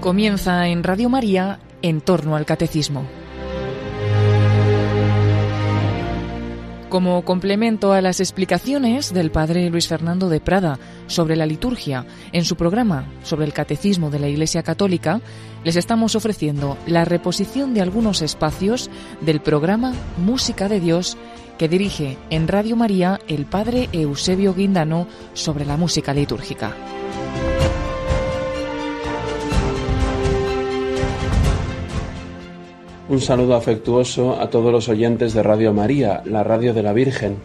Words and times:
Comienza 0.00 0.66
en 0.68 0.82
Radio 0.82 1.10
María 1.10 1.58
en 1.82 2.00
torno 2.00 2.34
al 2.34 2.46
catecismo. 2.46 3.04
Como 6.88 7.22
complemento 7.22 7.92
a 7.92 8.00
las 8.00 8.18
explicaciones 8.18 9.12
del 9.12 9.30
padre 9.30 9.68
Luis 9.68 9.88
Fernando 9.88 10.30
de 10.30 10.40
Prada 10.40 10.78
sobre 11.06 11.36
la 11.36 11.44
liturgia 11.44 12.06
en 12.32 12.46
su 12.46 12.56
programa 12.56 13.04
sobre 13.24 13.44
el 13.44 13.52
catecismo 13.52 14.08
de 14.08 14.20
la 14.20 14.28
Iglesia 14.28 14.62
Católica, 14.62 15.20
les 15.64 15.76
estamos 15.76 16.16
ofreciendo 16.16 16.78
la 16.86 17.04
reposición 17.04 17.74
de 17.74 17.82
algunos 17.82 18.22
espacios 18.22 18.88
del 19.20 19.40
programa 19.40 19.92
Música 20.16 20.70
de 20.70 20.80
Dios 20.80 21.18
que 21.58 21.68
dirige 21.68 22.16
en 22.30 22.48
Radio 22.48 22.74
María 22.74 23.20
el 23.28 23.44
padre 23.44 23.90
Eusebio 23.92 24.54
Guindano 24.54 25.06
sobre 25.34 25.66
la 25.66 25.76
música 25.76 26.14
litúrgica. 26.14 26.74
Un 33.10 33.20
saludo 33.20 33.56
afectuoso 33.56 34.40
a 34.40 34.50
todos 34.50 34.70
los 34.70 34.88
oyentes 34.88 35.34
de 35.34 35.42
Radio 35.42 35.72
María, 35.72 36.22
la 36.26 36.44
radio 36.44 36.72
de 36.72 36.84
la 36.84 36.92
Virgen. 36.92 37.38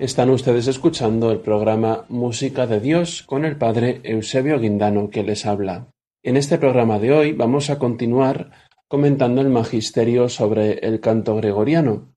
Están 0.00 0.30
ustedes 0.30 0.66
escuchando 0.66 1.30
el 1.30 1.38
programa 1.38 2.06
Música 2.08 2.66
de 2.66 2.80
Dios 2.80 3.22
con 3.22 3.44
el 3.44 3.56
Padre 3.56 4.00
Eusebio 4.02 4.58
Guindano 4.58 5.08
que 5.08 5.22
les 5.22 5.46
habla. 5.46 5.86
En 6.24 6.36
este 6.36 6.58
programa 6.58 6.98
de 6.98 7.12
hoy 7.12 7.32
vamos 7.34 7.70
a 7.70 7.78
continuar 7.78 8.50
comentando 8.88 9.42
el 9.42 9.48
magisterio 9.48 10.28
sobre 10.28 10.80
el 10.80 10.98
canto 10.98 11.36
gregoriano. 11.36 12.12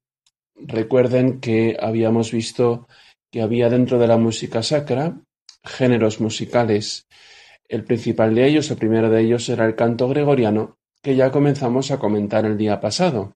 Recuerden 0.55 1.39
que 1.39 1.77
habíamos 1.79 2.31
visto 2.31 2.87
que 3.31 3.43
había 3.43 3.69
dentro 3.69 3.99
de 3.99 4.07
la 4.07 4.17
música 4.17 4.63
sacra 4.63 5.21
géneros 5.63 6.19
musicales. 6.21 7.05
El 7.67 7.83
principal 7.83 8.33
de 8.33 8.47
ellos, 8.47 8.71
el 8.71 8.77
primero 8.77 9.11
de 9.11 9.21
ellos, 9.21 9.47
era 9.47 9.67
el 9.67 9.75
canto 9.75 10.07
gregoriano, 10.07 10.78
que 11.01 11.15
ya 11.15 11.31
comenzamos 11.31 11.91
a 11.91 11.99
comentar 11.99 12.45
el 12.45 12.57
día 12.57 12.79
pasado. 12.81 13.35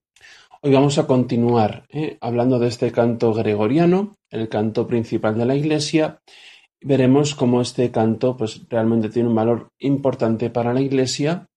Hoy 0.62 0.74
vamos 0.74 0.98
a 0.98 1.08
continuar 1.08 1.86
¿eh? 1.90 2.18
hablando 2.22 2.60
de 2.60 2.68
este 2.68 2.92
canto 2.92 3.34
gregoriano, 3.34 4.16
el 4.30 4.50
canto 4.50 4.88
principal 4.88 5.38
de 5.38 5.46
la 5.46 5.56
Iglesia. 5.56 6.20
Veremos 6.82 7.36
cómo 7.36 7.62
este 7.62 7.92
canto 7.92 8.36
pues, 8.36 8.68
realmente 8.70 9.10
tiene 9.10 9.30
un 9.30 9.36
valor 9.36 9.70
importante 9.80 10.50
para 10.50 10.74
la 10.74 10.82
Iglesia, 10.82 11.48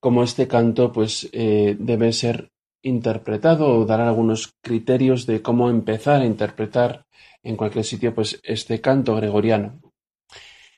cómo 0.00 0.24
este 0.24 0.48
canto 0.48 0.92
pues, 0.92 1.28
eh, 1.32 1.76
debe 1.78 2.12
ser 2.12 2.50
interpretado 2.82 3.68
o 3.68 3.84
dar 3.84 4.00
algunos 4.00 4.54
criterios 4.60 5.26
de 5.26 5.42
cómo 5.42 5.70
empezar 5.70 6.22
a 6.22 6.26
interpretar 6.26 7.06
en 7.42 7.56
cualquier 7.56 7.84
sitio 7.84 8.14
pues, 8.14 8.40
este 8.42 8.80
canto 8.80 9.14
gregoriano. 9.14 9.80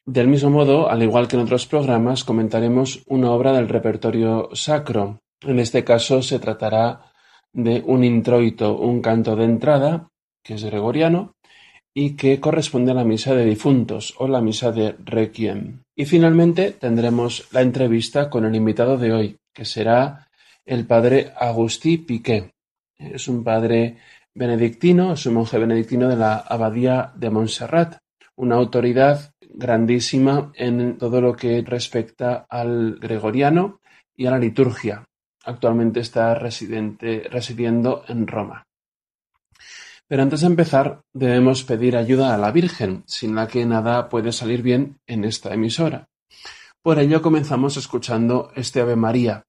Del 0.09 0.27
mismo 0.27 0.49
modo, 0.49 0.89
al 0.89 1.03
igual 1.03 1.29
que 1.29 1.37
en 1.37 1.43
otros 1.43 1.67
programas, 1.67 2.25
comentaremos 2.25 3.03
una 3.09 3.31
obra 3.31 3.53
del 3.53 3.69
repertorio 3.69 4.49
sacro. 4.55 5.21
En 5.43 5.59
este 5.59 5.85
caso 5.85 6.23
se 6.23 6.39
tratará 6.39 7.13
de 7.53 7.83
un 7.85 8.03
introito, 8.03 8.79
un 8.79 9.03
canto 9.03 9.37
de 9.37 9.45
entrada, 9.45 10.09
que 10.43 10.55
es 10.55 10.65
gregoriano, 10.65 11.35
y 11.93 12.17
que 12.17 12.41
corresponde 12.41 12.93
a 12.93 12.95
la 12.95 13.05
misa 13.05 13.35
de 13.35 13.45
difuntos 13.45 14.15
o 14.17 14.29
la 14.29 14.41
misa 14.41 14.73
de 14.73 14.97
requiem. 15.05 15.83
Y 15.95 16.07
finalmente 16.07 16.71
tendremos 16.71 17.47
la 17.53 17.61
entrevista 17.61 18.31
con 18.31 18.47
el 18.47 18.55
invitado 18.55 18.97
de 18.97 19.13
hoy, 19.13 19.37
que 19.53 19.67
será 19.67 20.31
el 20.65 20.87
padre 20.87 21.33
Agustí 21.37 21.99
Piqué. 21.99 22.55
Es 22.97 23.29
un 23.29 23.45
padre 23.45 23.99
benedictino, 24.35 25.13
es 25.13 25.27
un 25.27 25.35
monje 25.35 25.59
benedictino 25.59 26.09
de 26.09 26.17
la 26.17 26.37
abadía 26.37 27.13
de 27.15 27.29
Montserrat, 27.29 27.99
una 28.37 28.55
autoridad 28.55 29.35
grandísima 29.49 30.53
en 30.55 30.99
todo 30.99 31.21
lo 31.21 31.35
que 31.35 31.63
respecta 31.63 32.47
al 32.49 32.99
gregoriano 33.01 33.81
y 34.17 34.27
a 34.27 34.31
la 34.31 34.39
liturgia. 34.39 35.05
Actualmente 35.45 36.01
está 36.01 36.35
residente, 36.35 37.27
residiendo 37.31 38.05
en 38.09 38.27
Roma. 38.27 38.65
Pero 40.07 40.23
antes 40.23 40.41
de 40.41 40.47
empezar, 40.47 41.01
debemos 41.13 41.65
pedir 41.65 41.97
ayuda 41.97 42.35
a 42.35 42.39
la 42.39 42.51
Virgen, 42.51 43.05
sin 43.07 43.35
la 43.35 43.47
que 43.47 43.65
nada 43.67 44.09
puede 44.09 44.33
salir 44.33 44.63
bien 44.63 44.99
en 45.07 45.25
esta 45.25 45.53
emisora. 45.53 46.07
Por 46.83 46.99
ello 46.99 47.21
comenzamos 47.21 47.77
escuchando 47.77 48.51
este 48.55 48.81
Ave 48.81 48.97
María. 48.97 49.45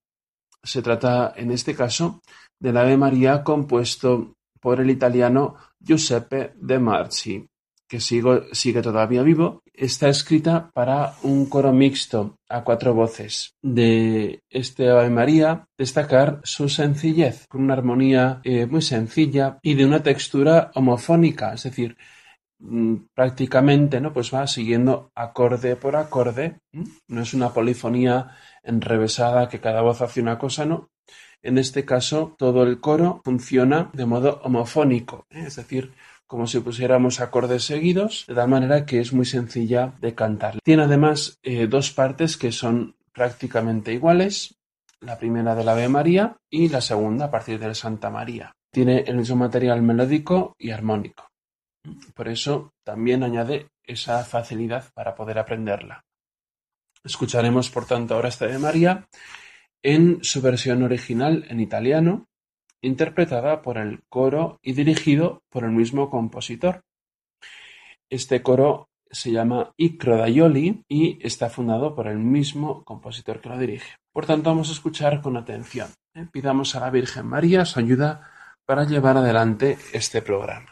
Se 0.62 0.82
trata, 0.82 1.34
en 1.38 1.52
este 1.52 1.76
caso, 1.76 2.22
del 2.60 2.76
Ave 2.76 2.98
María 2.98 3.44
compuesto 3.44 4.34
por 4.60 4.82
el 4.82 4.90
italiano 4.90 5.56
Giuseppe 5.80 6.52
de 6.56 6.80
Marci, 6.80 7.48
que 7.90 8.00
sigue 8.00 8.82
todavía 8.84 9.24
vivo, 9.24 9.64
está 9.74 10.10
escrita 10.10 10.70
para 10.74 11.16
un 11.24 11.48
coro 11.48 11.74
mixto 11.74 12.38
a 12.48 12.64
cuatro 12.64 12.94
voces. 12.94 13.56
De 13.64 14.44
este 14.48 14.90
Ave 14.92 15.10
María 15.10 15.66
destacar 15.76 16.40
su 16.44 16.70
sencillez, 16.70 17.48
con 17.48 17.64
una 17.64 17.74
armonía 17.74 18.42
eh, 18.44 18.68
muy 18.68 18.84
sencilla 18.84 19.58
y 19.64 19.74
de 19.74 19.86
una 19.86 20.04
textura 20.04 20.70
homofónica, 20.76 21.54
es 21.54 21.64
decir, 21.64 21.98
mm, 22.60 22.96
prácticamente 23.16 24.00
no 24.00 24.14
pues 24.14 24.32
va 24.32 24.46
siguiendo 24.46 25.12
acorde 25.16 25.76
por 25.76 25.96
acorde 25.96 26.60
no 27.08 27.22
es 27.22 27.34
una 27.34 27.54
polifonía 27.54 28.36
enrevesada 28.64 29.50
que 29.50 29.62
cada 29.62 29.82
voz 29.82 30.02
hace 30.02 30.22
una 30.22 30.38
cosa 30.38 30.66
no 30.66 30.90
en 31.42 31.58
este 31.58 31.86
caso 31.86 32.36
todo 32.38 32.64
el 32.64 32.82
coro 32.82 33.22
funciona 33.24 33.90
de 33.94 34.06
modo 34.06 34.42
homofónico 34.44 35.26
¿eh? 35.30 35.46
es 35.48 35.56
decir 35.56 35.94
como 36.30 36.46
si 36.46 36.60
pusiéramos 36.60 37.22
acordes 37.22 37.64
seguidos, 37.64 38.26
de 38.28 38.36
tal 38.36 38.48
manera 38.48 38.86
que 38.86 39.00
es 39.00 39.14
muy 39.14 39.26
sencilla 39.26 39.96
de 40.00 40.14
cantar. 40.14 40.60
Tiene 40.64 40.84
además 40.84 41.40
eh, 41.42 41.66
dos 41.66 41.90
partes 41.92 42.38
que 42.38 42.52
son 42.52 42.96
prácticamente 43.12 43.94
iguales, 43.94 44.56
la 45.02 45.18
primera 45.18 45.56
del 45.56 45.68
Ave 45.68 45.90
María 45.90 46.38
y 46.48 46.70
la 46.70 46.82
segunda 46.82 47.26
a 47.26 47.32
partir 47.32 47.58
del 47.58 47.74
Santa 47.74 48.12
María. 48.12 48.52
Tiene 48.72 49.00
el 49.08 49.18
mismo 49.18 49.38
material 49.38 49.82
melódico 49.82 50.54
y 50.60 50.70
armónico. 50.70 51.32
Por 52.14 52.28
eso 52.28 52.74
también 52.84 53.24
añade 53.24 53.70
esa 53.84 54.24
facilidad 54.24 54.86
para 54.94 55.16
poder 55.16 55.40
aprenderla. 55.40 56.06
Escucharemos, 57.04 57.72
por 57.72 57.88
tanto, 57.88 58.14
ahora 58.14 58.30
esta 58.30 58.46
Ave 58.46 58.60
María 58.60 59.08
en 59.82 60.24
su 60.24 60.44
versión 60.44 60.84
original 60.84 61.48
en 61.50 61.60
italiano 61.60 62.28
interpretada 62.82 63.62
por 63.62 63.78
el 63.78 64.02
coro 64.10 64.60
y 64.62 64.74
dirigido 64.74 65.42
por 65.50 65.64
el 65.64 65.72
mismo 65.72 66.10
compositor. 66.10 66.82
Este 68.10 68.42
coro 68.42 68.90
se 69.12 69.32
llama 69.32 69.74
I 69.78 69.98
Crodaioli 69.98 70.84
y 70.88 71.20
está 71.26 71.50
fundado 71.50 71.96
por 71.96 72.08
el 72.08 72.20
mismo 72.20 72.84
compositor 72.84 73.42
que 73.42 73.50
lo 73.50 73.58
dirige. 73.58 73.96
Por 74.14 74.26
tanto, 74.26 74.50
vamos 74.50 74.70
a 74.70 74.74
escuchar 74.74 75.22
con 75.22 75.38
atención. 75.38 75.90
¿eh? 76.14 76.28
Pidamos 76.32 76.76
a 76.76 76.80
la 76.80 76.90
Virgen 76.90 77.26
María 77.26 77.66
su 77.66 77.80
ayuda 77.80 78.32
para 78.66 78.84
llevar 78.84 79.18
adelante 79.18 79.78
este 79.94 80.22
programa. 80.22 80.72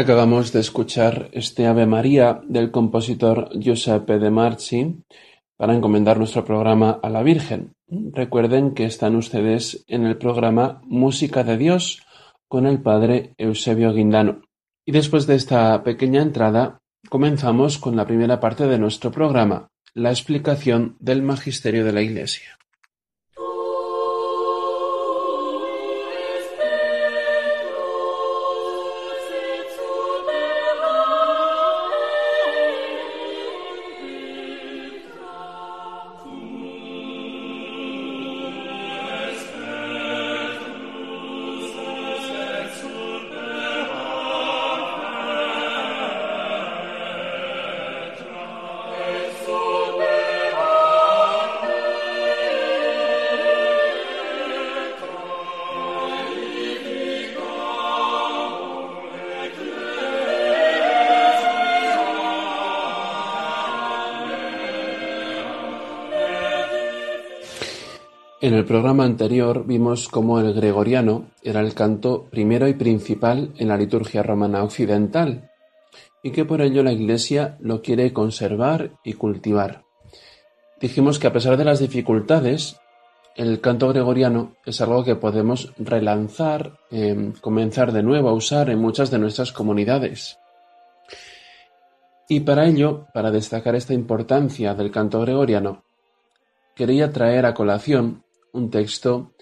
Acabamos 0.00 0.52
de 0.52 0.60
escuchar 0.60 1.30
este 1.32 1.66
Ave 1.66 1.86
María 1.86 2.42
del 2.46 2.70
compositor 2.70 3.48
Giuseppe 3.58 4.18
de 4.18 4.30
Marchi 4.30 5.02
para 5.56 5.74
encomendar 5.74 6.18
nuestro 6.18 6.44
programa 6.44 7.00
a 7.02 7.08
la 7.08 7.22
Virgen. 7.22 7.72
Recuerden 7.88 8.74
que 8.74 8.84
están 8.84 9.16
ustedes 9.16 9.84
en 9.86 10.04
el 10.04 10.18
programa 10.18 10.82
Música 10.84 11.44
de 11.44 11.56
Dios 11.56 12.02
con 12.46 12.66
el 12.66 12.82
Padre 12.82 13.32
Eusebio 13.38 13.94
Guindano. 13.94 14.42
Y 14.84 14.92
después 14.92 15.26
de 15.26 15.36
esta 15.36 15.82
pequeña 15.82 16.20
entrada, 16.20 16.78
comenzamos 17.08 17.78
con 17.78 17.96
la 17.96 18.06
primera 18.06 18.38
parte 18.38 18.66
de 18.66 18.78
nuestro 18.78 19.10
programa, 19.10 19.68
la 19.94 20.10
explicación 20.10 20.96
del 21.00 21.22
Magisterio 21.22 21.86
de 21.86 21.92
la 21.92 22.02
Iglesia. 22.02 22.55
El 68.56 68.64
programa 68.64 69.04
anterior 69.04 69.66
vimos 69.66 70.08
cómo 70.08 70.40
el 70.40 70.54
gregoriano 70.54 71.30
era 71.42 71.60
el 71.60 71.74
canto 71.74 72.26
primero 72.30 72.68
y 72.68 72.74
principal 72.74 73.52
en 73.56 73.68
la 73.68 73.76
liturgia 73.76 74.22
romana 74.22 74.62
occidental 74.62 75.50
y 76.22 76.30
que 76.30 76.44
por 76.44 76.60
ello 76.60 76.82
la 76.82 76.92
Iglesia 76.92 77.56
lo 77.60 77.82
quiere 77.82 78.12
conservar 78.12 78.92
y 79.04 79.14
cultivar. 79.14 79.84
Dijimos 80.80 81.18
que 81.18 81.26
a 81.26 81.32
pesar 81.32 81.56
de 81.56 81.64
las 81.64 81.78
dificultades, 81.78 82.78
el 83.36 83.60
canto 83.60 83.88
gregoriano 83.88 84.54
es 84.64 84.80
algo 84.80 85.04
que 85.04 85.16
podemos 85.16 85.72
relanzar, 85.78 86.78
em, 86.90 87.32
comenzar 87.40 87.92
de 87.92 88.02
nuevo 88.02 88.28
a 88.28 88.34
usar 88.34 88.70
en 88.70 88.78
muchas 88.78 89.10
de 89.10 89.18
nuestras 89.18 89.52
comunidades. 89.52 90.38
Y 92.28 92.40
para 92.40 92.66
ello, 92.66 93.06
para 93.14 93.30
destacar 93.30 93.74
esta 93.76 93.94
importancia 93.94 94.74
del 94.74 94.90
canto 94.90 95.20
gregoriano, 95.20 95.84
quería 96.74 97.12
traer 97.12 97.46
a 97.46 97.54
colación 97.54 98.25
un 98.56 98.70
texto 98.70 99.34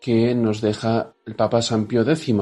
que 0.00 0.34
nos 0.34 0.60
deja 0.60 1.14
el 1.26 1.34
Papa 1.34 1.62
San 1.62 1.86
Pío 1.86 2.02
X 2.02 2.34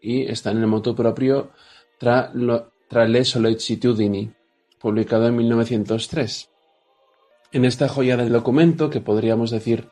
y 0.00 0.22
está 0.30 0.50
en 0.50 0.58
el 0.58 0.66
moto 0.66 0.94
propio 0.94 1.50
Tra, 1.98 2.32
le 2.34 3.24
sollecitudini, 3.24 4.32
publicado 4.80 5.28
en 5.28 5.36
1903. 5.36 6.50
En 7.52 7.64
esta 7.64 7.88
joya 7.88 8.16
del 8.16 8.32
documento, 8.32 8.90
que 8.90 9.00
podríamos 9.00 9.50
decir 9.50 9.88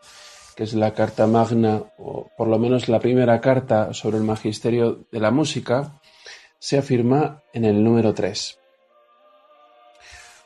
que 0.57 0.65
es 0.65 0.75
la 0.75 0.93
carta 0.93 1.27
magna, 1.27 1.85
o 1.99 2.29
por 2.37 2.49
lo 2.49 2.59
menos 2.59 2.89
la 2.89 2.99
primera 2.99 3.41
carta 3.41 3.95
sobre 3.95 4.17
el 4.17 4.25
magisterio 4.25 5.07
de 5.13 5.21
la 5.21 5.31
música, 5.31 6.01
se 6.59 6.79
afirma 6.79 7.43
en 7.53 7.65
el 7.65 7.85
número 7.85 8.13
3. 8.13 8.59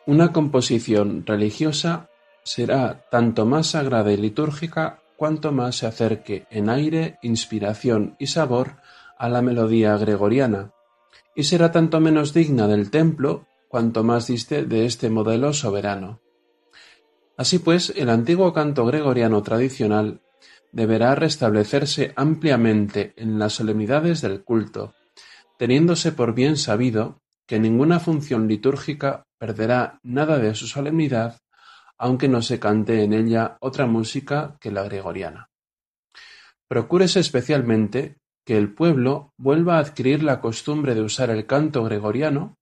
Una 0.07 0.33
composición 0.33 1.25
religiosa 1.25 2.11
será 2.43 3.07
tanto 3.11 3.47
más 3.47 3.69
sagrada 3.69 4.13
y 4.13 4.19
litúrgica 4.19 5.01
cuanto 5.17 5.53
más 5.53 5.77
se 5.77 5.87
acerque 5.87 6.47
en 6.51 6.69
aire, 6.69 7.19
inspiración 7.23 8.17
y 8.19 8.27
sabor 8.27 8.77
a 9.19 9.29
la 9.29 9.43
melodía 9.43 9.97
gregoriana, 9.97 10.73
y 11.35 11.45
será 11.45 11.73
tanto 11.73 12.01
menos 12.01 12.35
digna 12.35 12.69
del 12.69 12.91
templo 12.91 13.47
cuanto 13.69 14.05
más 14.05 14.27
diste 14.27 14.65
de 14.65 14.87
este 14.87 15.11
modelo 15.11 15.53
soberano. 15.53 16.21
Así 17.37 17.59
pues, 17.59 17.93
el 17.97 18.11
antiguo 18.11 18.53
canto 18.53 18.87
gregoriano 18.87 19.43
tradicional 19.43 20.21
deberá 20.73 21.15
restablecerse 21.15 22.13
ampliamente 22.17 23.15
en 23.17 23.39
las 23.39 23.55
solemnidades 23.55 24.21
del 24.21 24.43
culto, 24.45 24.95
teniéndose 25.59 26.13
por 26.13 26.35
bien 26.35 26.57
sabido 26.57 27.21
que 27.47 27.59
ninguna 27.59 28.01
función 28.01 28.49
litúrgica 28.49 29.25
perderá 29.39 30.01
nada 30.03 30.39
de 30.39 30.55
su 30.55 30.67
solemnidad 30.67 31.39
aunque 32.05 32.29
no 32.29 32.43
se 32.43 32.61
cante 32.61 33.03
en 33.03 33.15
ella 33.15 33.57
otra 33.61 33.87
música 33.87 34.59
que 34.61 34.71
la 34.71 34.83
gregoriana. 34.83 35.49
Procúrese 36.69 37.19
especialmente 37.19 38.19
que 38.45 38.59
el 38.59 38.75
pueblo 38.75 39.33
vuelva 39.39 39.77
a 39.77 39.79
adquirir 39.79 40.23
la 40.23 40.39
costumbre 40.39 40.95
de 40.95 41.01
usar 41.01 41.31
el 41.31 41.47
canto 41.47 41.83
gregoriano 41.83 42.59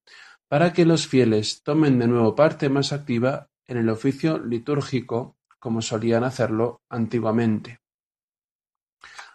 para 0.46 0.72
que 0.72 0.84
los 0.84 1.08
fieles 1.08 1.64
tomen 1.64 1.98
de 1.98 2.06
nuevo 2.06 2.36
parte 2.36 2.68
más 2.68 2.92
activa 2.92 3.48
en 3.66 3.78
el 3.78 3.88
oficio 3.88 4.38
litúrgico 4.38 5.34
como 5.58 5.82
solían 5.82 6.22
hacerlo 6.22 6.80
antiguamente. 6.88 7.80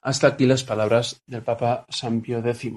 Hasta 0.01 0.27
aquí 0.27 0.45
las 0.45 0.63
palabras 0.63 1.21
del 1.25 1.43
Papa 1.43 1.85
San 1.89 2.21
Pío 2.21 2.39
X. 2.39 2.71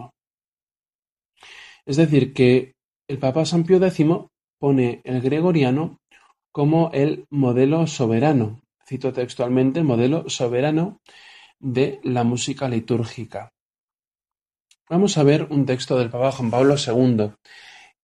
Es 1.86 1.96
decir, 1.96 2.34
que 2.34 2.74
el 3.08 3.18
Papa 3.20 3.44
San 3.44 3.62
Pío 3.62 3.76
X 3.76 4.04
pone 4.58 5.00
el 5.04 5.20
gregoriano 5.20 5.99
como 6.52 6.90
el 6.92 7.26
modelo 7.30 7.86
soberano, 7.86 8.60
cito 8.86 9.12
textualmente, 9.12 9.82
modelo 9.82 10.28
soberano 10.28 11.00
de 11.58 12.00
la 12.02 12.24
música 12.24 12.68
litúrgica. 12.68 13.52
Vamos 14.88 15.18
a 15.18 15.22
ver 15.22 15.46
un 15.50 15.66
texto 15.66 15.98
del 15.98 16.10
Papa 16.10 16.32
Juan 16.32 16.50
Pablo 16.50 16.74
II, 16.74 17.32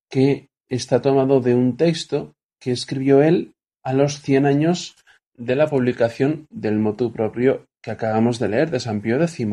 que 0.08 0.50
está 0.68 1.02
tomado 1.02 1.40
de 1.40 1.54
un 1.54 1.76
texto 1.76 2.34
que 2.60 2.70
escribió 2.70 3.22
él 3.22 3.54
a 3.82 3.92
los 3.92 4.20
100 4.20 4.46
años 4.46 4.96
de 5.34 5.56
la 5.56 5.68
publicación 5.68 6.46
del 6.50 6.78
motu 6.78 7.12
propio 7.12 7.66
que 7.82 7.90
acabamos 7.90 8.38
de 8.38 8.48
leer 8.48 8.70
de 8.70 8.80
San 8.80 9.00
Pío 9.00 9.20
X. 9.20 9.46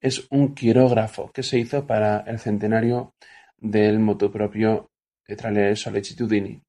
Es 0.00 0.26
un 0.30 0.54
quirógrafo 0.54 1.30
que 1.32 1.42
se 1.42 1.58
hizo 1.58 1.86
para 1.86 2.20
el 2.20 2.38
centenario 2.38 3.14
del 3.58 3.98
motu 3.98 4.30
propio 4.30 4.90
de 5.26 5.36
Trale 5.36 5.76
Sollecitudini. 5.76 6.62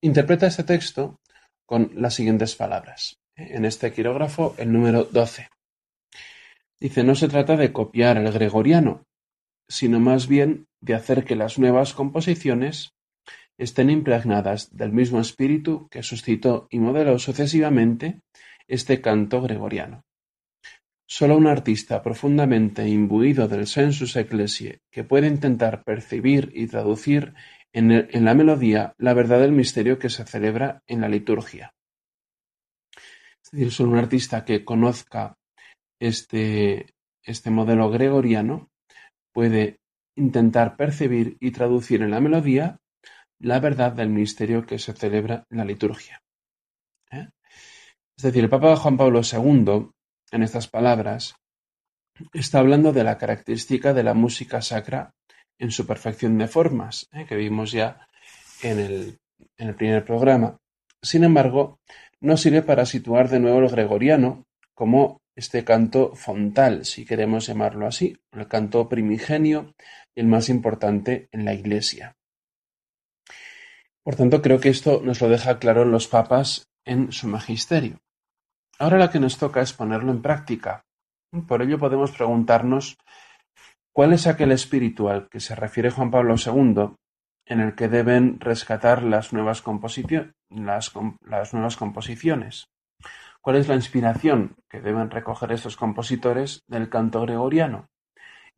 Interpreta 0.00 0.46
este 0.46 0.62
texto 0.62 1.18
con 1.66 1.90
las 1.94 2.14
siguientes 2.14 2.54
palabras. 2.54 3.18
En 3.34 3.64
este 3.64 3.92
quirógrafo, 3.92 4.54
el 4.56 4.72
número 4.72 5.02
12. 5.04 5.48
Dice, 6.78 7.02
no 7.02 7.16
se 7.16 7.26
trata 7.26 7.56
de 7.56 7.72
copiar 7.72 8.16
el 8.16 8.30
gregoriano, 8.30 9.02
sino 9.68 9.98
más 9.98 10.28
bien 10.28 10.68
de 10.80 10.94
hacer 10.94 11.24
que 11.24 11.34
las 11.34 11.58
nuevas 11.58 11.94
composiciones 11.94 12.92
estén 13.58 13.90
impregnadas 13.90 14.70
del 14.70 14.92
mismo 14.92 15.20
espíritu 15.20 15.88
que 15.90 16.04
suscitó 16.04 16.68
y 16.70 16.78
modeló 16.78 17.18
sucesivamente 17.18 18.20
este 18.68 19.00
canto 19.00 19.42
gregoriano. 19.42 20.04
Solo 21.10 21.36
un 21.36 21.48
artista 21.48 22.02
profundamente 22.02 22.86
imbuido 22.86 23.48
del 23.48 23.66
sensus 23.66 24.14
ecclesiae 24.14 24.78
que 24.92 25.02
puede 25.02 25.26
intentar 25.26 25.82
percibir 25.82 26.52
y 26.54 26.68
traducir 26.68 27.34
en 27.72 28.24
la 28.24 28.34
melodía 28.34 28.94
la 28.98 29.14
verdad 29.14 29.40
del 29.40 29.52
misterio 29.52 29.98
que 29.98 30.10
se 30.10 30.24
celebra 30.24 30.82
en 30.86 31.00
la 31.00 31.08
liturgia. 31.08 31.74
Es 33.48 33.52
decir, 33.52 33.72
solo 33.72 33.92
un 33.92 33.98
artista 33.98 34.44
que 34.44 34.64
conozca 34.64 35.38
este, 35.98 36.94
este 37.22 37.50
modelo 37.50 37.90
gregoriano 37.90 38.68
puede 39.32 39.80
intentar 40.16 40.76
percibir 40.76 41.38
y 41.40 41.52
traducir 41.52 42.02
en 42.02 42.10
la 42.10 42.20
melodía 42.20 42.78
la 43.38 43.60
verdad 43.60 43.92
del 43.92 44.10
misterio 44.10 44.66
que 44.66 44.78
se 44.78 44.92
celebra 44.92 45.46
en 45.48 45.58
la 45.58 45.64
liturgia. 45.64 46.20
¿eh? 47.10 47.28
Es 48.16 48.24
decir, 48.24 48.44
el 48.44 48.50
Papa 48.50 48.76
Juan 48.76 48.96
Pablo 48.96 49.22
II, 49.22 49.90
en 50.32 50.42
estas 50.42 50.68
palabras, 50.68 51.36
está 52.32 52.58
hablando 52.58 52.92
de 52.92 53.04
la 53.04 53.16
característica 53.16 53.94
de 53.94 54.02
la 54.02 54.12
música 54.12 54.60
sacra 54.60 55.14
en 55.58 55.70
su 55.70 55.86
perfección 55.86 56.38
de 56.38 56.48
formas, 56.48 57.08
¿eh? 57.12 57.26
que 57.26 57.36
vimos 57.36 57.72
ya 57.72 58.06
en 58.62 58.78
el, 58.78 59.18
en 59.56 59.68
el 59.68 59.74
primer 59.74 60.04
programa. 60.04 60.58
Sin 61.02 61.24
embargo, 61.24 61.78
no 62.20 62.36
sirve 62.36 62.62
para 62.62 62.86
situar 62.86 63.28
de 63.28 63.40
nuevo 63.40 63.60
el 63.60 63.68
gregoriano 63.68 64.44
como 64.74 65.20
este 65.34 65.64
canto 65.64 66.14
fontal, 66.16 66.84
si 66.84 67.04
queremos 67.04 67.46
llamarlo 67.46 67.86
así, 67.86 68.16
el 68.32 68.48
canto 68.48 68.88
primigenio 68.88 69.74
y 70.14 70.20
el 70.20 70.26
más 70.26 70.48
importante 70.48 71.28
en 71.30 71.44
la 71.44 71.54
Iglesia. 71.54 72.16
Por 74.02 74.16
tanto, 74.16 74.42
creo 74.42 74.58
que 74.58 74.70
esto 74.70 75.00
nos 75.04 75.20
lo 75.20 75.28
deja 75.28 75.58
claro 75.58 75.84
los 75.84 76.08
papas 76.08 76.68
en 76.84 77.12
su 77.12 77.28
magisterio. 77.28 77.98
Ahora 78.78 78.98
lo 78.98 79.10
que 79.10 79.20
nos 79.20 79.38
toca 79.38 79.60
es 79.60 79.72
ponerlo 79.72 80.10
en 80.10 80.22
práctica. 80.22 80.84
Por 81.46 81.62
ello 81.62 81.78
podemos 81.78 82.10
preguntarnos 82.12 82.96
¿Cuál 83.92 84.12
es 84.12 84.26
aquel 84.26 84.52
espíritu 84.52 85.08
al 85.08 85.28
que 85.28 85.40
se 85.40 85.54
refiere 85.54 85.90
Juan 85.90 86.10
Pablo 86.10 86.34
II 86.36 86.94
en 87.46 87.60
el 87.60 87.74
que 87.74 87.88
deben 87.88 88.38
rescatar 88.40 89.02
las 89.02 89.32
nuevas, 89.32 89.62
las, 90.50 91.54
nuevas 91.54 91.76
composiciones? 91.76 92.68
¿Cuál 93.40 93.56
es 93.56 93.68
la 93.68 93.74
inspiración 93.74 94.56
que 94.68 94.80
deben 94.80 95.10
recoger 95.10 95.52
estos 95.52 95.76
compositores 95.76 96.62
del 96.68 96.88
canto 96.90 97.22
gregoriano? 97.22 97.88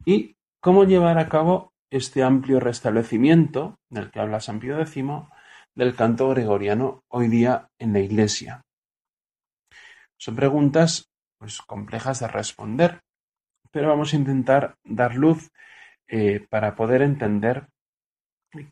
¿Y 0.05 0.37
cómo 0.61 0.85
llevar 0.85 1.19
a 1.19 1.29
cabo 1.29 1.73
este 1.91 2.23
amplio 2.23 2.61
restablecimiento 2.61 3.77
del 3.89 4.11
que 4.11 4.21
habla 4.21 4.41
San 4.41 4.61
Pío 4.61 4.81
X 4.81 5.05
del 5.75 5.95
canto 5.95 6.29
gregoriano 6.31 7.03
hoy 7.09 7.29
día 7.29 7.69
en 7.79 7.93
la 7.93 8.01
Iglesia? 8.01 8.63
Son 10.19 10.37
preguntas 10.37 11.11
pues, 11.39 11.63
complejas 11.63 12.21
de 12.21 12.29
responder, 12.29 13.01
pero 13.71 13.89
vamos 13.89 14.13
a 14.13 14.17
intentar 14.17 14.77
dar 14.85 15.15
luz 15.15 15.51
eh, 16.09 16.47
para 16.49 16.75
poder 16.75 17.03
entender 17.03 17.69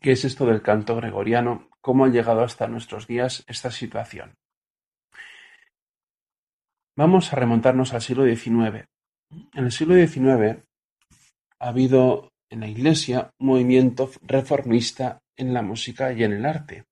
qué 0.01 0.11
es 0.11 0.25
esto 0.25 0.45
del 0.45 0.61
canto 0.61 0.95
gregoriano, 0.95 1.69
cómo 1.81 2.05
ha 2.05 2.09
llegado 2.09 2.41
hasta 2.43 2.67
nuestros 2.67 3.07
días 3.07 3.43
esta 3.47 3.71
situación. 3.71 4.35
Vamos 6.97 7.31
a 7.31 7.37
remontarnos 7.37 7.93
al 7.93 8.01
siglo 8.01 8.25
XIX. 8.25 8.85
En 9.53 9.63
el 9.63 9.71
siglo 9.71 9.95
XIX 9.95 10.63
ha 11.59 11.69
habido 11.69 12.33
en 12.49 12.59
la 12.59 12.67
Iglesia 12.67 13.31
un 13.39 13.47
movimiento 13.47 14.09
reformista 14.21 15.21
en 15.37 15.53
la 15.53 15.61
música 15.61 16.11
y 16.11 16.23
en 16.23 16.33
el 16.33 16.45
arte. 16.45 16.83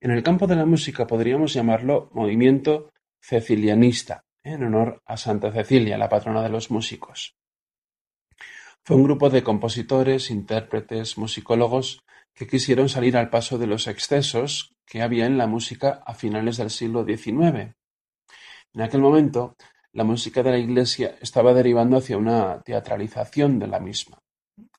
En 0.00 0.10
el 0.10 0.22
campo 0.24 0.48
de 0.48 0.56
la 0.56 0.66
música 0.66 1.06
podríamos 1.06 1.52
llamarlo 1.52 2.10
movimiento 2.12 2.90
cecilianista, 3.22 4.24
en 4.44 4.64
honor 4.64 5.02
a 5.06 5.16
Santa 5.16 5.52
Cecilia, 5.52 5.98
la 5.98 6.08
patrona 6.08 6.42
de 6.42 6.48
los 6.48 6.70
músicos. 6.70 7.36
Fue 8.84 8.96
un 8.96 9.04
grupo 9.04 9.30
de 9.30 9.44
compositores, 9.44 10.30
intérpretes, 10.30 11.16
musicólogos 11.16 12.02
que 12.34 12.46
quisieron 12.46 12.88
salir 12.88 13.16
al 13.16 13.30
paso 13.30 13.58
de 13.58 13.66
los 13.66 13.86
excesos 13.86 14.74
que 14.84 15.02
había 15.02 15.26
en 15.26 15.38
la 15.38 15.46
música 15.46 16.02
a 16.04 16.14
finales 16.14 16.56
del 16.56 16.70
siglo 16.70 17.04
XIX. 17.04 17.74
En 18.74 18.82
aquel 18.82 19.00
momento, 19.00 19.54
la 19.92 20.04
música 20.04 20.42
de 20.42 20.50
la 20.50 20.58
Iglesia 20.58 21.16
estaba 21.20 21.52
derivando 21.52 21.98
hacia 21.98 22.16
una 22.16 22.60
teatralización 22.62 23.58
de 23.58 23.66
la 23.68 23.78
misma 23.78 24.18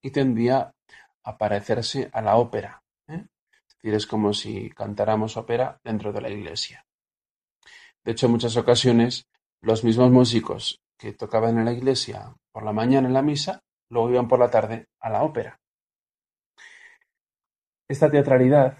y 0.01 0.11
tendía 0.11 0.73
a 1.23 1.37
parecerse 1.37 2.09
a 2.11 2.21
la 2.21 2.35
ópera. 2.35 2.83
¿eh? 3.07 3.25
Es 3.67 3.75
decir, 3.77 3.93
es 3.93 4.07
como 4.07 4.33
si 4.33 4.69
cantáramos 4.71 5.37
ópera 5.37 5.79
dentro 5.83 6.11
de 6.11 6.21
la 6.21 6.29
Iglesia. 6.29 6.85
De 8.03 8.11
hecho, 8.11 8.25
en 8.25 8.33
muchas 8.33 8.57
ocasiones, 8.57 9.27
los 9.63 9.85
mismos 9.85 10.11
músicos 10.11 10.81
que 10.97 11.13
tocaban 11.13 11.57
en 11.57 11.65
la 11.65 11.71
iglesia 11.71 12.35
por 12.51 12.63
la 12.63 12.73
mañana 12.73 13.07
en 13.07 13.13
la 13.13 13.21
misa, 13.21 13.61
luego 13.89 14.09
iban 14.09 14.27
por 14.27 14.39
la 14.39 14.51
tarde 14.51 14.87
a 14.99 15.09
la 15.09 15.23
ópera. 15.23 15.57
Esta 17.89 18.11
teatralidad 18.11 18.77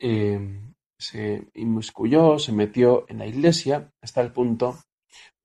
eh, 0.00 0.60
se 0.98 1.48
inmiscuyó, 1.54 2.38
se 2.40 2.52
metió 2.52 3.04
en 3.08 3.18
la 3.18 3.26
iglesia 3.26 3.88
hasta 4.02 4.20
el 4.20 4.32
punto 4.32 4.80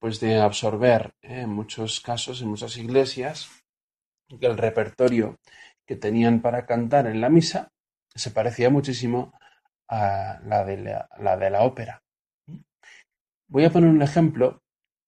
pues, 0.00 0.18
de 0.18 0.40
absorber 0.40 1.12
eh, 1.22 1.42
en 1.42 1.50
muchos 1.50 2.00
casos, 2.00 2.42
en 2.42 2.48
muchas 2.48 2.76
iglesias, 2.76 3.50
el 4.28 4.58
repertorio 4.58 5.36
que 5.86 5.94
tenían 5.94 6.40
para 6.40 6.66
cantar 6.66 7.06
en 7.06 7.20
la 7.20 7.28
misa 7.28 7.68
se 8.14 8.32
parecía 8.32 8.68
muchísimo 8.68 9.32
a 9.88 10.40
la 10.44 10.64
de 10.64 11.50
la 11.50 11.62
ópera. 11.62 11.99
Voy 13.50 13.64
a 13.64 13.70
poner 13.70 13.90
un 13.90 14.00
ejemplo 14.00 14.62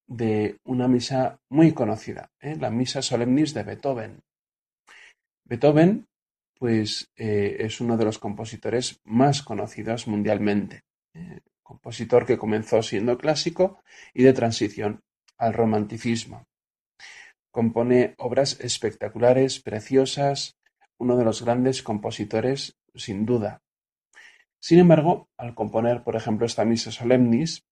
de 0.08 0.58
una 0.64 0.88
misa 0.88 1.38
muy 1.49 1.72
conocida, 1.72 2.32
¿eh? 2.40 2.56
la 2.58 2.70
Misa 2.70 3.00
Solemnis 3.00 3.54
de 3.54 3.62
Beethoven. 3.62 4.20
Beethoven, 5.44 6.08
pues, 6.58 7.12
eh, 7.16 7.58
es 7.61 7.80
uno 7.80 7.96
de 7.96 8.04
los 8.04 8.18
compositores 8.18 9.00
más 9.04 9.42
conocidos 9.42 10.08
mundialmente. 10.08 10.82
¿eh? 11.14 11.38
compositor 11.62 12.26
que 12.26 12.37
comenzó 12.37 12.82
siendo 12.82 13.16
clásico 13.16 13.80
y 14.12 14.25
de 14.25 14.32
transición 14.32 15.02
al 15.38 15.54
romanticismo. 15.54 16.49
Compone 17.52 18.14
obras 18.18 18.58
espectaculares, 18.61 19.61
preciosas, 19.61 20.58
uno 20.99 21.16
de 21.16 21.25
los 21.25 21.42
grandes 21.42 21.82
compositores, 21.84 22.76
sin 22.96 23.25
duda. 23.25 23.62
Sin 24.61 24.80
embargo, 24.80 25.28
al 25.38 25.54
componer, 25.54 26.02
por 26.02 26.16
ejemplo, 26.16 26.44
esta 26.44 26.64
Misa 26.64 26.90
Solemnis, 26.90 27.64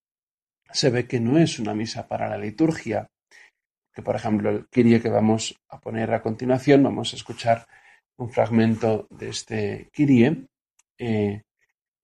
se 0.72 0.90
ve 0.90 1.06
que 1.06 1.20
no 1.20 1.38
es 1.38 1.58
una 1.58 1.74
misa 1.74 2.06
para 2.08 2.28
la 2.28 2.38
liturgia, 2.38 3.08
que 3.92 4.02
por 4.02 4.16
ejemplo 4.16 4.50
el 4.50 4.68
Kyrie 4.68 5.00
que 5.00 5.08
vamos 5.08 5.56
a 5.68 5.80
poner 5.80 6.12
a 6.12 6.22
continuación, 6.22 6.82
vamos 6.82 7.12
a 7.12 7.16
escuchar 7.16 7.66
un 8.18 8.30
fragmento 8.30 9.06
de 9.10 9.28
este 9.28 9.88
Kyrie, 9.92 10.46
eh, 10.98 11.42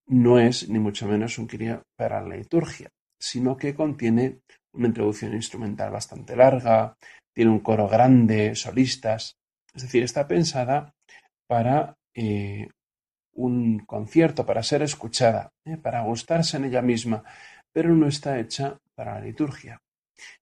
no 0.09 0.39
es 0.39 0.69
ni 0.69 0.79
mucho 0.79 1.07
menos 1.07 1.39
un 1.39 1.47
Kyrie 1.47 1.81
para 1.97 2.21
la 2.21 2.37
liturgia, 2.37 2.89
sino 3.19 3.57
que 3.57 3.75
contiene 3.75 4.41
una 4.73 4.89
introducción 4.89 5.35
instrumental 5.35 5.91
bastante 5.91 6.37
larga, 6.37 6.97
tiene 7.35 7.51
un 7.51 7.61
coro 7.61 7.89
grande, 7.89 8.55
solistas, 8.55 9.37
es 9.75 9.83
decir, 9.83 10.03
está 10.03 10.27
pensada 10.27 10.95
para 11.47 11.95
eh, 12.15 12.69
un 13.35 13.81
concierto, 13.81 14.47
para 14.47 14.63
ser 14.63 14.83
escuchada, 14.83 15.53
eh, 15.65 15.77
para 15.77 16.03
gustarse 16.03 16.57
en 16.57 16.65
ella 16.65 16.83
misma, 16.83 17.25
pero 17.77 17.95
no 17.95 18.09
está 18.09 18.41
hecha 18.41 18.79
para 18.95 19.17
la 19.17 19.21
liturgia. 19.21 19.83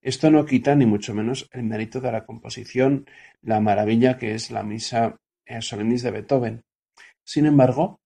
Esto 0.01 0.31
no 0.31 0.47
quita 0.47 0.77
ni 0.77 0.87
mucho 0.87 1.15
menos 1.15 1.49
el 1.51 1.65
mérito 1.65 2.01
de 2.01 2.13
la 2.13 2.25
composición, 2.25 3.07
la 3.43 3.59
maravilla 3.59 4.17
que 4.19 4.37
es 4.37 4.53
la 4.53 4.63
misa 4.63 5.17
eh, 5.45 5.61
solemnis 5.61 6.05
de 6.05 6.13
Beethoven. 6.13 6.63
Sin 7.27 7.47
embargo, 7.47 7.99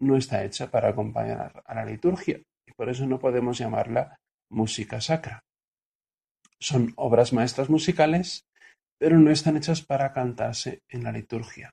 no 0.00 0.16
está 0.16 0.42
hecha 0.42 0.72
para 0.72 0.88
acompañar 0.88 1.62
a 1.64 1.74
la 1.76 1.84
liturgia 1.84 2.42
y 2.66 2.72
por 2.72 2.88
eso 2.88 3.06
no 3.06 3.20
podemos 3.20 3.58
llamarla 3.58 4.16
música 4.50 5.00
sacra. 5.00 5.44
Son 6.58 6.92
obras 6.96 7.32
maestras 7.32 7.70
musicales, 7.70 8.42
pero 8.98 9.20
no 9.20 9.30
están 9.30 9.56
hechas 9.56 9.82
para 9.82 10.12
cantarse 10.12 10.80
en 10.88 11.04
la 11.04 11.12
liturgia. 11.12 11.70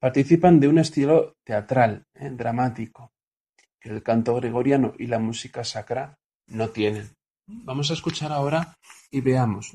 Participan 0.00 0.58
de 0.58 0.66
un 0.66 0.78
estilo 0.80 1.34
teatral, 1.46 2.02
eh, 2.14 2.30
dramático, 2.30 3.12
el 3.82 4.02
canto 4.02 4.34
gregoriano 4.34 4.94
y 4.98 5.06
la 5.06 5.18
música 5.18 5.64
sacra 5.64 6.18
no 6.46 6.68
tienen. 6.70 7.10
Vamos 7.46 7.90
a 7.90 7.94
escuchar 7.94 8.32
ahora 8.32 8.76
y 9.10 9.20
veamos 9.20 9.72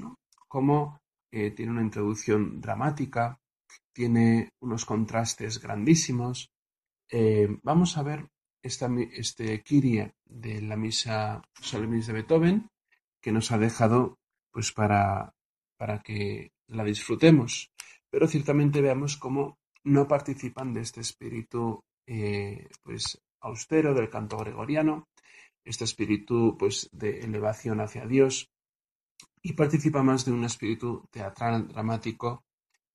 cómo 0.47 1.00
eh, 1.31 1.51
tiene 1.51 1.71
una 1.71 1.81
introducción 1.81 2.62
dramática, 2.62 3.39
tiene 3.93 4.50
unos 4.62 4.85
contrastes 4.85 5.59
grandísimos. 5.59 6.50
Eh, 7.09 7.47
vamos 7.63 7.97
a 7.97 8.03
ver 8.03 8.29
esta, 8.62 8.89
este 9.13 9.62
Kyrie 9.62 10.13
de 10.25 10.62
la 10.62 10.75
misa 10.75 11.41
solemnis 11.59 12.07
de 12.07 12.13
Beethoven 12.13 12.69
que 13.21 13.31
nos 13.31 13.51
ha 13.51 13.57
dejado 13.57 14.17
pues 14.51 14.71
para, 14.71 15.33
para 15.77 16.00
que 16.00 16.51
la 16.67 16.83
disfrutemos. 16.83 17.71
Pero 18.09 18.27
ciertamente 18.27 18.81
veamos 18.81 19.17
cómo 19.17 19.57
no 19.83 20.07
participan 20.07 20.74
de 20.74 20.81
este 20.81 21.01
espíritu 21.01 21.83
eh, 22.07 22.67
pues 22.83 23.19
austero 23.46 23.94
del 23.94 24.10
canto 24.10 24.38
gregoriano, 24.38 25.08
este 25.64 25.84
espíritu 25.84 26.56
pues, 26.58 26.90
de 26.92 27.20
elevación 27.22 27.80
hacia 27.80 28.06
Dios, 28.06 28.50
y 29.42 29.54
participa 29.54 30.04
más 30.04 30.25
de 30.25 30.32
un 30.32 30.44
espíritu 30.44 31.08
teatral 31.12 31.68
dramático 31.68 32.44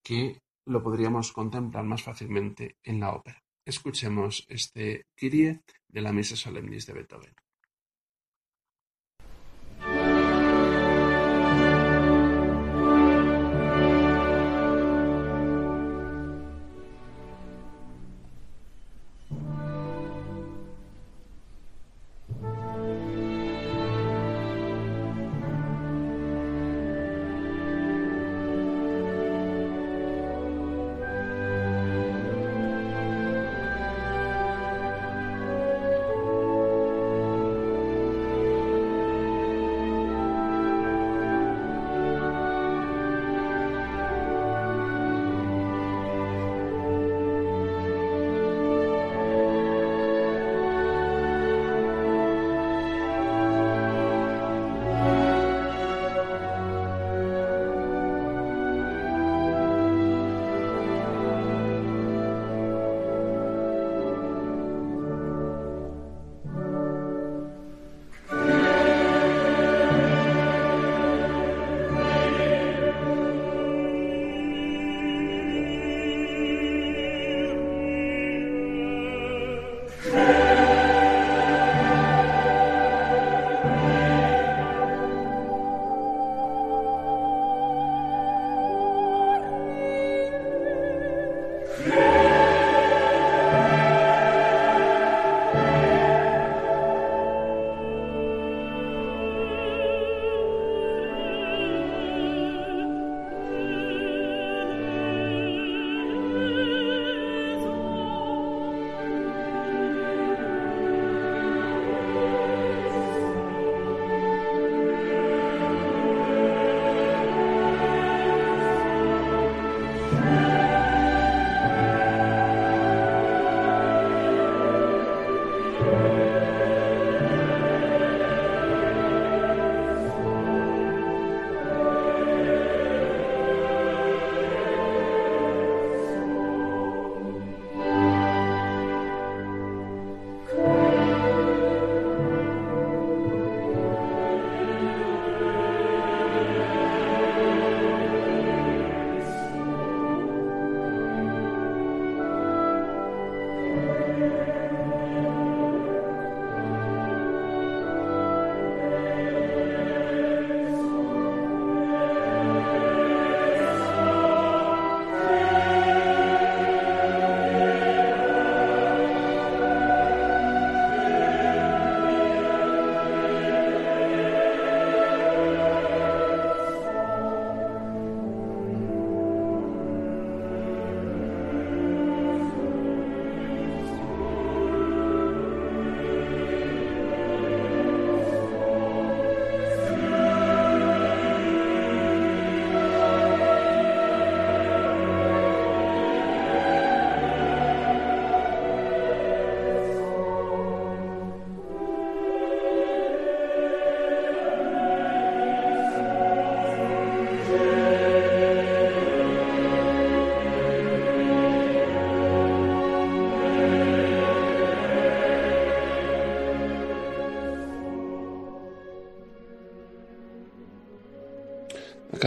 que 0.02 0.42
lo 0.66 0.82
podríamos 0.82 1.32
contemplar 1.32 1.84
más 1.84 2.02
fácilmente 2.02 2.76
en 2.82 3.00
la 3.00 3.12
ópera. 3.12 3.42
Escuchemos 3.64 4.44
este 4.48 5.06
Kyrie 5.14 5.60
de 5.88 6.00
la 6.00 6.12
Misa 6.12 6.36
Solemnis 6.36 6.86
de 6.86 6.92
Beethoven. 6.94 7.34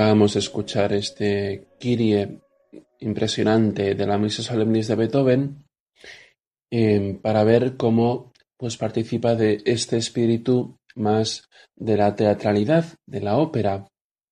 Acabamos 0.04 0.34
de 0.34 0.42
escuchar 0.42 0.92
este 0.92 1.70
Kyrie 1.80 2.42
impresionante 3.00 3.96
de 3.96 4.06
la 4.06 4.18
Misa 4.18 4.44
Solemnis 4.44 4.89
de 4.89 4.96
Beethoven 4.96 5.66
eh, 6.70 7.18
para 7.22 7.46
ver 7.46 7.78
cómo 7.78 8.34
pues 8.58 8.76
participa 8.76 9.34
de 9.36 9.62
este 9.63 9.96
espíritu 9.96 10.78
más 10.96 11.48
de 11.78 11.96
la 11.96 12.18
teatralidad, 12.18 12.84
de 13.06 13.22
la 13.22 13.38
ópera, 13.38 13.88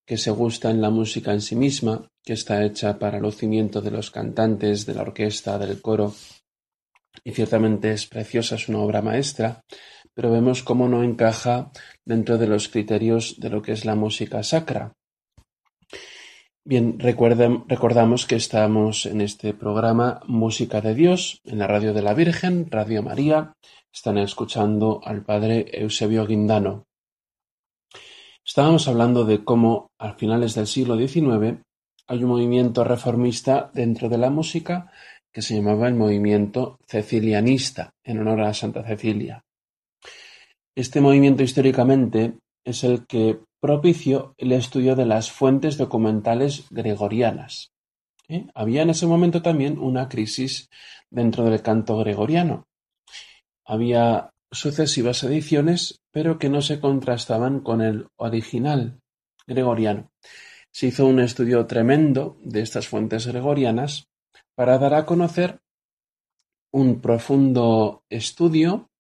que 0.06 0.18
se 0.18 0.32
gusta 0.32 0.70
en 0.70 0.82
la 0.82 0.90
música 0.90 1.32
en 1.32 1.40
sí 1.40 1.56
misma, 1.56 2.06
que 2.22 2.34
está 2.34 2.66
hecha 2.66 3.00
para 3.00 3.16
el 3.16 3.24
lucimiento 3.24 3.80
de 3.80 3.92
los 3.92 4.12
cantantes, 4.12 4.86
de 4.86 4.94
la 4.94 5.04
orquesta, 5.04 5.58
del 5.58 5.82
coro, 5.82 6.14
y 7.24 7.32
ciertamente 7.32 7.94
es 7.94 8.08
preciosa, 8.08 8.56
es 8.56 8.68
una 8.68 8.80
obra 8.80 9.02
maestra, 9.02 9.62
pero 10.14 10.32
vemos 10.32 10.64
cómo 10.64 10.90
no 10.90 11.02
encaja 11.02 11.72
dentro 12.04 12.38
de 12.38 12.48
los 12.48 12.68
criterios 12.68 13.40
de 13.40 13.50
lo 13.50 13.62
que 13.62 13.72
es 13.72 13.86
la 13.86 13.96
música 13.96 14.44
sacra. 14.44 14.92
Bien, 16.64 17.00
recordamos 17.00 18.28
que 18.28 18.36
estamos 18.36 19.08
en 19.08 19.22
este 19.22 19.56
programa 19.56 20.20
Música 20.28 20.80
de 20.80 20.94
Dios, 20.94 21.42
en 21.44 21.58
la 21.58 21.66
radio 21.66 21.92
de 21.92 22.04
la 22.04 22.14
Virgen, 22.14 22.70
Radio 22.70 23.02
María. 23.02 23.54
Están 23.92 24.20
escuchando 24.20 25.02
al 25.04 25.24
padre 25.24 25.66
Eusebio 25.74 26.28
Guindano. 26.28 26.86
Estábamos 28.46 28.88
hablando 28.88 29.26
de 29.26 29.44
cómo 29.44 29.90
a 29.98 30.14
finales 30.14 30.54
del 30.54 30.68
siglo 30.68 30.96
XIX 30.96 31.64
hay 32.06 32.24
un 32.24 32.30
movimiento 32.30 32.84
reformista 32.84 33.72
dentro 33.74 34.08
de 34.08 34.20
la 34.20 34.30
música 34.30 34.92
que 35.34 35.42
se 35.42 35.56
llamaba 35.56 35.88
el 35.88 35.96
movimiento 35.96 36.78
cecilianista, 36.88 37.90
en 38.04 38.20
honor 38.20 38.42
a 38.42 38.54
Santa 38.54 38.84
Cecilia. 38.84 39.42
Este 40.76 41.02
movimiento 41.02 41.42
históricamente 41.42 42.36
es 42.64 42.84
el 42.84 43.06
que 43.06 43.40
propició 43.60 44.34
el 44.38 44.52
estudio 44.52 44.96
de 44.96 45.06
las 45.06 45.32
fuentes 45.32 45.78
documentales 45.78 46.66
gregorianas. 46.70 47.72
¿eh? 48.28 48.48
Había 48.54 48.82
en 48.82 48.90
ese 48.90 49.08
momento 49.08 49.42
también 49.42 49.78
una 49.80 50.10
crisis 50.10 50.70
dentro 51.10 51.46
del 51.46 51.62
canto 51.62 51.98
gregoriano. 51.98 52.68
Había 53.66 54.32
sucesivas 54.52 55.24
ediciones, 55.24 56.02
pero 56.12 56.40
que 56.40 56.50
no 56.50 56.62
se 56.62 56.80
contrastaban 56.80 57.62
con 57.62 57.82
el 57.82 58.08
original 58.18 59.00
gregoriano. 59.48 60.12
Se 60.72 60.88
hizo 60.88 61.06
un 61.06 61.20
estudio 61.20 61.66
tremendo 61.68 62.38
de 62.44 62.62
estas 62.62 62.88
fuentes 62.88 63.28
gregorianas 63.28 64.08
para 64.56 64.78
dar 64.78 64.94
a 64.94 65.06
conocer 65.06 65.60
un 66.72 67.02
profundo 67.02 68.04
estudio 68.10 68.91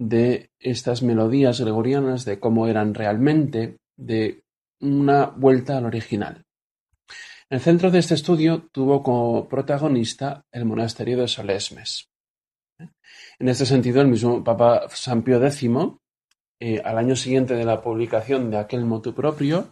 de 0.00 0.50
estas 0.58 1.02
melodías 1.02 1.60
gregorianas, 1.60 2.24
de 2.24 2.40
cómo 2.40 2.66
eran 2.66 2.94
realmente, 2.94 3.76
de 3.98 4.42
una 4.80 5.26
vuelta 5.26 5.76
al 5.76 5.84
original. 5.84 6.42
El 7.50 7.60
centro 7.60 7.90
de 7.90 7.98
este 7.98 8.14
estudio 8.14 8.68
tuvo 8.72 9.02
como 9.02 9.46
protagonista 9.46 10.42
el 10.52 10.64
monasterio 10.64 11.18
de 11.18 11.28
Solesmes. 11.28 12.08
En 13.38 13.48
este 13.48 13.66
sentido, 13.66 14.00
el 14.00 14.08
mismo 14.08 14.42
Papa 14.42 14.86
San 14.88 15.22
Pío 15.22 15.44
X, 15.44 15.68
eh, 16.60 16.80
al 16.82 16.96
año 16.96 17.14
siguiente 17.14 17.54
de 17.54 17.66
la 17.66 17.82
publicación 17.82 18.50
de 18.50 18.56
aquel 18.56 18.86
motu 18.86 19.14
propio, 19.14 19.68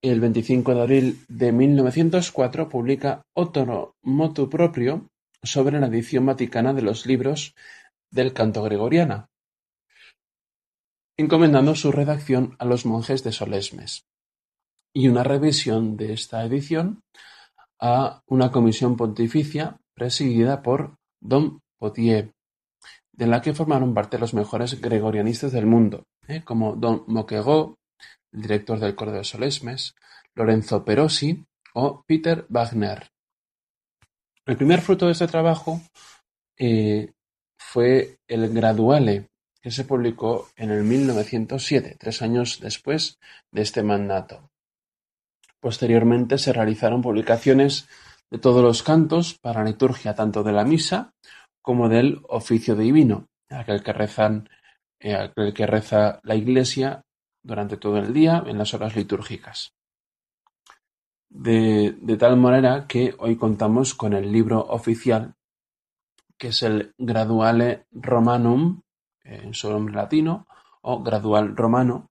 el 0.00 0.20
25 0.20 0.74
de 0.74 0.80
abril 0.80 1.24
de 1.28 1.52
1904, 1.52 2.70
publica 2.70 3.20
otro 3.34 3.94
motu 4.02 4.48
propio 4.48 5.10
sobre 5.42 5.78
la 5.80 5.88
edición 5.88 6.24
vaticana 6.24 6.72
de 6.72 6.82
los 6.82 7.04
libros 7.04 7.54
del 8.10 8.32
canto 8.32 8.62
gregoriana, 8.62 9.28
encomendando 11.16 11.74
su 11.74 11.92
redacción 11.92 12.56
a 12.58 12.64
los 12.64 12.86
monjes 12.86 13.22
de 13.22 13.32
Solesmes, 13.32 14.04
y 14.92 15.08
una 15.08 15.22
revisión 15.24 15.96
de 15.96 16.12
esta 16.12 16.44
edición 16.44 17.02
a 17.80 18.22
una 18.26 18.50
comisión 18.50 18.96
pontificia 18.96 19.78
presidida 19.94 20.62
por 20.62 20.96
Don 21.20 21.60
Potier, 21.78 22.32
de 23.12 23.26
la 23.26 23.42
que 23.42 23.54
formaron 23.54 23.94
parte 23.94 24.18
los 24.18 24.34
mejores 24.34 24.80
gregorianistas 24.80 25.52
del 25.52 25.66
mundo, 25.66 26.04
¿eh? 26.26 26.42
como 26.44 26.74
Don 26.76 27.04
Moquegó, 27.06 27.76
el 28.32 28.42
director 28.42 28.78
del 28.78 28.94
coro 28.94 29.12
de 29.12 29.24
Solesmes, 29.24 29.94
Lorenzo 30.34 30.84
Perosi 30.84 31.44
o 31.74 32.02
Peter 32.06 32.46
Wagner. 32.48 33.08
El 34.46 34.56
primer 34.56 34.80
fruto 34.80 35.06
de 35.06 35.12
este 35.12 35.26
trabajo 35.26 35.80
eh, 36.58 37.12
fue 37.56 38.18
el 38.28 38.52
Graduale, 38.52 39.28
que 39.64 39.70
se 39.70 39.86
publicó 39.86 40.50
en 40.56 40.70
el 40.70 40.84
1907, 40.84 41.96
tres 41.98 42.20
años 42.20 42.60
después 42.60 43.18
de 43.50 43.62
este 43.62 43.82
mandato. 43.82 44.50
Posteriormente 45.58 46.36
se 46.36 46.52
realizaron 46.52 47.00
publicaciones 47.00 47.88
de 48.30 48.36
todos 48.36 48.62
los 48.62 48.82
cantos 48.82 49.38
para 49.38 49.64
liturgia 49.64 50.14
tanto 50.14 50.42
de 50.42 50.52
la 50.52 50.64
misa 50.64 51.14
como 51.62 51.88
del 51.88 52.20
oficio 52.28 52.76
divino, 52.76 53.30
aquel 53.48 53.82
que 53.82 53.94
rezan, 53.94 54.50
eh, 55.00 55.14
aquel 55.14 55.54
que 55.54 55.64
reza 55.64 56.20
la 56.24 56.34
Iglesia 56.34 57.00
durante 57.42 57.78
todo 57.78 57.96
el 57.96 58.12
día 58.12 58.44
en 58.46 58.58
las 58.58 58.74
horas 58.74 58.94
litúrgicas. 58.94 59.72
De, 61.30 61.96
de 62.02 62.16
tal 62.18 62.36
manera 62.36 62.86
que 62.86 63.14
hoy 63.16 63.36
contamos 63.36 63.94
con 63.94 64.12
el 64.12 64.30
libro 64.30 64.60
oficial, 64.60 65.36
que 66.36 66.48
es 66.48 66.62
el 66.62 66.92
Graduale 66.98 67.86
Romanum 67.92 68.83
en 69.24 69.54
su 69.54 69.70
nombre 69.70 69.94
latino, 69.94 70.46
o 70.82 71.02
Gradual 71.02 71.56
Romano, 71.56 72.10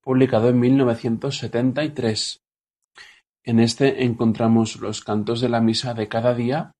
publicado 0.00 0.48
en 0.48 0.60
1973. 0.60 2.40
En 3.44 3.60
este 3.60 4.04
encontramos 4.04 4.76
los 4.76 5.02
cantos 5.02 5.40
de 5.40 5.48
la 5.48 5.60
misa 5.60 5.94
de 5.94 6.08
cada 6.08 6.34
día 6.34 6.72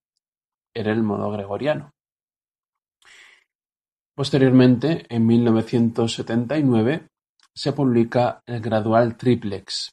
en 0.75 0.87
el 0.87 1.03
modo 1.03 1.31
gregoriano. 1.31 1.93
Posteriormente, 4.15 5.07
en 5.09 5.27
1979, 5.27 7.07
se 7.55 7.73
publica 7.73 8.43
el 8.47 8.61
Gradual 8.61 9.17
Triplex, 9.17 9.93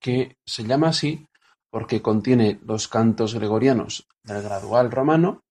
que 0.00 0.36
se 0.46 0.64
llama 0.64 0.88
así 0.88 1.26
porque 1.70 2.02
contiene 2.02 2.58
los 2.64 2.88
cantos 2.88 3.34
gregorianos 3.34 4.06
del 4.24 4.42
Gradual 4.42 4.90
Romano 4.90 5.42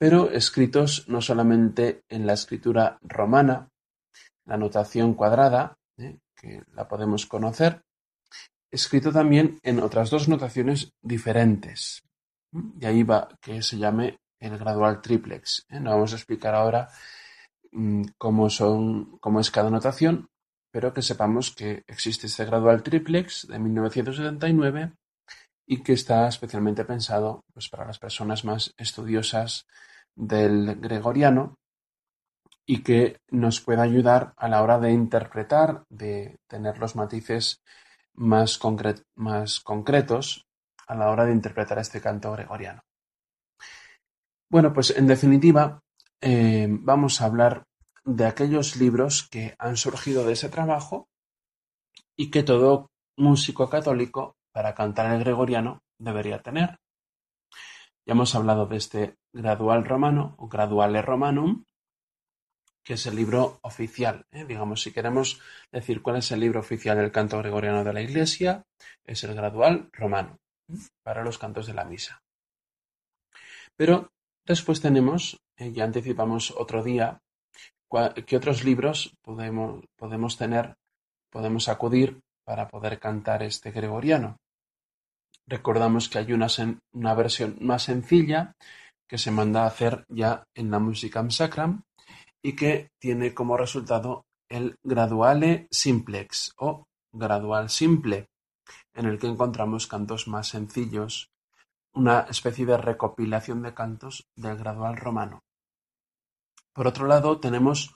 pero 0.00 0.30
escritos 0.30 1.04
no 1.08 1.20
solamente 1.20 2.04
en 2.08 2.26
la 2.26 2.32
escritura 2.32 2.98
romana, 3.02 3.68
la 4.46 4.56
notación 4.56 5.12
cuadrada, 5.12 5.76
¿eh? 5.98 6.16
que 6.34 6.62
la 6.72 6.88
podemos 6.88 7.26
conocer, 7.26 7.82
escrito 8.70 9.12
también 9.12 9.58
en 9.62 9.78
otras 9.78 10.08
dos 10.08 10.26
notaciones 10.26 10.90
diferentes. 11.02 12.00
Y 12.80 12.86
ahí 12.86 13.02
va 13.02 13.28
que 13.42 13.60
se 13.60 13.76
llame 13.76 14.16
el 14.38 14.56
gradual 14.56 15.02
triplex. 15.02 15.66
¿eh? 15.68 15.78
No 15.80 15.90
vamos 15.90 16.14
a 16.14 16.16
explicar 16.16 16.54
ahora 16.54 16.88
mm, 17.70 18.04
cómo, 18.16 18.48
son, 18.48 19.18
cómo 19.18 19.38
es 19.38 19.50
cada 19.50 19.68
notación, 19.68 20.28
pero 20.72 20.94
que 20.94 21.02
sepamos 21.02 21.54
que 21.54 21.82
existe 21.86 22.26
este 22.26 22.46
gradual 22.46 22.82
triplex 22.82 23.46
de 23.48 23.58
1979 23.58 24.94
y 25.66 25.82
que 25.82 25.92
está 25.92 26.26
especialmente 26.26 26.86
pensado 26.86 27.44
pues, 27.52 27.68
para 27.68 27.84
las 27.84 27.98
personas 27.98 28.46
más 28.46 28.72
estudiosas 28.78 29.66
del 30.14 30.76
gregoriano 30.80 31.58
y 32.66 32.82
que 32.82 33.18
nos 33.30 33.60
pueda 33.60 33.82
ayudar 33.82 34.32
a 34.36 34.48
la 34.48 34.62
hora 34.62 34.78
de 34.78 34.92
interpretar, 34.92 35.84
de 35.88 36.38
tener 36.46 36.78
los 36.78 36.94
matices 36.94 37.62
más, 38.14 38.58
concretos 38.58 40.46
a 40.86 40.94
la 40.94 41.10
hora 41.10 41.24
de 41.24 41.32
interpretar 41.32 41.78
este 41.78 42.00
canto 42.00 42.32
gregoriano. 42.32 42.82
Bueno, 44.48 44.72
pues 44.72 44.90
en 44.96 45.06
definitiva, 45.06 45.80
eh, 46.20 46.66
vamos 46.68 47.20
a 47.20 47.26
hablar 47.26 47.64
de 48.04 48.26
aquellos 48.26 48.76
libros 48.76 49.28
que 49.28 49.54
han 49.58 49.76
surgido 49.76 50.24
de 50.24 50.32
ese 50.32 50.48
trabajo 50.48 51.08
y 52.16 52.30
que 52.30 52.42
todo 52.42 52.90
músico 53.16 53.68
católico 53.68 54.36
para 54.52 54.74
cantar 54.74 55.12
el 55.12 55.20
gregoriano 55.20 55.80
debería 55.98 56.42
tener. 56.42 56.78
Ya 58.06 58.12
hemos 58.12 58.34
hablado 58.34 58.66
de 58.66 58.76
este 58.76 59.16
Gradual 59.32 59.84
Romano 59.84 60.34
o 60.38 60.48
Graduale 60.48 61.02
Romanum, 61.02 61.64
que 62.82 62.94
es 62.94 63.06
el 63.06 63.16
libro 63.16 63.58
oficial. 63.62 64.26
¿eh? 64.30 64.44
Digamos, 64.44 64.82
si 64.82 64.92
queremos 64.92 65.40
decir 65.70 66.02
cuál 66.02 66.16
es 66.16 66.30
el 66.32 66.40
libro 66.40 66.60
oficial 66.60 66.96
del 66.96 67.12
canto 67.12 67.38
gregoriano 67.38 67.84
de 67.84 67.92
la 67.92 68.00
Iglesia, 68.00 68.64
es 69.04 69.22
el 69.24 69.34
Gradual 69.34 69.90
Romano, 69.92 70.38
¿eh? 70.68 70.76
para 71.02 71.22
los 71.22 71.38
cantos 71.38 71.66
de 71.66 71.74
la 71.74 71.84
misa. 71.84 72.22
Pero 73.76 74.12
después 74.44 74.80
tenemos, 74.80 75.40
eh, 75.56 75.72
ya 75.72 75.84
anticipamos 75.84 76.52
otro 76.56 76.82
día, 76.82 77.20
qué 78.26 78.36
otros 78.36 78.64
libros 78.64 79.16
podemos, 79.20 79.84
podemos 79.96 80.36
tener, 80.36 80.76
podemos 81.30 81.68
acudir 81.68 82.20
para 82.44 82.68
poder 82.68 82.98
cantar 82.98 83.42
este 83.42 83.70
gregoriano. 83.70 84.36
Recordamos 85.50 86.08
que 86.08 86.18
hay 86.18 86.32
una, 86.32 87.14
versión 87.14 87.56
más 87.60 87.82
sencilla 87.82 88.54
que 89.08 89.18
se 89.18 89.32
manda 89.32 89.64
a 89.64 89.66
hacer 89.66 90.04
ya 90.08 90.44
en 90.54 90.70
la 90.70 90.78
Musicam 90.78 91.32
Sacram 91.32 91.82
y 92.40 92.54
que 92.54 92.92
tiene 93.00 93.34
como 93.34 93.56
resultado 93.56 94.26
el 94.48 94.76
Graduale 94.84 95.66
Simplex 95.72 96.52
o 96.56 96.84
Gradual 97.12 97.68
Simple, 97.68 98.28
en 98.94 99.06
el 99.06 99.18
que 99.18 99.26
encontramos 99.26 99.88
cantos 99.88 100.28
más 100.28 100.46
sencillos, 100.46 101.30
una 101.94 102.20
especie 102.30 102.64
de 102.64 102.76
recopilación 102.76 103.60
de 103.62 103.74
cantos 103.74 104.28
del 104.36 104.56
gradual 104.56 104.96
romano. 104.96 105.40
Por 106.72 106.86
otro 106.86 107.08
lado, 107.08 107.40
tenemos 107.40 107.92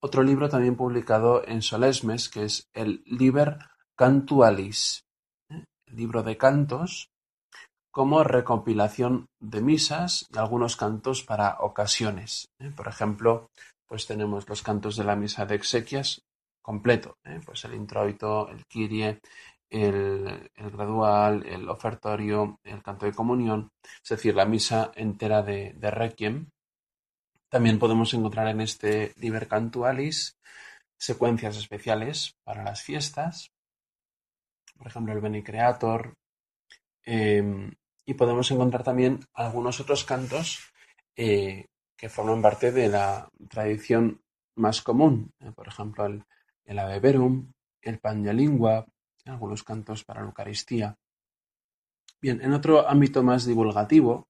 otro 0.00 0.24
libro 0.24 0.48
también 0.48 0.74
publicado 0.74 1.46
en 1.46 1.62
Solesmes, 1.62 2.28
que 2.28 2.46
es 2.46 2.68
el 2.74 3.04
Liber 3.06 3.58
Cantualis, 3.94 5.05
libro 5.86 6.22
de 6.22 6.36
cantos, 6.36 7.10
como 7.90 8.22
recopilación 8.24 9.26
de 9.40 9.62
misas 9.62 10.26
y 10.30 10.38
algunos 10.38 10.76
cantos 10.76 11.22
para 11.22 11.56
ocasiones. 11.60 12.48
¿eh? 12.58 12.70
Por 12.76 12.88
ejemplo, 12.88 13.48
pues 13.86 14.06
tenemos 14.06 14.48
los 14.48 14.62
cantos 14.62 14.96
de 14.96 15.04
la 15.04 15.16
misa 15.16 15.46
de 15.46 15.54
exequias 15.54 16.22
completo, 16.60 17.16
¿eh? 17.24 17.40
pues 17.44 17.64
el 17.64 17.74
introito, 17.74 18.48
el 18.48 18.66
Kyrie, 18.66 19.20
el, 19.70 20.50
gradual, 20.56 21.46
el 21.46 21.68
ofertorio, 21.68 22.58
el 22.64 22.82
canto 22.82 23.06
de 23.06 23.14
comunión, 23.14 23.70
es 24.02 24.08
decir, 24.10 24.34
la 24.34 24.44
misa 24.44 24.92
entera 24.94 25.42
de, 25.42 25.72
de 25.74 25.90
Requiem. 25.90 26.50
También 27.48 27.78
podemos 27.78 28.12
encontrar 28.12 28.48
en 28.48 28.60
este 28.60 29.12
Liber 29.16 29.48
Cantualis 29.48 30.36
secuencias 30.98 31.56
especiales 31.56 32.34
para 32.44 32.64
las 32.64 32.82
fiestas, 32.82 33.52
por 34.76 34.86
ejemplo 34.86 35.12
el 35.12 35.20
Beni 35.20 35.42
Creator, 35.42 36.14
em, 37.04 37.72
y 38.04 38.14
podemos 38.14 38.50
encontrar 38.50 38.82
también 38.84 39.20
algunos 39.34 39.80
otros 39.80 40.04
cantos 40.04 40.72
eh, 41.16 41.66
que 41.96 42.08
forman 42.08 42.42
parte 42.42 42.72
de 42.72 42.88
la 42.88 43.28
tradición 43.48 44.20
más 44.56 44.82
común, 44.82 45.32
eh, 45.40 45.50
por 45.52 45.68
ejemplo 45.68 46.06
el, 46.06 46.24
el 46.64 46.78
Ave 46.78 47.00
Verum, 47.00 47.52
el 47.82 47.98
Pan 47.98 48.22
de 48.22 48.34
Lingua, 48.34 48.86
algunos 49.24 49.62
cantos 49.62 50.04
para 50.04 50.20
la 50.20 50.26
Eucaristía. 50.26 50.96
Bien, 52.20 52.40
en 52.42 52.52
otro 52.52 52.88
ámbito 52.88 53.22
más 53.22 53.44
divulgativo, 53.44 54.28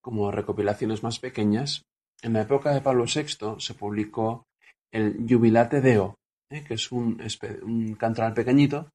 como 0.00 0.30
recopilaciones 0.30 1.02
más 1.02 1.18
pequeñas, 1.18 1.84
en 2.22 2.34
la 2.34 2.42
época 2.42 2.72
de 2.72 2.80
Pablo 2.80 3.04
VI 3.04 3.56
se 3.58 3.74
publicó 3.74 4.46
el 4.90 5.26
Jubilate 5.28 5.80
Deo, 5.80 6.18
eh, 6.50 6.64
que 6.64 6.74
es 6.74 6.90
un, 6.92 7.20
un 7.62 7.94
cantoral 7.94 8.34
pequeñito 8.34 8.90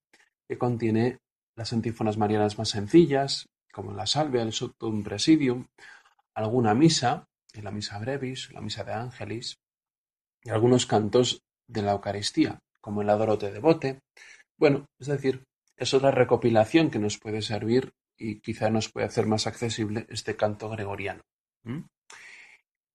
que 0.48 0.58
contiene 0.58 1.20
las 1.56 1.74
antífonas 1.74 2.18
marianas 2.18 2.58
más 2.58 2.70
sencillas, 2.70 3.48
como 3.72 3.94
la 3.94 4.06
Salve, 4.06 4.42
el 4.42 4.54
Subtum 4.54 5.04
Presidium, 5.04 5.68
alguna 6.34 6.74
misa, 6.74 7.26
la 7.62 7.72
Misa 7.72 8.00
Brevis, 8.00 8.52
la 8.52 8.62
Misa 8.62 8.84
de 8.84 8.94
Ángelis, 8.94 9.58
y 10.44 10.50
algunos 10.50 10.86
cantos 10.86 11.42
de 11.68 11.82
la 11.82 11.94
Eucaristía, 11.94 12.60
como 12.82 13.02
el 13.02 13.10
Adorote 13.10 13.52
Devote, 13.52 14.00
bueno, 14.58 14.86
es 15.00 15.08
decir, 15.08 15.44
es 15.76 15.94
otra 15.94 16.12
recopilación 16.12 16.90
que 16.90 17.00
nos 17.00 17.18
puede 17.18 17.42
servir 17.42 17.92
y 18.18 18.40
quizá 18.40 18.70
nos 18.70 18.90
puede 18.92 19.08
hacer 19.08 19.26
más 19.26 19.48
accesible 19.48 20.06
este 20.10 20.36
canto 20.36 20.70
gregoriano. 20.70 21.22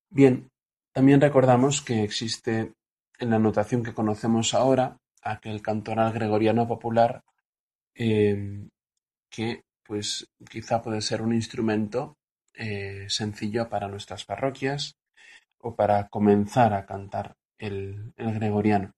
Bien, 0.09 0.49
también 0.93 1.21
recordamos 1.21 1.83
que 1.83 2.03
existe 2.03 2.73
en 3.19 3.31
la 3.31 3.39
notación 3.39 3.83
que 3.83 3.93
conocemos 3.93 4.55
ahora 4.55 4.97
aquel 5.23 5.61
cantoral 5.61 6.13
gregoriano 6.13 6.67
popular 6.67 7.23
em, 8.01 8.71
que 9.31 9.63
pues 9.85 10.27
quizá 10.49 10.81
puede 10.83 11.03
ser 11.03 11.23
un 11.23 11.35
instrumento 11.35 12.17
eh, 12.55 13.07
sencillo 13.09 13.69
para 13.69 13.89
nuestras 13.89 14.25
parroquias 14.25 14.95
o 15.59 15.77
para 15.77 16.09
comenzar 16.09 16.73
a 16.75 16.87
cantar 16.87 17.37
el 17.59 18.13
gregoriano. 18.17 18.93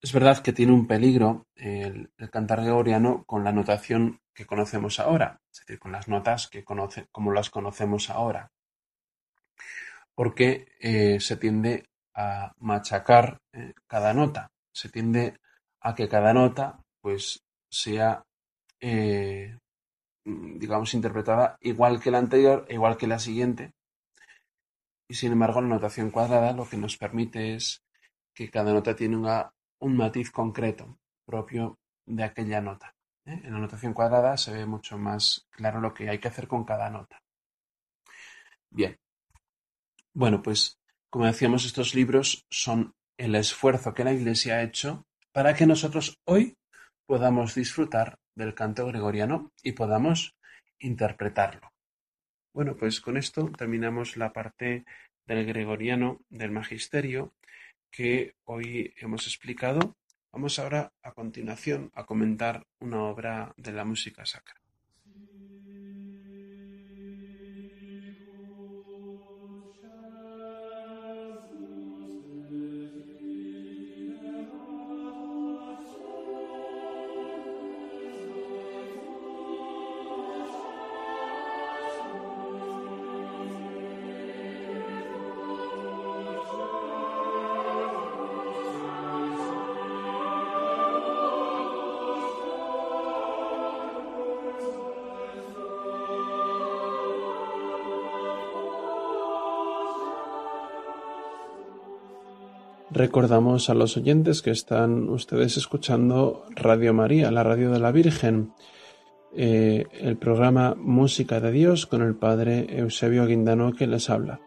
Es 0.00 0.12
verdad 0.12 0.42
que 0.42 0.52
tiene 0.52 0.72
un 0.72 0.86
peligro 0.88 1.46
el, 1.54 2.10
cantar 2.30 2.62
gregoriano 2.62 3.22
con 3.24 3.44
la 3.44 3.52
notación 3.52 4.20
que 4.34 4.46
conocemos 4.46 4.98
ahora, 4.98 5.38
es 5.52 5.60
decir, 5.60 5.78
con 5.78 5.92
las 5.92 6.08
notas 6.08 6.48
que 6.48 6.64
como 6.64 7.32
las 7.32 7.50
conocemos 7.50 8.10
ahora, 8.10 8.50
porque 10.14 10.66
eh, 10.80 11.20
se 11.20 11.36
tiende 11.36 11.84
a 12.14 12.52
machacar 12.58 13.38
eh, 13.52 13.74
cada 13.86 14.12
nota, 14.12 14.50
se 14.72 14.88
tiende 14.88 15.38
a 15.80 15.94
que 15.94 16.08
cada 16.08 16.32
nota 16.32 16.82
pues 17.02 17.44
sea 17.70 18.24
eh, 18.80 19.58
digamos 20.24 20.94
interpretada 20.94 21.58
igual 21.60 22.00
que 22.00 22.10
la 22.10 22.18
anterior 22.18 22.64
e 22.68 22.74
igual 22.74 22.96
que 22.96 23.06
la 23.06 23.18
siguiente 23.18 23.72
y 25.08 25.14
sin 25.14 25.32
embargo 25.32 25.60
la 25.60 25.68
notación 25.68 26.10
cuadrada 26.10 26.52
lo 26.52 26.66
que 26.66 26.78
nos 26.78 26.96
permite 26.96 27.54
es 27.54 27.82
que 28.34 28.50
cada 28.50 28.72
nota 28.72 28.96
tiene 28.96 29.16
una 29.16 29.52
un 29.80 29.96
matiz 29.96 30.30
concreto 30.30 30.98
propio 31.26 31.78
de 32.06 32.22
aquella 32.22 32.60
nota. 32.60 32.94
¿eh? 33.26 33.40
En 33.44 33.52
la 33.52 33.58
notación 33.58 33.92
cuadrada 33.92 34.36
se 34.36 34.52
ve 34.52 34.64
mucho 34.64 34.96
más 34.96 35.46
claro 35.50 35.80
lo 35.80 35.92
que 35.92 36.08
hay 36.08 36.18
que 36.18 36.28
hacer 36.28 36.46
con 36.46 36.64
cada 36.64 36.88
nota. 36.88 37.20
Bien. 38.70 38.96
Bueno, 40.14 40.40
pues 40.40 40.78
como 41.10 41.26
decíamos, 41.26 41.64
estos 41.64 41.94
libros 41.94 42.46
son 42.50 42.94
el 43.18 43.34
esfuerzo 43.34 43.92
que 43.92 44.04
la 44.04 44.12
Iglesia 44.12 44.56
ha 44.56 44.62
hecho 44.62 45.04
para 45.32 45.54
que 45.54 45.66
nosotros 45.66 46.16
hoy 46.24 46.56
podamos 47.06 47.54
disfrutar 47.54 48.18
del 48.34 48.54
canto 48.54 48.86
gregoriano 48.86 49.52
y 49.62 49.72
podamos 49.72 50.36
interpretarlo. 50.78 51.72
Bueno, 52.54 52.76
pues 52.76 53.00
con 53.00 53.16
esto 53.16 53.50
terminamos 53.56 54.16
la 54.16 54.32
parte 54.32 54.84
del 55.26 55.46
gregoriano 55.46 56.20
del 56.28 56.50
magisterio 56.50 57.34
que 57.90 58.34
hoy 58.44 58.94
hemos 58.96 59.26
explicado, 59.26 59.96
vamos 60.32 60.58
ahora 60.58 60.92
a 61.02 61.12
continuación 61.12 61.90
a 61.94 62.04
comentar 62.04 62.66
una 62.80 63.04
obra 63.04 63.52
de 63.56 63.72
la 63.72 63.84
música 63.84 64.24
sacra. 64.24 64.61
Recordamos 102.94 103.70
a 103.70 103.74
los 103.74 103.96
oyentes 103.96 104.42
que 104.42 104.50
están 104.50 105.08
ustedes 105.08 105.56
escuchando 105.56 106.44
Radio 106.54 106.92
María, 106.92 107.30
la 107.30 107.42
radio 107.42 107.70
de 107.70 107.78
la 107.78 107.90
Virgen, 107.90 108.52
eh, 109.34 109.86
el 109.98 110.18
programa 110.18 110.74
Música 110.76 111.40
de 111.40 111.52
Dios 111.52 111.86
con 111.86 112.02
el 112.02 112.14
Padre 112.14 112.66
Eusebio 112.68 113.24
Guindano 113.24 113.72
que 113.72 113.86
les 113.86 114.10
habla. 114.10 114.42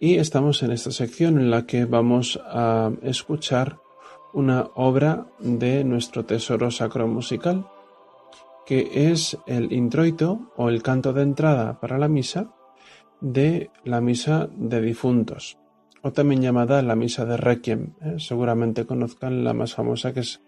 Y 0.00 0.14
estamos 0.14 0.62
en 0.62 0.72
esta 0.72 0.92
sección 0.92 1.38
en 1.38 1.50
la 1.50 1.66
que 1.66 1.84
vamos 1.84 2.40
a 2.42 2.90
escuchar 3.02 3.78
una 4.32 4.70
obra 4.74 5.26
de 5.40 5.84
nuestro 5.84 6.24
tesoro 6.24 6.70
sacro 6.70 7.06
musical, 7.06 7.66
que 8.64 9.10
es 9.10 9.36
el 9.46 9.74
introito 9.74 10.50
o 10.56 10.70
el 10.70 10.82
canto 10.82 11.12
de 11.12 11.20
entrada 11.20 11.78
para 11.80 11.98
la 11.98 12.08
misa 12.08 12.54
de 13.20 13.70
la 13.84 14.00
misa 14.00 14.48
de 14.56 14.80
difuntos 14.80 15.58
o 16.02 16.12
también 16.12 16.42
llamada 16.42 16.82
la 16.82 16.96
Misa 16.96 17.24
de 17.24 17.36
Requiem. 17.36 17.94
¿eh? 18.00 18.14
Seguramente 18.18 18.84
conozcan 18.84 19.44
la 19.44 19.54
más 19.54 19.74
famosa 19.74 20.12
que 20.12 20.20
es 20.20 20.40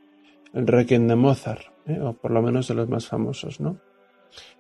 el 0.53 0.67
Requiem 0.67 1.07
de 1.09 1.17
Mozart, 1.17 1.63
¿eh? 1.87 2.01
o 2.01 2.13
por 2.13 2.31
lo 2.31 2.43
menos 2.43 2.69
de 2.69 2.75
los 2.75 2.89
más 2.89 3.07
famosos, 3.07 3.61
¿no? 3.61 3.79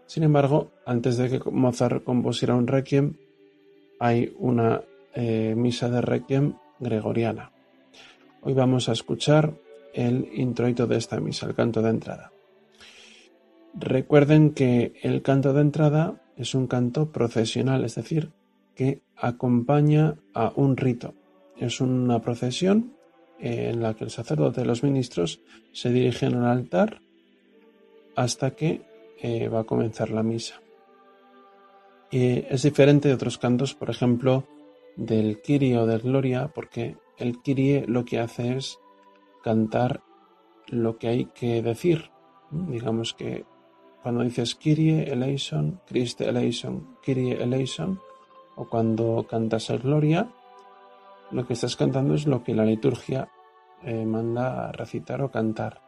Sin 0.06 0.22
embargo, 0.22 0.70
antes 0.86 1.16
de 1.16 1.30
que 1.30 1.50
Mozart 1.50 2.04
compusiera 2.04 2.54
un 2.54 2.66
Requiem, 2.66 3.14
hay 3.98 4.34
una 4.38 4.82
eh, 5.14 5.54
Misa 5.56 5.88
de 5.88 6.00
Requiem 6.00 6.54
gregoriana. 6.78 7.50
Hoy 8.42 8.52
vamos 8.52 8.88
a 8.88 8.92
escuchar 8.92 9.54
el 9.94 10.28
introito 10.34 10.86
de 10.86 10.96
esta 10.96 11.18
misa, 11.20 11.46
el 11.46 11.54
canto 11.54 11.80
de 11.80 11.90
entrada. 11.90 12.32
Recuerden 13.74 14.50
que 14.50 14.92
el 15.02 15.22
canto 15.22 15.52
de 15.52 15.62
entrada 15.62 16.20
es 16.36 16.54
un 16.54 16.66
canto 16.66 17.10
procesional, 17.10 17.84
es 17.84 17.94
decir, 17.94 18.30
que 18.74 19.02
acompaña 19.16 20.16
a 20.34 20.52
un 20.54 20.76
rito. 20.76 21.14
Es 21.56 21.80
una 21.80 22.20
procesión 22.20 22.94
en 23.38 23.82
la 23.82 23.94
que 23.94 24.04
el 24.04 24.10
sacerdote 24.10 24.62
y 24.62 24.64
los 24.64 24.82
ministros 24.82 25.40
se 25.72 25.90
dirigen 25.90 26.36
al 26.36 26.46
altar 26.46 27.00
hasta 28.16 28.52
que 28.52 28.82
eh, 29.20 29.48
va 29.48 29.60
a 29.60 29.64
comenzar 29.64 30.10
la 30.10 30.22
misa. 30.22 30.60
es 32.10 32.62
diferente 32.62 33.08
de 33.08 33.14
otros 33.14 33.38
cantos, 33.38 33.74
por 33.74 33.90
ejemplo, 33.90 34.44
del 34.96 35.40
Kyrie 35.42 35.78
o 35.78 35.86
del 35.86 36.00
Gloria, 36.00 36.48
porque 36.54 36.96
el 37.18 37.40
Kyrie 37.42 37.84
lo 37.86 38.04
que 38.04 38.20
hace 38.20 38.56
es 38.56 38.78
cantar 39.42 40.02
lo 40.68 40.96
que 40.98 41.08
hay 41.08 41.24
que 41.26 41.60
decir. 41.62 42.10
Digamos 42.50 43.14
que 43.14 43.44
cuando 44.02 44.22
dices 44.22 44.54
Kyrie 44.54 45.10
eleison, 45.10 45.80
Christe 45.86 46.28
eleison, 46.28 46.96
Kyrie 47.02 47.42
eleison, 47.42 47.98
o 48.56 48.68
cuando 48.68 49.26
cantas 49.28 49.70
el 49.70 49.80
Gloria, 49.80 50.28
lo 51.30 51.46
que 51.46 51.54
estás 51.54 51.76
cantando 51.76 52.14
es 52.14 52.26
lo 52.26 52.42
que 52.42 52.54
la 52.54 52.64
liturgia 52.64 53.28
eh, 53.82 54.04
manda 54.04 54.68
a 54.68 54.72
recitar 54.72 55.22
o 55.22 55.30
cantar. 55.30 55.80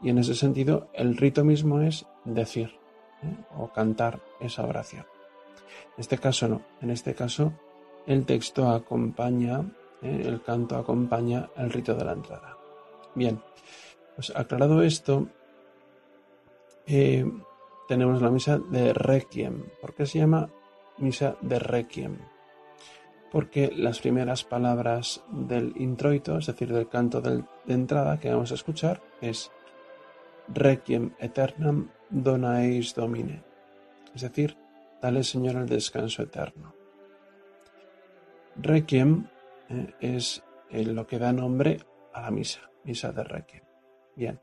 Y 0.00 0.10
en 0.10 0.18
ese 0.18 0.34
sentido, 0.34 0.88
el 0.94 1.16
rito 1.16 1.44
mismo 1.44 1.80
es 1.80 2.06
decir 2.24 2.78
¿eh? 3.22 3.36
o 3.56 3.68
cantar 3.68 4.20
esa 4.40 4.64
oración. 4.64 5.06
En 5.96 6.00
este 6.00 6.18
caso 6.18 6.48
no, 6.48 6.62
en 6.80 6.90
este 6.90 7.14
caso 7.14 7.52
el 8.06 8.24
texto 8.24 8.68
acompaña, 8.68 9.60
¿eh? 10.02 10.22
el 10.24 10.42
canto 10.42 10.76
acompaña 10.76 11.50
el 11.56 11.70
rito 11.70 11.94
de 11.94 12.04
la 12.04 12.12
entrada. 12.12 12.56
Bien, 13.14 13.40
pues 14.14 14.32
aclarado 14.34 14.82
esto, 14.82 15.26
tenemos 17.88 18.22
la 18.22 18.30
misa 18.30 18.58
de 18.58 18.92
Requiem. 18.92 19.64
¿Por 19.80 19.94
qué 19.94 20.06
se 20.06 20.18
llama 20.18 20.48
misa 21.00 21.36
de 21.40 21.58
Requiem? 21.58 22.18
porque 23.30 23.72
las 23.74 24.00
primeras 24.00 24.44
palabras 24.44 25.22
del 25.30 25.72
introito, 25.76 26.38
es 26.38 26.46
decir, 26.46 26.72
del 26.72 26.88
canto 26.88 27.20
de 27.20 27.44
entrada 27.68 28.18
que 28.18 28.30
vamos 28.30 28.50
a 28.50 28.54
escuchar, 28.54 29.02
es 29.20 29.50
Requiem 30.48 31.12
eternam 31.20 31.90
dona 32.10 32.64
eis 32.64 32.94
domine, 32.94 33.44
es 34.14 34.22
decir, 34.22 34.56
dale 35.00 35.22
Señor 35.22 35.56
el 35.56 35.68
descanso 35.68 36.22
eterno. 36.22 36.74
Requiem 38.56 39.26
eh, 39.68 39.94
es 40.00 40.42
eh, 40.70 40.84
lo 40.84 41.06
que 41.06 41.20
da 41.20 41.32
nombre 41.32 41.78
a 42.12 42.22
la 42.22 42.30
misa, 42.32 42.68
misa 42.82 43.12
de 43.12 43.22
Requiem. 43.22 43.62
Bien, 44.16 44.40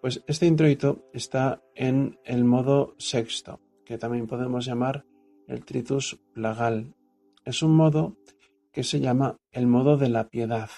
pues 0.00 0.24
este 0.26 0.46
introito 0.46 1.06
está 1.12 1.62
en 1.76 2.18
el 2.24 2.44
modo 2.44 2.96
sexto, 2.98 3.60
que 3.84 3.98
también 3.98 4.26
podemos 4.26 4.66
llamar 4.66 5.04
el 5.50 5.64
tritus 5.64 6.16
plagal 6.32 6.94
es 7.44 7.62
un 7.62 7.74
modo 7.74 8.16
que 8.72 8.84
se 8.84 9.00
llama 9.00 9.36
el 9.50 9.66
modo 9.66 9.96
de 9.96 10.08
la 10.08 10.28
piedad 10.28 10.70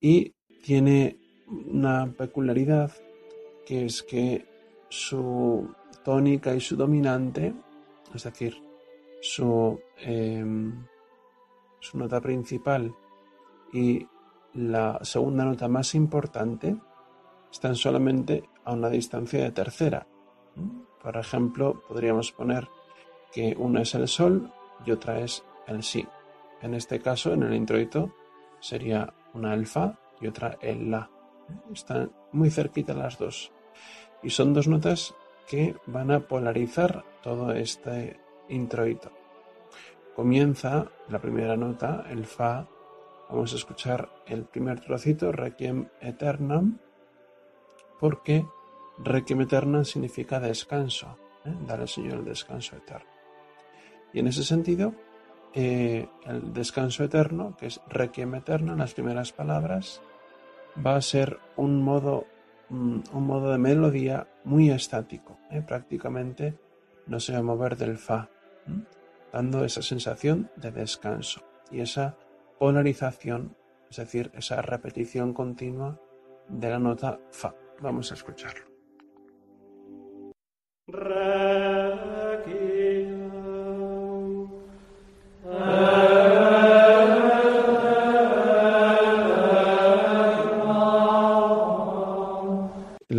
y 0.00 0.34
tiene 0.64 1.18
una 1.46 2.10
peculiaridad 2.16 2.90
que 3.66 3.84
es 3.84 4.02
que 4.02 4.46
su 4.88 5.74
tónica 6.02 6.54
y 6.54 6.60
su 6.60 6.74
dominante, 6.74 7.52
es 8.14 8.24
decir, 8.24 8.56
su, 9.20 9.78
em, 9.98 10.86
su 11.80 11.98
nota 11.98 12.22
principal 12.22 12.94
y 13.74 14.06
la 14.54 15.00
segunda 15.02 15.44
nota 15.44 15.68
más 15.68 15.94
importante 15.94 16.76
están 17.52 17.74
solamente 17.74 18.48
a 18.64 18.72
una 18.72 18.88
distancia 18.88 19.42
de 19.42 19.50
tercera. 19.50 20.06
Por 21.02 21.16
ejemplo, 21.18 21.82
podríamos 21.86 22.32
poner 22.32 22.66
que 23.32 23.54
una 23.58 23.82
es 23.82 23.94
el 23.94 24.08
sol 24.08 24.52
y 24.84 24.90
otra 24.90 25.20
es 25.20 25.44
el 25.66 25.82
si. 25.82 26.06
En 26.60 26.74
este 26.74 27.00
caso, 27.00 27.32
en 27.32 27.42
el 27.42 27.54
introito, 27.54 28.14
sería 28.60 29.12
una 29.34 29.52
alfa 29.52 29.98
y 30.20 30.26
otra 30.26 30.58
el 30.60 30.90
la. 30.90 31.10
Están 31.72 32.12
muy 32.32 32.50
cerquita 32.50 32.94
las 32.94 33.18
dos. 33.18 33.52
Y 34.22 34.30
son 34.30 34.52
dos 34.52 34.66
notas 34.66 35.14
que 35.48 35.76
van 35.86 36.10
a 36.10 36.20
polarizar 36.20 37.04
todo 37.22 37.52
este 37.52 38.20
introito. 38.48 39.10
Comienza 40.14 40.90
la 41.08 41.20
primera 41.20 41.56
nota, 41.56 42.04
el 42.10 42.26
fa. 42.26 42.66
Vamos 43.30 43.52
a 43.52 43.56
escuchar 43.56 44.10
el 44.26 44.44
primer 44.44 44.80
trocito, 44.80 45.30
Requiem 45.30 45.88
Eternam, 46.00 46.78
porque 48.00 48.44
Requiem 48.98 49.42
Eternam 49.42 49.84
significa 49.84 50.40
descanso. 50.40 51.16
¿eh? 51.44 51.54
Dar 51.66 51.80
al 51.80 51.88
Señor 51.88 52.18
el 52.18 52.24
descanso 52.24 52.76
eterno. 52.76 53.17
Y 54.12 54.20
en 54.20 54.28
ese 54.28 54.44
sentido, 54.44 54.94
eh, 55.54 56.08
el 56.26 56.52
descanso 56.52 57.04
eterno, 57.04 57.56
que 57.56 57.66
es 57.66 57.80
requiem 57.88 58.34
eterno 58.34 58.72
en 58.72 58.78
las 58.78 58.94
primeras 58.94 59.32
palabras, 59.32 60.00
va 60.84 60.96
a 60.96 61.02
ser 61.02 61.38
un 61.56 61.82
modo, 61.82 62.26
mm, 62.68 63.00
un 63.12 63.26
modo 63.26 63.52
de 63.52 63.58
melodía 63.58 64.28
muy 64.44 64.70
estático. 64.70 65.38
¿eh? 65.50 65.62
Prácticamente 65.66 66.58
no 67.06 67.20
se 67.20 67.32
va 67.32 67.38
a 67.38 67.42
mover 67.42 67.76
del 67.76 67.98
fa, 67.98 68.28
dando 69.32 69.64
esa 69.64 69.82
sensación 69.82 70.50
de 70.56 70.70
descanso 70.70 71.42
y 71.70 71.80
esa 71.80 72.16
polarización, 72.58 73.56
es 73.90 73.96
decir, 73.96 74.30
esa 74.34 74.60
repetición 74.62 75.32
continua 75.32 75.98
de 76.48 76.70
la 76.70 76.78
nota 76.78 77.20
fa. 77.30 77.54
Vamos 77.80 78.10
a 78.10 78.14
escucharlo. 78.14 78.67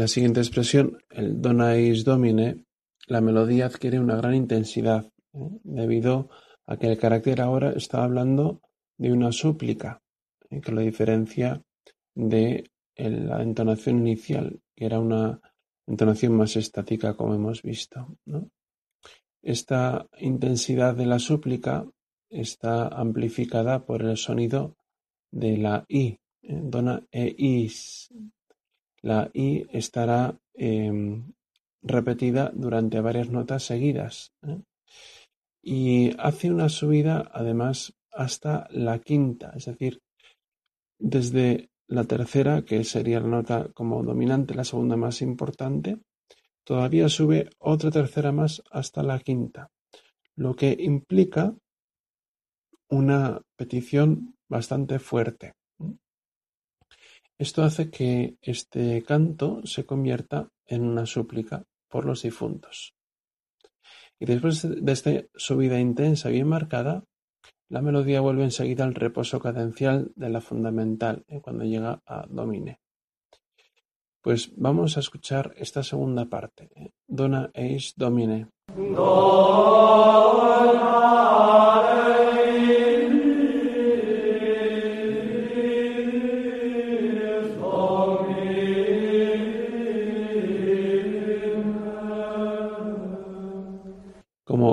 Siguiente 0.10 0.42
expresión, 0.42 0.98
el 1.10 1.42
donais 1.42 2.04
domine, 2.04 2.66
la 3.08 3.22
melodía 3.22 3.68
adquiere 3.68 4.00
una 4.00 4.18
gran 4.18 4.36
intensidad, 4.36 5.12
¿eh? 5.34 5.60
debido 5.64 6.30
a 6.66 6.78
que 6.78 6.88
el 6.88 6.98
carácter 6.98 7.42
ahora 7.42 7.72
está 7.72 8.04
hablando 8.04 8.62
de 8.98 9.12
una 9.12 9.32
súplica, 9.32 10.02
¿eh? 10.50 10.60
que 10.62 10.72
lo 10.72 10.82
diferencia 10.82 11.64
de 12.14 12.66
la 12.96 13.42
entonación 13.42 14.00
inicial, 14.00 14.60
que 14.76 14.86
era 14.86 15.00
una 15.00 15.40
entonación 15.88 16.34
más 16.34 16.56
estática, 16.58 17.16
como 17.16 17.34
hemos 17.34 17.62
visto. 17.64 18.18
Esta 19.42 20.06
intensidad 20.20 20.96
de 20.96 21.06
la 21.06 21.20
súplica 21.20 21.86
está 22.30 22.88
amplificada 22.90 23.86
por 23.86 24.04
el 24.04 24.18
sonido 24.18 24.76
de 25.32 25.58
la 25.58 25.86
I, 25.88 26.20
¿eh? 26.42 26.60
dona 26.62 27.02
e 27.12 27.34
is, 27.38 28.10
la 29.02 29.30
I 29.34 29.66
estará 29.72 30.38
em, 30.54 31.34
repetida 31.82 32.52
durante 32.54 33.02
varias 33.02 33.30
notas 33.30 33.64
seguidas. 33.64 34.34
¿eh? 34.44 34.60
Y 35.62 36.12
hace 36.20 36.52
una 36.52 36.70
subida 36.70 37.30
además 37.32 37.94
hasta 38.12 38.68
la 38.72 39.00
quinta, 39.00 39.54
es 39.56 39.66
decir, 39.66 40.02
desde 40.98 41.70
la 41.88 42.04
tercera, 42.04 42.64
que 42.64 42.84
sería 42.84 43.20
la 43.20 43.28
nota 43.28 43.70
como 43.74 44.04
dominante, 44.04 44.54
la 44.54 44.64
segunda 44.64 44.96
más 44.96 45.22
importante, 45.22 45.98
todavía 46.64 47.10
sube 47.10 47.50
otra 47.58 47.90
tercera 47.90 48.32
más 48.32 48.62
hasta 48.70 49.02
la 49.02 49.20
quinta, 49.20 49.72
lo 50.36 50.56
que 50.56 50.76
implica 50.80 51.56
una 52.90 53.42
petición 53.56 54.36
bastante 54.48 55.00
fuerte. 55.00 55.54
Esto 57.40 57.64
hace 57.64 57.90
que 57.90 58.36
este 58.42 59.02
canto 59.04 59.62
se 59.66 59.86
convierta 59.86 60.50
en 60.66 60.84
una 60.84 61.06
súplica 61.06 61.64
por 61.88 62.04
los 62.04 62.24
difuntos. 62.24 62.96
Y 64.20 64.26
después 64.26 64.68
de 64.70 64.92
esta 64.92 65.12
subida 65.36 65.80
intensa 65.80 66.28
bien 66.28 66.50
marcada, 66.50 67.06
la 67.70 67.82
melodía 67.82 68.20
vuelve 68.20 68.44
enseguida 68.44 68.84
al 68.84 68.94
reposo 68.94 69.40
cadencial 69.40 70.12
de 70.18 70.30
la 70.30 70.42
fundamental, 70.42 71.24
eh, 71.30 71.40
cuando 71.40 71.64
llega 71.64 72.02
a 72.06 72.26
domine. 72.28 72.82
Pues 74.22 74.52
vamos 74.58 74.98
a 74.98 75.00
escuchar 75.00 75.54
esta 75.56 75.82
segunda 75.82 76.26
parte. 76.26 76.70
Eh, 76.76 76.92
Dona 77.08 77.52
eis 77.54 77.94
domine. 77.96 78.50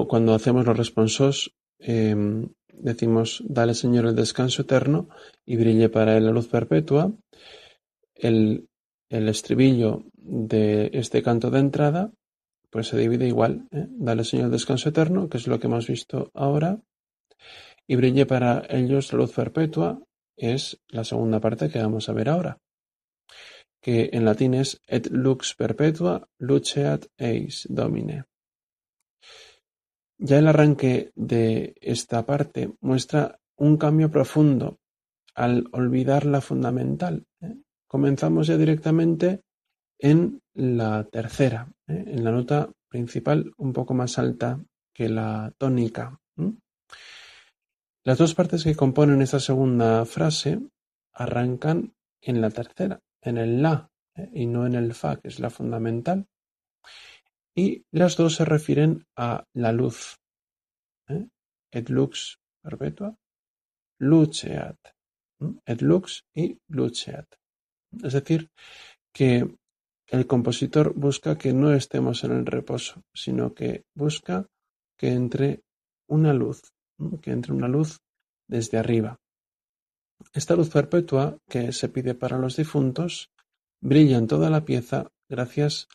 Cuando 0.06 0.34
hacemos 0.34 0.66
los 0.66 0.76
responsos, 0.76 1.54
em, 1.78 2.48
decimos, 2.72 3.42
dale 3.46 3.74
Señor 3.74 4.06
el 4.06 4.16
descanso 4.16 4.62
eterno 4.62 5.08
y 5.44 5.56
brille 5.56 5.88
para 5.88 6.16
él 6.16 6.24
la 6.24 6.32
luz 6.32 6.48
perpetua. 6.48 7.12
El, 8.14 8.68
estribillo 9.08 10.04
de 10.14 10.90
este 10.92 11.22
canto 11.22 11.50
de 11.50 11.60
entrada, 11.60 12.12
pues 12.70 12.88
se 12.88 12.98
divide 12.98 13.26
igual. 13.26 13.68
¿eh? 13.70 13.86
Dale 13.88 14.24
Señor 14.24 14.46
el 14.46 14.52
descanso 14.52 14.88
eterno, 14.88 15.28
que 15.28 15.38
es 15.38 15.46
lo 15.46 15.60
que 15.60 15.68
hemos 15.68 15.86
visto 15.86 16.30
ahora. 16.34 16.80
Y 17.86 17.96
brille 17.96 18.26
para 18.26 18.66
ellos 18.68 19.12
la 19.12 19.20
luz 19.20 19.32
perpetua, 19.32 20.02
es 20.36 20.78
la 20.88 21.04
segunda 21.04 21.40
parte 21.40 21.70
que 21.70 21.78
vamos 21.78 22.08
a 22.08 22.12
ver 22.12 22.28
ahora. 22.28 22.58
Que 23.80 24.10
en 24.12 24.24
latín 24.24 24.54
es 24.54 24.80
et 24.88 25.06
lux 25.10 25.54
perpetua 25.54 26.28
luceat 26.38 27.06
eis 27.16 27.66
domine. 27.70 28.24
Ya 30.18 30.38
el 30.38 30.48
arranque 30.48 31.12
de 31.14 31.74
esta 31.80 32.24
parte 32.24 32.72
muestra 32.80 33.38
un 33.56 33.76
cambio 33.76 34.10
profundo 34.10 34.78
al 35.34 35.68
olvidar 35.72 36.24
la 36.24 36.40
fundamental. 36.40 37.26
¿eh? 37.40 37.56
comenzamos 37.86 38.46
ya 38.46 38.56
directamente 38.56 39.42
en 39.98 40.42
la 40.54 41.04
tercera, 41.04 41.72
¿eh? 41.86 42.04
en 42.06 42.24
la 42.24 42.32
nota 42.32 42.70
principal 42.88 43.52
un 43.56 43.72
poco 43.72 43.94
más 43.94 44.18
alta 44.18 44.60
que 44.92 45.08
la 45.08 45.52
tónica. 45.58 46.18
Las 48.04 48.18
dos 48.18 48.34
partes 48.34 48.64
que 48.64 48.76
componen 48.76 49.20
esta 49.20 49.40
segunda 49.40 50.04
frase 50.04 50.60
arrancan 51.12 51.94
en 52.20 52.40
la 52.40 52.50
tercera, 52.50 53.00
en 53.20 53.38
el 53.38 53.62
la, 53.62 53.90
¿eh? 54.14 54.30
y 54.32 54.46
no 54.46 54.66
en 54.66 54.74
el 54.74 54.94
fa, 54.94 55.16
que 55.16 55.28
es 55.28 55.40
la 55.40 55.50
fundamental. 55.50 56.26
Y 57.56 57.86
las 57.90 58.16
dos 58.16 58.36
se 58.36 58.44
refieren 58.44 59.06
a 59.16 59.44
la 59.54 59.72
luz. 59.72 60.16
¿eh? 61.08 61.26
Et 61.72 61.88
lux 61.88 62.38
perpetua, 62.62 63.16
luceat. 63.98 64.76
Et 65.64 65.80
lux 65.80 66.24
y 66.34 66.58
luceat. 66.68 67.26
Es 68.04 68.12
decir, 68.12 68.50
que 69.12 69.56
el 70.08 70.26
compositor 70.26 70.92
busca 70.94 71.38
que 71.38 71.54
no 71.54 71.72
estemos 71.72 72.24
en 72.24 72.32
el 72.32 72.46
reposo, 72.46 73.02
sino 73.14 73.54
que 73.54 73.84
busca 73.94 74.46
que 74.98 75.12
entre 75.12 75.62
una 76.08 76.34
luz, 76.34 76.62
que 77.22 77.30
entre 77.30 77.52
una 77.52 77.68
luz 77.68 77.98
desde 78.46 78.78
arriba. 78.78 79.18
Esta 80.32 80.56
luz 80.56 80.70
perpetua 80.70 81.38
que 81.48 81.72
se 81.72 81.88
pide 81.88 82.14
para 82.14 82.38
los 82.38 82.56
difuntos 82.56 83.30
brilla 83.80 84.18
en 84.18 84.26
toda 84.26 84.50
la 84.50 84.64
pieza 84.64 85.10
gracias 85.28 85.88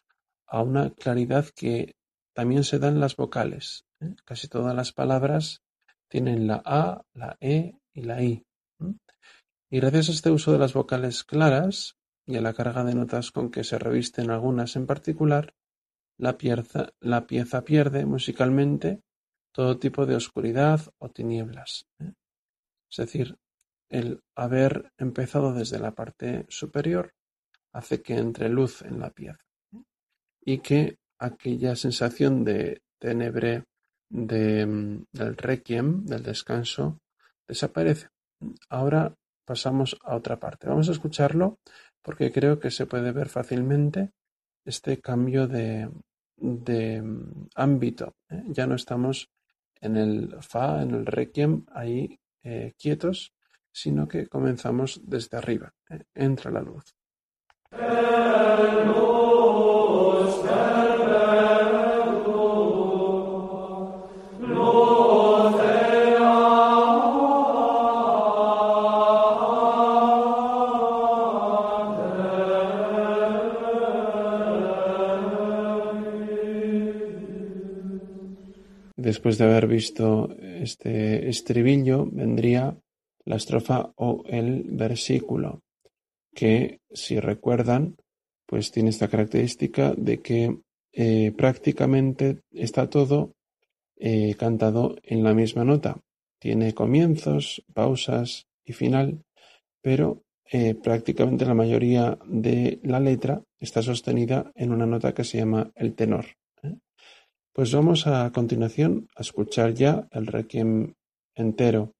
a 0.51 0.61
una 0.61 0.91
claridad 0.91 1.45
que 1.55 1.95
también 2.35 2.63
se 2.63 2.77
da 2.77 2.89
en 2.89 2.99
las 2.99 3.15
vocales. 3.15 3.85
¿eh? 4.01 4.13
Casi 4.25 4.49
todas 4.49 4.75
las 4.75 4.91
palabras 4.91 5.63
tienen 6.09 6.45
la 6.45 6.61
A, 6.65 7.03
la 7.13 7.37
E 7.39 7.77
y 7.93 8.01
la 8.01 8.21
I. 8.21 8.43
Y 9.69 9.79
gracias 9.79 10.09
a 10.09 10.11
este 10.11 10.29
uso 10.29 10.51
de 10.51 10.59
las 10.59 10.73
vocales 10.73 11.23
claras, 11.23 11.95
y 12.25 12.35
a 12.35 12.41
la 12.41 12.53
carga 12.53 12.83
de 12.83 12.93
notas 12.93 13.31
con 13.31 13.49
que 13.49 13.63
se 13.63 13.79
revisten 13.79 14.29
algunas 14.29 14.75
en 14.75 14.85
particular, 14.85 15.53
la 16.17 16.37
pieza, 16.37 17.63
pierde 17.65 18.05
musicalmente 18.05 19.01
todo 19.53 19.79
tipo 19.79 20.05
de 20.05 20.15
oscuridad 20.15 20.81
o 20.99 21.09
tinieblas. 21.09 21.87
¿eh? 21.99 22.13
Es 22.89 22.97
decir, 22.97 23.37
el 23.89 24.21
haber 24.35 24.91
empezado 24.97 25.53
desde 25.53 25.79
la 25.79 25.95
parte 25.95 26.45
superior 26.49 27.13
hace 27.73 28.01
que 28.01 28.17
entre 28.17 28.49
luz 28.49 28.81
en 28.81 28.99
la 28.99 29.11
pieza. 29.11 29.39
Y 30.43 30.59
que 30.59 30.97
aquella 31.19 31.75
sensación 31.75 32.43
de 32.43 32.81
tenebre 32.99 33.63
de, 34.09 34.65
mm, 34.65 35.05
del 35.11 35.37
requiem, 35.37 36.05
del 36.05 36.23
descanso, 36.23 36.99
desaparece. 37.47 38.09
Ahora 38.69 39.13
pasamos 39.45 39.97
a 40.03 40.15
otra 40.15 40.39
parte. 40.39 40.67
Vamos 40.67 40.89
a 40.89 40.93
escucharlo 40.93 41.59
porque 42.01 42.31
creo 42.31 42.59
que 42.59 42.71
se 42.71 42.85
puede 42.85 43.11
ver 43.11 43.29
fácilmente 43.29 44.11
este 44.65 44.99
cambio 44.99 45.47
de, 45.47 45.89
mm, 46.37 47.47
ámbito. 47.55 48.15
¿eh? 48.29 48.43
Ya 48.47 48.67
no 48.67 48.75
estamos 48.75 49.29
en 49.79 49.97
el 49.97 50.35
fa, 50.41 50.81
en 50.81 50.91
el 50.91 51.05
requiem, 51.05 51.65
ahí 51.73 52.19
eh, 52.43 52.73
quietos, 52.77 53.33
sino 53.71 54.07
que 54.07 54.27
comenzamos 54.27 55.01
desde 55.03 55.37
arriba. 55.37 55.73
¿eh? 55.89 56.03
Entra 56.13 56.51
la 56.51 56.61
luz. 56.61 56.95
Después 79.11 79.37
de 79.37 79.45
haber 79.45 79.67
visto 79.67 80.29
este 80.39 81.27
estribillo, 81.27 82.07
vendría 82.11 82.77
la 83.25 83.35
estrofa 83.35 83.91
o 83.95 84.23
el 84.25 84.63
versículo, 84.63 85.61
que 86.33 86.79
si 86.91 87.19
recuerdan, 87.19 87.97
pues 88.51 88.69
tiene 88.69 88.89
esta 88.89 89.07
característica 89.07 89.93
de 89.95 90.19
que 90.19 90.57
eh, 90.91 91.31
prácticamente 91.37 92.41
está 92.51 92.89
todo 92.89 93.31
eh, 93.95 94.35
cantado 94.37 94.97
en 95.03 95.23
la 95.23 95.33
misma 95.33 95.63
nota. 95.63 96.01
Tiene 96.37 96.73
comienzos, 96.73 97.63
pausas 97.73 98.47
y 98.65 98.73
final, 98.73 99.23
pero 99.81 100.23
eh, 100.43 100.75
prácticamente 100.75 101.45
la 101.45 101.53
mayoría 101.53 102.19
de 102.25 102.81
la 102.83 102.99
letra 102.99 103.41
está 103.57 103.81
sostenida 103.81 104.51
en 104.53 104.73
una 104.73 104.85
nota 104.85 105.13
que 105.13 105.23
se 105.23 105.37
llama 105.37 105.71
el 105.75 105.93
tenor. 105.93 106.25
Pues 107.53 107.71
vamos 107.71 108.05
a 108.05 108.29
continuación 108.33 109.07
a 109.15 109.21
escuchar 109.21 109.73
ya 109.73 110.09
el 110.11 110.27
requiem 110.27 110.93
entero. 111.35 111.93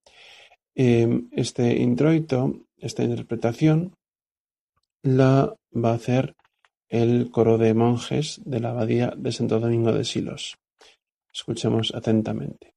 Em, 0.76 1.30
este 1.32 1.78
introito, 1.78 2.68
esta 2.78 3.06
interpretación, 3.06 3.94
la 5.02 5.56
va 5.74 5.92
a 5.92 5.96
hacer 5.96 6.36
el 6.92 7.32
coro 7.32 7.58
de 7.58 7.74
monjes 7.74 8.42
de 8.44 8.60
la 8.60 8.72
abadía 8.72 9.14
de 9.16 9.32
Santo 9.32 9.62
Domingo 9.62 9.94
de 9.94 10.04
Silos. 10.04 10.58
Escuchemos 11.34 11.96
atentamente. 11.96 12.76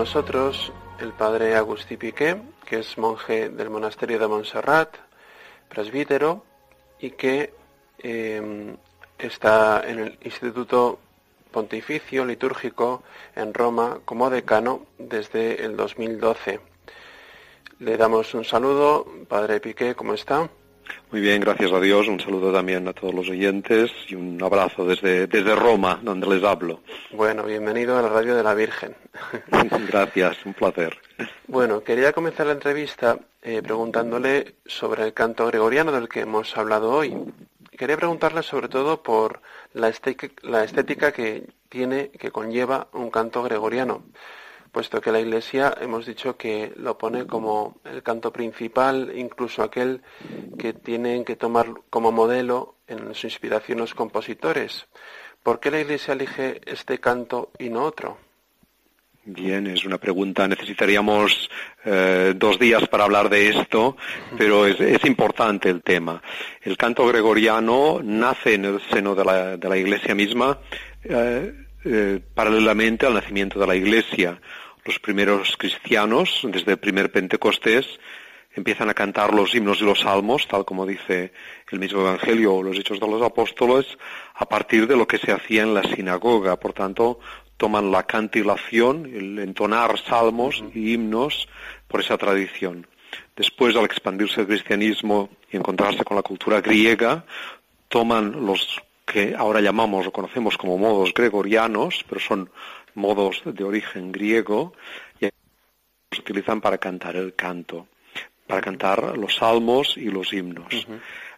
Nosotros 0.00 0.72
el 0.98 1.12
padre 1.12 1.56
Agustí 1.56 1.98
Piqué, 1.98 2.40
que 2.64 2.78
es 2.78 2.96
monje 2.96 3.50
del 3.50 3.68
monasterio 3.68 4.18
de 4.18 4.28
Montserrat, 4.28 4.96
presbítero, 5.68 6.42
y 7.00 7.10
que 7.10 7.52
em, 7.98 8.78
está 9.18 9.82
en 9.86 9.98
el 9.98 10.18
Instituto 10.22 10.98
Pontificio 11.50 12.24
Litúrgico 12.24 13.02
en 13.36 13.52
Roma 13.52 13.98
como 14.06 14.30
decano 14.30 14.86
desde 14.96 15.62
el 15.66 15.76
2012. 15.76 16.60
Le 17.80 17.98
damos 17.98 18.32
un 18.32 18.46
saludo, 18.46 19.06
padre 19.28 19.60
Piqué, 19.60 19.94
¿cómo 19.94 20.14
está? 20.14 20.48
Muy 21.12 21.20
bien, 21.20 21.40
gracias 21.40 21.72
a 21.72 21.80
Dios. 21.80 22.06
Un 22.06 22.20
saludo 22.20 22.52
también 22.52 22.86
a 22.86 22.92
todos 22.92 23.12
los 23.12 23.28
oyentes 23.28 23.90
y 24.06 24.14
un 24.14 24.40
abrazo 24.40 24.84
desde, 24.84 25.26
desde 25.26 25.56
Roma, 25.56 25.98
donde 26.00 26.28
les 26.28 26.44
hablo. 26.44 26.82
Bueno, 27.10 27.42
bienvenido 27.42 27.98
a 27.98 28.02
la 28.02 28.08
Radio 28.08 28.36
de 28.36 28.44
la 28.44 28.54
Virgen. 28.54 28.94
gracias, 29.88 30.36
un 30.46 30.54
placer. 30.54 30.96
Bueno, 31.48 31.82
quería 31.82 32.12
comenzar 32.12 32.46
la 32.46 32.52
entrevista 32.52 33.18
eh, 33.42 33.60
preguntándole 33.60 34.54
sobre 34.66 35.02
el 35.02 35.12
canto 35.12 35.46
gregoriano 35.46 35.90
del 35.90 36.08
que 36.08 36.20
hemos 36.20 36.56
hablado 36.56 36.92
hoy. 36.92 37.16
Quería 37.76 37.96
preguntarle 37.96 38.44
sobre 38.44 38.68
todo 38.68 39.02
por 39.02 39.40
la 39.72 39.88
estética, 39.88 40.28
la 40.42 40.62
estética 40.62 41.10
que 41.10 41.48
tiene, 41.68 42.10
que 42.10 42.30
conlleva 42.30 42.86
un 42.92 43.10
canto 43.10 43.42
gregoriano 43.42 44.04
puesto 44.72 45.00
que 45.00 45.12
la 45.12 45.20
Iglesia 45.20 45.74
hemos 45.80 46.06
dicho 46.06 46.36
que 46.36 46.72
lo 46.76 46.96
pone 46.96 47.26
como 47.26 47.80
el 47.84 48.02
canto 48.02 48.32
principal, 48.32 49.12
incluso 49.14 49.62
aquel 49.62 50.02
que 50.58 50.72
tienen 50.72 51.24
que 51.24 51.36
tomar 51.36 51.66
como 51.90 52.12
modelo 52.12 52.76
en 52.86 53.14
su 53.14 53.26
inspiración 53.26 53.78
los 53.78 53.94
compositores. 53.94 54.86
¿Por 55.42 55.60
qué 55.60 55.70
la 55.70 55.80
Iglesia 55.80 56.14
elige 56.14 56.60
este 56.66 56.98
canto 56.98 57.50
y 57.58 57.70
no 57.70 57.84
otro? 57.84 58.18
Bien, 59.24 59.66
es 59.66 59.84
una 59.84 59.98
pregunta. 59.98 60.48
Necesitaríamos 60.48 61.50
eh, 61.84 62.34
dos 62.36 62.58
días 62.58 62.88
para 62.88 63.04
hablar 63.04 63.28
de 63.28 63.50
esto, 63.50 63.96
pero 64.36 64.66
es, 64.66 65.04
importante 65.04 65.68
el 65.68 65.82
tema. 65.82 66.22
El 66.62 66.76
canto 66.76 67.06
gregoriano 67.06 68.00
nace 68.02 68.54
en 68.54 68.64
el 68.64 68.80
seno 68.90 69.14
de 69.14 69.24
la, 69.68 69.76
Iglesia 69.76 70.14
misma 70.14 70.58
eh, 71.04 71.54
eh, 71.84 72.20
paralelamente 72.34 73.06
al 73.06 73.14
nacimiento 73.14 73.58
de 73.58 73.66
la 73.66 73.76
Iglesia 73.76 74.40
los 74.84 74.98
primeros 74.98 75.56
cristianos, 75.56 76.40
desde 76.44 76.72
el 76.72 76.78
primer 76.78 77.12
Pentecostés, 77.12 77.86
empiezan 78.54 78.90
a 78.90 78.94
cantar 78.94 79.32
los 79.32 79.54
himnos 79.54 79.80
y 79.80 79.84
los 79.84 80.00
salmos, 80.00 80.48
tal 80.48 80.64
como 80.64 80.86
dice 80.86 81.32
el 81.70 81.78
mismo 81.78 82.00
Evangelio 82.00 82.54
o 82.54 82.62
los 82.62 82.78
Hechos 82.78 82.98
de 82.98 83.06
los 83.06 83.22
Apóstoles, 83.22 83.86
a 84.34 84.46
partir 84.46 84.86
de 84.86 84.96
lo 84.96 85.06
que 85.06 85.18
se 85.18 85.32
hacía 85.32 85.62
en 85.62 85.74
la 85.74 85.82
sinagoga. 85.82 86.58
Por 86.58 86.72
tanto, 86.72 87.20
toman 87.56 87.90
la 87.90 88.04
cantilación, 88.04 89.06
el 89.06 89.38
entonar 89.38 89.98
salmos 89.98 90.64
y 90.74 90.94
himnos 90.94 91.48
por 91.86 92.00
esa 92.00 92.16
tradición. 92.16 92.86
Después, 93.36 93.76
al 93.76 93.84
expandirse 93.84 94.40
el 94.40 94.46
cristianismo 94.46 95.30
y 95.50 95.56
encontrarse 95.56 96.04
con 96.04 96.16
la 96.16 96.22
cultura 96.22 96.60
griega, 96.60 97.24
toman 97.88 98.46
los 98.46 98.80
que 99.10 99.34
ahora 99.36 99.60
llamamos 99.60 100.06
o 100.06 100.12
conocemos 100.12 100.56
como 100.56 100.78
modos 100.78 101.12
gregorianos, 101.12 102.04
pero 102.08 102.20
son 102.20 102.48
modos 102.94 103.42
de 103.44 103.64
origen 103.64 104.12
griego 104.12 104.72
y 105.20 105.26
se 105.26 106.20
utilizan 106.20 106.60
para 106.60 106.78
cantar 106.78 107.16
el 107.16 107.34
canto, 107.34 107.88
para 108.46 108.60
cantar 108.60 109.18
los 109.18 109.34
salmos 109.34 109.96
y 109.96 110.10
los 110.10 110.32
himnos. 110.32 110.86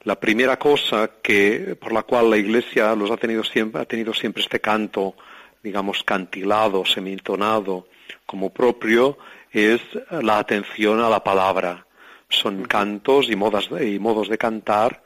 La 0.03 0.21
primera 0.21 0.59
cosa 0.59 1.13
que 1.23 1.75
por 1.81 1.93
la 1.93 2.03
cual 2.03 2.29
la 2.29 2.37
Iglesia 2.37 2.95
los 2.95 3.11
ha 3.11 3.17
tenido 3.17 3.43
siempre 3.43 3.81
ha 3.81 3.87
tenido 3.87 4.13
siempre 4.13 4.43
este 4.43 4.61
canto, 4.61 5.15
digamos 5.63 6.03
cantilado, 6.03 6.85
semintonado 6.85 7.89
como 8.27 8.51
propio 8.51 9.17
es 9.51 9.81
la 10.11 10.39
atención 10.39 11.01
a 11.01 11.09
la 11.09 11.25
palabra. 11.25 11.87
Son 12.29 12.65
cantos 12.65 13.31
y, 13.31 13.37
modas, 13.37 13.69
y 13.81 13.99
modos 13.99 14.29
de 14.29 14.37
cantar 14.37 15.03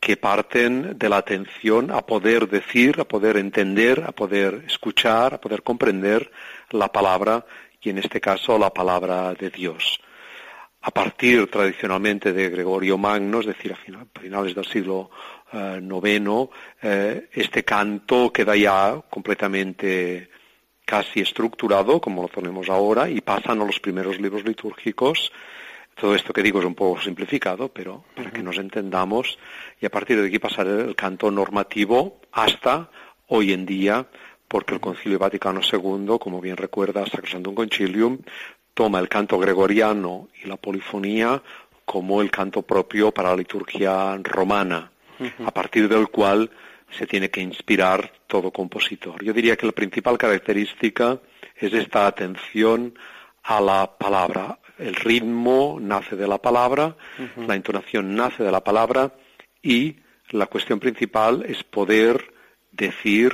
que 0.00 0.16
parten 0.16 0.96
de 0.98 1.08
la 1.08 1.18
atención 1.18 1.90
a 1.90 2.06
poder 2.06 2.48
decir, 2.48 3.00
a 3.00 3.04
poder 3.04 3.36
entender, 3.36 4.04
a 4.06 4.12
poder 4.12 4.64
escuchar, 4.66 5.34
a 5.34 5.40
poder 5.40 5.62
comprender 5.62 6.30
la 6.70 6.90
palabra 6.92 7.44
y 7.80 7.90
en 7.90 7.98
este 7.98 8.20
caso 8.20 8.58
la 8.58 8.70
palabra 8.70 9.34
de 9.34 9.50
Dios. 9.50 10.00
A 10.82 10.90
partir 10.92 11.50
tradicionalmente 11.50 12.32
de 12.32 12.48
Gregorio 12.50 12.96
Magno, 12.96 13.40
es 13.40 13.46
decir, 13.46 13.72
a 13.72 14.20
finales 14.20 14.54
del 14.54 14.64
siglo 14.64 15.10
IX, 15.52 16.00
eh, 16.02 16.48
eh, 16.82 17.28
este 17.32 17.64
canto 17.64 18.32
queda 18.32 18.54
ya 18.54 19.02
completamente 19.10 20.30
casi 20.84 21.20
estructurado, 21.20 22.00
como 22.00 22.22
lo 22.22 22.28
tenemos 22.28 22.68
ahora, 22.68 23.10
y 23.10 23.20
pasan 23.20 23.60
a 23.60 23.64
los 23.64 23.80
primeros 23.80 24.20
libros 24.20 24.44
litúrgicos 24.44 25.32
todo 26.00 26.14
esto 26.14 26.32
que 26.32 26.42
digo 26.42 26.60
es 26.60 26.64
un 26.64 26.74
poco 26.74 27.00
simplificado, 27.00 27.68
pero 27.68 28.04
para 28.14 28.30
que 28.30 28.42
nos 28.42 28.56
entendamos, 28.58 29.38
y 29.80 29.86
a 29.86 29.90
partir 29.90 30.20
de 30.20 30.28
aquí 30.28 30.38
pasar 30.38 30.66
el 30.66 30.94
canto 30.94 31.30
normativo 31.30 32.20
hasta 32.32 32.90
hoy 33.26 33.52
en 33.52 33.66
día, 33.66 34.06
porque 34.46 34.74
el 34.74 34.80
Concilio 34.80 35.18
Vaticano 35.18 35.60
II, 35.60 36.18
como 36.20 36.40
bien 36.40 36.56
recuerda 36.56 37.04
Sacrosantum 37.04 37.54
Concilium, 37.54 38.18
toma 38.74 39.00
el 39.00 39.08
canto 39.08 39.38
gregoriano 39.38 40.28
y 40.42 40.46
la 40.46 40.56
polifonía 40.56 41.42
como 41.84 42.22
el 42.22 42.30
canto 42.30 42.62
propio 42.62 43.12
para 43.12 43.30
la 43.30 43.36
liturgia 43.36 44.16
romana, 44.22 44.92
a 45.44 45.50
partir 45.50 45.88
del 45.88 46.08
cual 46.08 46.50
se 46.90 47.06
tiene 47.06 47.28
que 47.28 47.40
inspirar 47.40 48.12
todo 48.26 48.52
compositor. 48.52 49.22
Yo 49.24 49.32
diría 49.32 49.56
que 49.56 49.66
la 49.66 49.72
principal 49.72 50.16
característica 50.16 51.18
es 51.56 51.72
esta 51.72 52.06
atención 52.06 52.94
a 53.48 53.62
la 53.62 53.96
palabra, 53.96 54.58
el 54.76 54.94
ritmo 54.94 55.78
nace 55.80 56.16
de 56.16 56.28
la 56.28 56.36
palabra, 56.36 56.96
la 57.38 57.54
entonación 57.54 58.14
nace 58.14 58.44
de 58.44 58.52
la 58.52 58.62
palabra 58.62 59.12
y 59.62 59.96
la 60.28 60.48
cuestión 60.48 60.78
principal 60.78 61.46
es 61.48 61.64
poder 61.64 62.34
decir, 62.72 63.32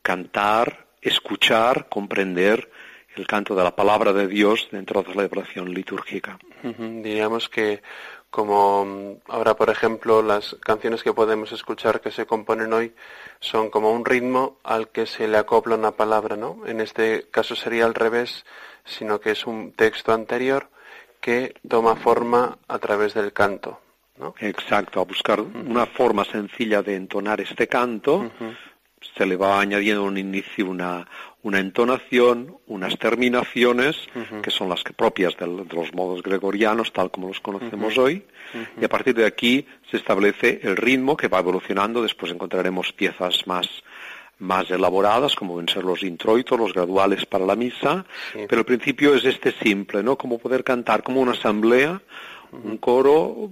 cantar, 0.00 0.86
escuchar, 1.02 1.90
comprender 1.90 2.70
el 3.16 3.26
canto 3.26 3.54
de 3.54 3.62
la 3.62 3.76
palabra 3.76 4.14
de 4.14 4.28
Dios 4.28 4.66
dentro 4.72 5.02
de 5.02 5.08
la 5.08 5.14
celebración 5.14 5.74
litúrgica. 5.74 6.38
Diríamos 6.62 7.50
que 7.50 7.82
como 8.30 9.18
ahora, 9.28 9.56
por 9.56 9.68
ejemplo, 9.68 10.22
las 10.22 10.56
canciones 10.64 11.02
que 11.02 11.12
podemos 11.12 11.52
escuchar 11.52 12.00
que 12.00 12.12
se 12.12 12.24
componen 12.24 12.72
hoy 12.72 12.94
son 13.40 13.68
como 13.68 13.92
un 13.92 14.04
ritmo 14.04 14.58
al 14.62 14.88
que 14.88 15.04
se 15.04 15.26
le 15.26 15.36
acopla 15.36 15.74
una 15.74 15.90
palabra, 15.90 16.36
¿no? 16.36 16.64
En 16.64 16.80
este 16.80 17.26
caso 17.30 17.56
sería 17.56 17.84
al 17.84 17.94
revés, 17.94 18.46
sino 18.90 19.20
que 19.20 19.30
es 19.32 19.46
un 19.46 19.72
texto 19.72 20.12
anterior 20.12 20.68
que 21.20 21.54
toma 21.68 21.96
forma 21.96 22.58
a 22.68 22.78
través 22.78 23.14
del 23.14 23.32
canto. 23.32 23.80
¿no? 24.18 24.34
Exacto, 24.40 25.00
a 25.00 25.04
buscar 25.04 25.40
una 25.40 25.86
forma 25.86 26.24
sencilla 26.24 26.82
de 26.82 26.96
entonar 26.96 27.40
este 27.40 27.68
canto, 27.68 28.30
se 29.16 29.24
le 29.24 29.36
va 29.36 29.60
añadiendo 29.60 30.04
un 30.04 30.18
inicio, 30.18 30.68
una, 30.68 31.06
una 31.42 31.58
entonación, 31.58 32.58
unas 32.66 32.98
terminaciones, 32.98 33.96
que 34.42 34.50
son 34.50 34.68
las 34.68 34.84
que 34.84 34.92
propias 34.92 35.36
de 35.38 35.46
los 35.46 35.94
modos 35.94 36.22
gregorianos, 36.22 36.92
tal 36.92 37.10
como 37.10 37.28
los 37.28 37.40
conocemos 37.40 37.96
hoy, 37.96 38.26
y 38.78 38.84
a 38.84 38.88
partir 38.88 39.14
de 39.14 39.24
aquí 39.24 39.66
se 39.90 39.96
establece 39.96 40.60
el 40.62 40.76
ritmo 40.76 41.16
que 41.16 41.28
va 41.28 41.38
evolucionando, 41.38 42.02
después 42.02 42.30
encontraremos 42.30 42.92
piezas 42.92 43.46
más 43.46 43.68
más 44.40 44.70
elaboradas, 44.70 45.34
como 45.34 45.54
deben 45.54 45.72
ser 45.72 45.84
los 45.84 46.02
introitos, 46.02 46.58
los 46.58 46.72
graduales 46.72 47.26
para 47.26 47.46
la 47.46 47.56
misa, 47.56 48.04
pero 48.32 48.60
el 48.60 48.64
principio 48.64 49.14
es 49.14 49.24
este 49.24 49.52
simple, 49.52 50.02
¿no? 50.02 50.16
Como 50.16 50.38
poder 50.38 50.64
cantar 50.64 51.02
como 51.02 51.20
una 51.20 51.32
asamblea, 51.32 52.00
un 52.52 52.78
coro 52.78 53.48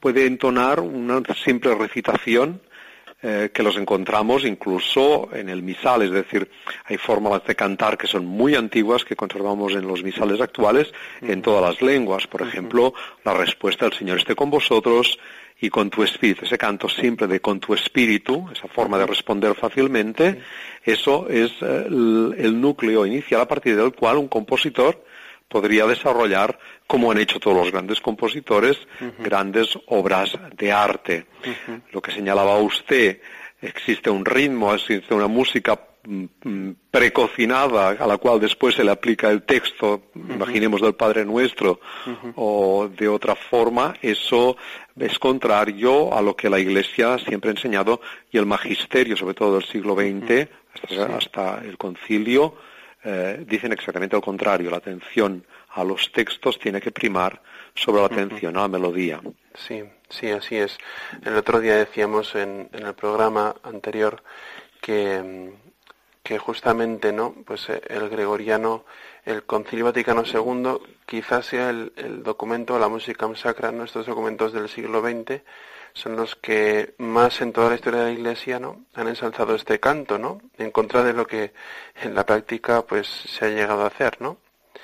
puede 0.00 0.26
entonar 0.26 0.80
una 0.80 1.22
simple 1.44 1.74
recitación 1.74 2.60
eh, 3.22 3.50
que 3.52 3.62
los 3.62 3.76
encontramos 3.76 4.46
incluso 4.46 5.28
en 5.34 5.50
el 5.50 5.62
misal, 5.62 6.00
es 6.00 6.10
decir, 6.10 6.50
hay 6.86 6.96
fórmulas 6.96 7.44
de 7.44 7.54
cantar 7.54 7.98
que 7.98 8.06
son 8.06 8.24
muy 8.24 8.54
antiguas 8.54 9.04
que 9.04 9.14
conservamos 9.14 9.74
en 9.74 9.86
los 9.86 10.02
misales 10.02 10.40
actuales 10.40 10.90
en 11.20 11.42
todas 11.42 11.62
las 11.62 11.82
lenguas. 11.82 12.26
Por 12.26 12.40
ejemplo, 12.40 12.94
la 13.22 13.34
respuesta 13.34 13.84
del 13.84 13.92
Señor 13.92 14.16
esté 14.16 14.34
con 14.34 14.48
vosotros, 14.48 15.18
y 15.60 15.68
con 15.68 15.90
tu 15.90 16.02
espíritu, 16.02 16.44
ese 16.44 16.56
canto 16.56 16.88
simple 16.88 17.26
de 17.26 17.40
con 17.40 17.60
tu 17.60 17.74
espíritu, 17.74 18.48
esa 18.52 18.68
forma 18.68 18.98
de 18.98 19.06
responder 19.06 19.54
fácilmente, 19.54 20.40
eso 20.82 21.28
es 21.28 21.52
eh, 21.60 21.84
el, 21.86 22.60
núcleo 22.60 23.04
inicial 23.04 23.42
a 23.42 23.48
partir 23.48 23.76
del 23.76 23.92
cual 23.92 24.16
un 24.16 24.28
compositor 24.28 25.04
podría 25.48 25.86
desarrollar, 25.86 26.58
como 26.86 27.10
han 27.10 27.18
hecho 27.18 27.40
todos 27.40 27.56
los 27.56 27.72
grandes 27.72 28.00
compositores, 28.00 28.78
grandes 29.18 29.76
obras 29.86 30.38
de 30.56 30.70
arte. 30.70 31.26
Lo 31.90 32.00
que 32.00 32.12
señalaba 32.12 32.56
usted, 32.58 33.20
existe 33.60 34.10
un 34.10 34.24
ritmo, 34.24 34.72
existe 34.72 35.12
una 35.12 35.26
música 35.26 35.76
precocinada 36.90 37.90
a 37.90 38.06
la 38.06 38.16
cual 38.18 38.40
después 38.40 38.74
se 38.74 38.84
le 38.84 38.90
aplica 38.90 39.30
el 39.30 39.42
texto, 39.42 40.02
imaginemos 40.14 40.80
del 40.80 40.94
Padre 40.94 41.24
Nuestro, 41.24 41.80
o 42.36 42.88
de 42.88 43.08
otra 43.08 43.34
forma, 43.34 43.94
eso 44.00 44.56
es 44.98 45.18
contrario 45.18 46.12
a 46.14 46.22
lo 46.22 46.34
que 46.34 46.50
la 46.50 46.58
Iglesia 46.58 47.18
siempre 47.18 47.50
ha 47.50 47.54
enseñado 47.54 48.00
y 48.30 48.38
el 48.38 48.46
magisterio, 48.46 49.16
sobre 49.16 49.34
todo 49.34 49.54
del 49.54 49.64
siglo 49.64 49.94
XX, 49.94 50.48
hasta, 51.16 51.60
el 51.64 51.76
concilio, 51.76 52.54
eh, 53.02 53.44
dicen 53.46 53.72
exactamente 53.72 54.16
lo 54.16 54.22
contrario. 54.22 54.70
La 54.70 54.76
atención 54.78 55.44
a 55.70 55.84
los 55.84 56.10
textos 56.12 56.58
tiene 56.58 56.80
que 56.80 56.90
primar 56.90 57.40
sobre 57.74 58.00
la 58.00 58.06
atención 58.06 58.56
a 58.56 58.62
la 58.62 58.68
melodía. 58.68 59.20
Sí, 59.54 59.82
sí, 60.08 60.30
así 60.30 60.56
es. 60.56 60.76
El 61.24 61.36
otro 61.36 61.60
día 61.60 61.76
decíamos 61.76 62.34
en, 62.34 62.68
el 62.72 62.94
programa 62.94 63.54
anterior 63.62 64.22
que, 64.80 65.52
que 66.22 66.38
justamente 66.38 67.12
no, 67.12 67.34
pues 67.46 67.68
eh, 67.68 67.80
el 67.88 68.08
gregoriano, 68.08 68.84
el 69.24 69.44
Concilio 69.44 69.86
Vaticano 69.86 70.22
II, 70.24 70.78
quizás 71.06 71.46
sea 71.46 71.70
el, 71.70 71.92
el 71.96 72.22
documento, 72.22 72.78
la 72.78 72.88
música 72.88 73.28
sacra, 73.34 73.72
nuestros 73.72 74.06
documentos 74.06 74.52
del 74.52 74.68
siglo 74.68 75.00
XX, 75.00 75.42
son 75.92 76.16
los 76.16 76.36
que 76.36 76.94
más 76.98 77.40
en 77.40 77.52
toda 77.52 77.70
la 77.70 77.74
historia 77.74 78.00
de 78.00 78.06
la 78.06 78.12
Iglesia 78.12 78.58
¿no? 78.58 78.84
han 78.94 79.08
ensalzado 79.08 79.54
este 79.54 79.80
canto, 79.80 80.18
¿no? 80.18 80.40
En 80.56 80.70
contra 80.70 81.02
de 81.02 81.12
lo 81.12 81.26
que 81.26 81.52
en 82.02 82.14
la 82.14 82.24
práctica 82.24 82.82
pues 82.82 83.08
se 83.08 83.44
ha 83.44 83.48
llegado 83.48 83.82
a 83.82 83.88
hacer, 83.88 84.20
¿no? 84.20 84.38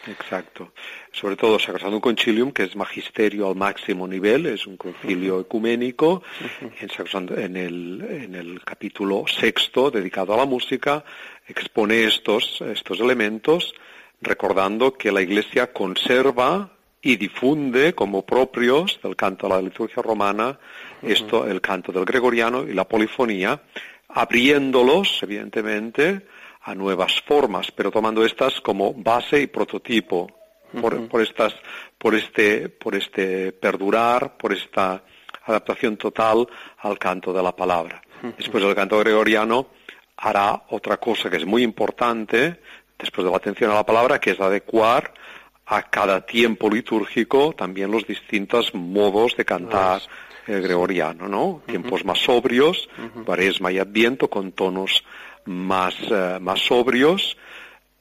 Exacto. 0.06 0.72
Sobre 1.18 1.34
todo 1.34 1.58
Sacrosantum 1.58 2.00
Concilium, 2.00 2.52
que 2.52 2.64
es 2.64 2.76
magisterio 2.76 3.48
al 3.48 3.54
máximo 3.54 4.06
nivel, 4.06 4.44
es 4.44 4.66
un 4.66 4.76
concilio 4.76 5.40
ecuménico, 5.40 6.22
en, 6.60 7.56
el, 7.56 8.06
en 8.06 8.34
el 8.34 8.62
capítulo 8.62 9.24
sexto, 9.26 9.90
dedicado 9.90 10.34
a 10.34 10.36
la 10.36 10.44
música, 10.44 11.02
expone 11.48 12.04
estos, 12.04 12.60
estos 12.60 13.00
elementos, 13.00 13.72
recordando 14.20 14.92
que 14.92 15.10
la 15.10 15.22
Iglesia 15.22 15.72
conserva 15.72 16.68
y 17.00 17.16
difunde 17.16 17.94
como 17.94 18.26
propios 18.26 19.00
del 19.02 19.16
canto 19.16 19.46
a 19.46 19.56
la 19.56 19.62
liturgia 19.62 20.02
romana 20.02 20.58
esto, 21.00 21.48
el 21.48 21.62
canto 21.62 21.92
del 21.92 22.04
gregoriano 22.04 22.62
y 22.64 22.74
la 22.74 22.86
polifonía, 22.86 23.62
abriéndolos, 24.08 25.22
evidentemente, 25.22 26.26
a 26.60 26.74
nuevas 26.74 27.22
formas, 27.22 27.72
pero 27.72 27.90
tomando 27.90 28.22
estas 28.22 28.60
como 28.60 28.92
base 28.92 29.40
y 29.40 29.46
prototipo 29.46 30.45
por, 30.80 31.20
estas, 31.20 31.54
por 31.98 32.14
este, 32.14 32.68
por 32.68 32.94
este 32.94 33.52
perdurar, 33.52 34.36
por 34.36 34.52
esta 34.52 35.02
adaptación 35.44 35.96
total 35.96 36.46
al 36.78 36.98
canto 36.98 37.32
de 37.32 37.42
la 37.42 37.54
palabra. 37.54 38.02
Después 38.36 38.64
el 38.64 38.74
canto 38.74 38.98
gregoriano 38.98 39.68
hará 40.16 40.64
otra 40.70 40.96
cosa 40.96 41.30
que 41.30 41.36
es 41.36 41.46
muy 41.46 41.62
importante, 41.62 42.60
después 42.98 43.24
de 43.24 43.30
la 43.30 43.36
atención 43.36 43.70
a 43.70 43.74
la 43.74 43.86
palabra, 43.86 44.18
que 44.18 44.30
es 44.30 44.40
adecuar 44.40 45.12
a 45.66 45.82
cada 45.82 46.24
tiempo 46.24 46.70
litúrgico 46.70 47.52
también 47.52 47.90
los 47.90 48.06
distintos 48.06 48.74
modos 48.74 49.36
de 49.36 49.44
cantar 49.44 50.00
el 50.46 50.62
gregoriano, 50.62 51.28
¿no? 51.28 51.62
Tiempos 51.66 52.04
más 52.04 52.20
sobrios, 52.20 52.88
cuaresma 53.24 53.72
y 53.72 53.78
adviento, 53.78 54.30
con 54.30 54.52
tonos 54.52 55.02
más, 55.44 55.94
eh, 56.08 56.38
más 56.40 56.60
sobrios, 56.60 57.36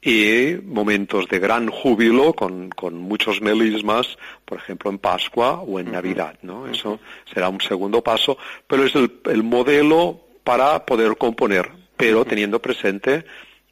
y 0.06 0.56
momentos 0.64 1.28
de 1.28 1.40
gran 1.40 1.68
júbilo 1.68 2.34
con, 2.34 2.70
con, 2.70 2.94
muchos 2.96 3.42
melismas, 3.42 4.18
por 4.46 4.60
ejemplo 4.60 4.92
en 4.92 5.00
Pascua 5.00 5.62
o 5.62 5.80
en 5.80 5.92
Navidad, 5.92 6.38
¿no? 6.44 6.68
Eso 6.68 7.00
será 7.34 7.50
un 7.50 7.60
segundo 7.60 8.04
paso, 8.04 8.38
pero 8.68 8.86
es 8.86 8.94
el, 8.94 9.20
el 9.26 9.42
modelo 9.42 10.22
para 10.44 10.86
poder 10.86 11.18
componer, 11.18 11.72
pero 11.98 12.24
teniendo 12.24 12.62
presente 12.62 13.26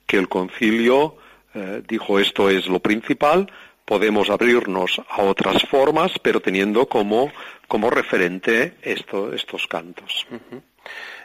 que 0.07 0.17
el 0.17 0.27
concilio 0.27 1.17
eh, 1.53 1.84
dijo 1.88 2.17
esto 2.17 2.49
es 2.49 2.65
lo 2.65 2.79
principal, 2.79 3.51
podemos 3.86 4.31
abrirnos 4.31 4.99
a 5.07 5.21
otras 5.21 5.61
formas, 5.69 6.13
pero 6.21 6.39
teniendo 6.39 6.88
como, 6.88 7.31
como 7.67 7.91
referente 7.91 8.75
esto, 8.81 9.34
estos 9.34 9.67
cantos. 9.67 10.25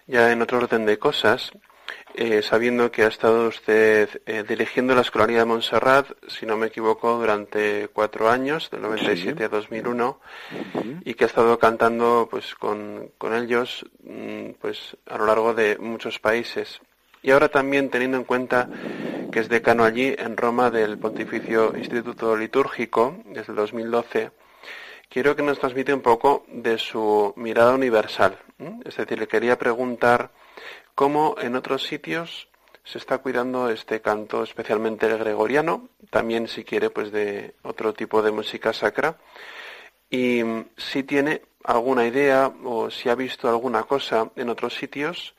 Ya 0.06 0.32
en 0.32 0.42
otro 0.42 0.58
orden 0.58 0.84
de 0.84 0.98
cosas, 0.98 1.50
eh, 2.20 2.42
sabiendo 2.42 2.90
que 2.90 3.04
ha 3.04 3.06
estado 3.06 3.46
usted 3.46 4.20
eh, 4.26 4.42
dirigiendo 4.42 4.92
la 4.92 5.02
Escolaría 5.02 5.38
de 5.38 5.44
Montserrat, 5.44 6.08
si 6.26 6.46
no 6.46 6.56
me 6.56 6.66
equivoco, 6.66 7.16
durante 7.16 7.86
cuatro 7.92 8.28
años, 8.28 8.70
del 8.72 8.82
97 8.82 9.44
a 9.44 9.48
2001, 9.48 10.18
y 11.04 11.14
que 11.14 11.22
ha 11.22 11.26
estado 11.28 11.60
cantando 11.60 12.26
pues 12.28 12.56
con, 12.56 13.12
con 13.18 13.36
ellos 13.36 13.86
mm, 14.02 14.54
pues 14.60 14.96
a 15.06 15.16
lo 15.16 15.26
largo 15.26 15.54
de 15.54 15.78
muchos 15.78 16.18
países. 16.18 16.80
Y 17.22 17.30
ahora 17.30 17.50
también 17.50 17.88
teniendo 17.88 18.16
en 18.16 18.24
cuenta 18.24 18.68
que 19.30 19.38
es 19.38 19.48
decano 19.48 19.84
allí 19.84 20.12
en 20.18 20.36
Roma 20.36 20.72
del 20.72 20.98
Pontificio 20.98 21.72
Instituto 21.78 22.36
Litúrgico 22.36 23.16
desde 23.26 23.52
el 23.52 23.56
2012, 23.58 24.32
quiero 25.08 25.36
que 25.36 25.44
nos 25.44 25.60
transmite 25.60 25.94
un 25.94 26.02
poco 26.02 26.44
de 26.48 26.78
su 26.78 27.32
mirada 27.36 27.74
universal. 27.74 28.40
Es 28.84 28.96
decir, 28.96 29.20
le 29.20 29.28
quería 29.28 29.56
preguntar 29.56 30.32
cómo 30.98 31.36
en 31.40 31.54
otros 31.54 31.84
sitios 31.84 32.48
se 32.82 32.98
está 32.98 33.18
cuidando 33.18 33.70
este 33.70 34.00
canto, 34.00 34.42
especialmente 34.42 35.06
el 35.06 35.16
gregoriano, 35.16 35.90
también 36.10 36.48
si 36.48 36.64
quiere 36.64 36.90
pues 36.90 37.12
de 37.12 37.54
otro 37.62 37.94
tipo 37.94 38.20
de 38.20 38.32
música 38.32 38.72
sacra, 38.72 39.16
y 40.10 40.42
si 40.76 41.04
tiene 41.04 41.42
alguna 41.62 42.04
idea 42.04 42.52
o 42.64 42.90
si 42.90 43.08
ha 43.08 43.14
visto 43.14 43.48
alguna 43.48 43.84
cosa 43.84 44.32
en 44.34 44.48
otros 44.48 44.74
sitios 44.74 45.36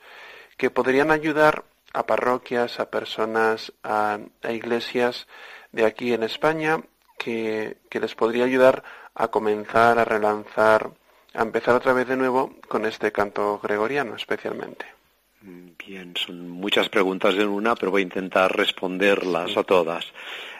que 0.56 0.70
podrían 0.70 1.10
ayudar 1.10 1.64
a 1.92 2.06
parroquias, 2.06 2.80
a 2.80 2.88
personas, 2.88 3.74
a, 3.82 4.18
iglesias 4.48 5.26
de 5.72 5.84
aquí 5.84 6.14
en 6.14 6.22
España 6.22 6.80
que, 7.18 7.76
les 7.90 8.14
podría 8.14 8.46
ayudar 8.46 8.82
a 9.14 9.28
comenzar, 9.28 9.98
a 9.98 10.06
relanzar, 10.06 10.92
a 11.34 11.42
empezar 11.42 11.74
otra 11.74 11.92
vez 11.92 12.08
de 12.08 12.16
nuevo 12.16 12.54
con 12.66 12.86
este 12.86 13.12
canto 13.12 13.60
gregoriano 13.62 14.16
especialmente. 14.16 14.99
Bien, 15.42 16.14
son 16.16 16.48
muchas 16.48 16.88
preguntas 16.88 17.34
en 17.34 17.48
una, 17.48 17.74
pero 17.74 17.90
voy 17.90 18.02
a 18.02 18.04
intentar 18.04 18.54
responderlas 18.54 19.56
a 19.56 19.62
todas. 19.62 20.06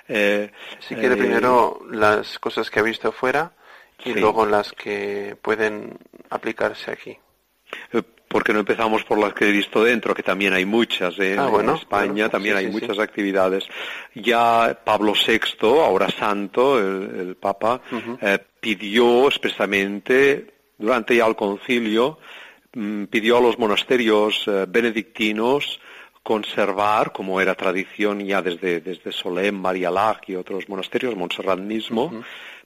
Eh, 0.09 0.51
si 0.81 0.95
quiere 0.95 1.15
eh, 1.15 1.19
primero 1.19 1.81
las 1.91 2.39
cosas 2.39 2.71
que 2.71 2.81
ha 2.81 2.83
visto 2.83 3.13
fuera 3.13 3.53
y 4.05 4.15
luego 4.15 4.47
las 4.47 4.73
que 4.73 5.37
pueden 5.41 5.99
aplicarse 6.31 6.91
aquí. 6.91 7.17
Eh, 7.93 8.03
porque 8.31 8.53
no 8.53 8.61
empezamos 8.61 9.03
por 9.03 9.19
las 9.19 9.35
que 9.35 9.49
he 9.49 9.51
visto 9.51 9.83
dentro, 9.83 10.15
que 10.15 10.23
también 10.23 10.53
hay 10.53 10.65
muchas 10.65 11.19
¿eh? 11.19 11.37
ah, 11.37 11.51
en 11.59 11.71
España, 11.71 12.29
también 12.29 12.57
hay 12.57 12.69
muchas 12.69 13.01
actividades. 13.01 13.65
Ya 14.15 14.79
Pablo 14.85 15.15
VI, 15.15 15.41
ahora 15.63 16.09
santo, 16.11 16.79
el, 16.79 17.35
Papa, 17.35 17.81
eh, 18.23 18.39
pidió 18.61 19.27
expresamente, 19.27 20.55
durante 20.79 21.17
ya 21.17 21.27
el 21.27 21.35
concilio, 21.35 22.19
pidió 22.73 23.39
a 23.39 23.41
los 23.41 23.59
monasterios 23.59 24.45
eh, 24.47 24.67
benedictinos 24.69 25.81
conservar, 26.23 27.13
como 27.13 27.41
era 27.41 27.55
tradición 27.55 28.21
ya 28.21 28.43
desde, 28.43 28.81
desde 28.81 29.13
Solem, 29.13 29.57
Marialag 29.57 30.21
y 30.27 30.35
otros 30.35 30.69
monasterios, 30.69 31.17
Montserrat 31.17 31.59
mismo, 31.59 32.23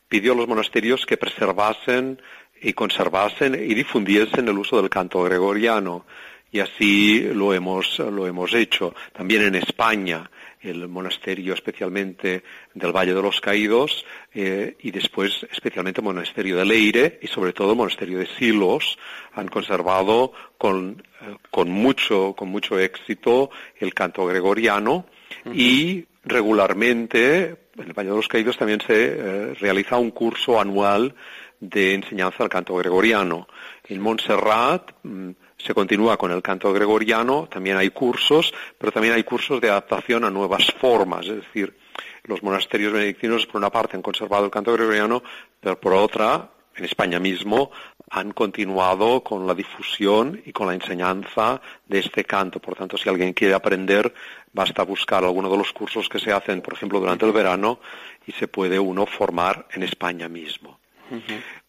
pidió 0.09 0.33
a 0.33 0.37
los 0.37 0.49
monasterios 0.49 1.07
que 1.07 1.17
preservasen 1.17 2.21
y 2.61 2.73
conservasen 2.73 3.55
y 3.55 3.75
difundiesen 3.75 4.49
el 4.49 4.59
uso 4.59 4.81
del 4.81 4.91
canto 4.91 5.23
gregoriano. 5.23 6.05
Y 6.51 6.61
así 6.61 7.21
lo 7.21 7.53
hemos, 7.53 7.99
lo 7.99 8.27
hemos 8.27 8.55
hecho. 8.55 8.95
También 9.13 9.43
en 9.43 9.57
España, 9.57 10.31
el 10.65 10.89
monasterio 10.89 11.55
especialmente 11.55 12.43
del 12.73 12.93
Valle 12.93 13.15
de 13.15 13.23
los 13.23 13.41
Caídos 13.41 14.05
eh, 14.33 14.77
y 14.81 14.91
después 14.91 15.47
especialmente 15.53 16.01
el 16.01 16.07
monasterio 16.07 16.57
de 16.57 16.65
Leire 16.65 17.19
y 17.23 17.27
sobre 17.27 17.53
todo 17.53 17.73
el 17.73 17.77
monasterio 17.77 18.19
de 18.19 18.27
Silos 18.27 18.99
han 19.35 19.49
conservado 19.49 20.33
con, 20.59 21.03
eh, 21.21 21.37
con, 21.51 21.71
mucho, 21.71 22.35
con 22.37 22.49
mucho 22.49 22.79
éxito 22.79 23.51
el 23.79 23.93
canto 23.93 24.27
gregoriano 24.27 25.07
y 25.53 26.07
regularmente 26.25 27.57
en 27.77 27.87
el 27.87 27.93
Valle 27.93 28.11
de 28.11 28.17
los 28.17 28.29
Caídos 28.29 28.57
también 28.57 28.81
se 28.81 28.95
eh, 28.95 29.55
realiza 29.55 29.99
un 29.99 30.11
curso 30.11 30.61
anual 30.61 31.15
de 31.61 31.95
enseñanza 31.95 32.39
del 32.39 32.49
canto 32.49 32.75
gregoriano. 32.77 33.49
En 33.89 34.01
Montserrat 34.01 34.93
mm, 35.03 35.31
se 35.57 35.75
continúa 35.75 36.17
con 36.17 36.31
el 36.31 36.43
canto 36.43 36.73
gregoriano, 36.73 37.49
también 37.51 37.77
hay 37.77 37.91
cursos, 37.91 38.53
pero 38.79 38.93
también 38.93 39.15
hay 39.15 39.25
cursos 39.25 39.61
de 39.61 39.71
adaptación 39.71 40.25
a 40.25 40.31
nuevas 40.31 40.67
formas, 40.81 41.27
es 41.27 41.37
decir, 41.37 41.77
los 42.25 42.43
monasterios 42.43 42.93
benedictinos 42.93 43.47
por 43.47 43.59
una 43.59 43.71
parte 43.71 43.97
han 43.97 44.03
conservado 44.03 44.47
el 44.47 44.51
canto 44.51 44.73
gregoriano, 44.73 45.23
pero 45.61 45.79
por 45.79 45.93
otra, 45.93 46.51
en 46.75 46.85
España 46.85 47.19
mismo, 47.19 47.71
han 48.11 48.33
continuado 48.33 49.23
con 49.23 49.47
la 49.47 49.55
difusión 49.55 50.41
y 50.45 50.53
con 50.53 50.67
la 50.67 50.75
enseñanza 50.75 51.61
de 51.87 51.99
este 51.99 52.25
canto. 52.25 52.61
Por 52.61 52.77
tanto, 52.77 52.97
si 52.97 53.09
alguien 53.09 53.33
quiere 53.33 53.55
aprender, 53.55 54.13
basta 54.53 54.83
buscar 54.83 55.25
alguno 55.25 55.51
de 55.51 55.59
los 55.59 55.73
cursos 55.73 56.09
que 56.09 56.19
se 56.19 56.33
hacen, 56.33 56.63
por 56.63 56.75
ejemplo, 56.75 57.01
durante 57.01 57.27
el 57.27 57.33
verano 57.33 57.81
y 58.27 58.33
se 58.33 58.49
puede 58.49 58.79
uno 58.79 59.05
formar 59.05 59.67
en 59.73 59.83
España 59.83 60.29
mismo. 60.29 60.79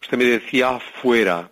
Usted 0.00 0.16
me 0.16 0.24
decía 0.24 0.78
fuera, 0.78 1.50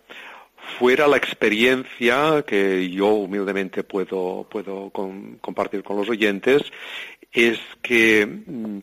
fuera 0.78 1.06
la 1.06 1.16
experiencia 1.16 2.44
que 2.46 2.90
yo 2.90 3.08
humildemente 3.08 3.84
puedo, 3.84 4.46
puedo 4.50 4.90
compartir 4.90 5.82
con 5.82 5.96
los 5.96 6.08
oyentes, 6.08 6.62
es 7.32 7.58
que 7.82 8.26
mm, 8.26 8.78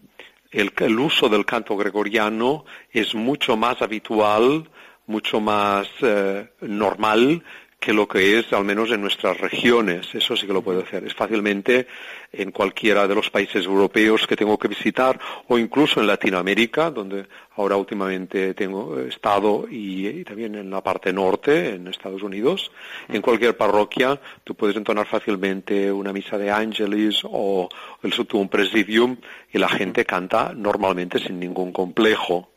el, 0.51 0.99
uso 0.99 1.29
del 1.29 1.45
canto 1.45 1.77
gregoriano 1.77 2.65
es 2.91 3.15
mucho 3.15 3.55
más 3.55 3.82
habitual, 3.82 4.69
mucho 5.07 5.39
más 5.39 5.88
eh, 6.01 6.49
normal 6.61 7.43
que 7.82 7.93
lo 7.93 8.07
que 8.07 8.38
es, 8.38 8.53
al 8.53 8.63
menos 8.63 8.91
en 8.91 9.01
nuestras 9.01 9.39
regiones. 9.39 10.13
Eso 10.13 10.36
sí 10.36 10.45
que 10.45 10.53
lo 10.53 10.61
puedo 10.61 10.84
hacer. 10.84 11.03
Es 11.03 11.15
fácilmente 11.15 11.88
en 12.32 12.51
cualquiera 12.51 13.07
de 13.07 13.15
los 13.15 13.32
países 13.32 13.65
europeos 13.65 14.27
que 14.27 14.36
tengo 14.36 14.55
que 14.59 14.67
visitar 14.67 15.19
o 15.47 15.57
incluso 15.57 15.99
en 15.99 16.05
Latinoamérica, 16.05 16.91
donde 16.91 17.25
ahora 17.55 17.77
últimamente 17.77 18.53
tengo 18.53 18.99
estado 18.99 19.65
y, 19.67 20.23
también 20.23 20.53
en 20.53 20.69
la 20.69 20.84
parte 20.84 21.11
norte, 21.11 21.73
en 21.73 21.88
Estados 21.88 22.21
Unidos. 22.21 22.71
En 23.09 23.23
cualquier 23.23 23.57
parroquia 23.57 24.21
tú 24.43 24.53
puedes 24.53 24.77
entonar 24.77 25.07
fácilmente 25.07 25.91
una 25.91 26.13
misa 26.13 26.38
de 26.38 26.51
ángeles 26.51 27.21
o 27.23 27.67
el 28.03 28.13
Sutum 28.13 28.47
Presidium 28.47 29.17
y 29.51 29.57
la 29.57 29.69
gente 29.69 30.05
canta 30.05 30.53
normalmente 30.55 31.17
sin 31.17 31.39
ningún 31.39 31.71
complejo. 31.71 32.51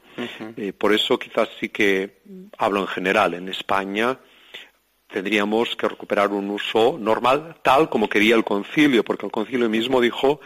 Eh, 0.59 0.75
por 0.75 0.93
eso 0.93 1.19
quizás 1.19 1.49
sí 1.59 1.71
que 1.71 2.19
hablo 2.59 2.81
en 2.81 2.87
general. 2.89 3.33
En 3.33 3.49
España 3.49 4.19
tendríamos 5.09 5.77
que 5.77 5.89
recuperar 5.89 6.31
un 6.31 6.51
uso 6.51 6.97
normal, 6.99 7.57
tal 7.63 7.89
como 7.89 8.09
quería 8.09 8.35
el 8.35 8.45
concilio, 8.45 9.05
porque 9.05 9.27
el 9.27 9.33
concilio 9.33 9.69
mismo 9.69 10.01
dijo 10.01 10.41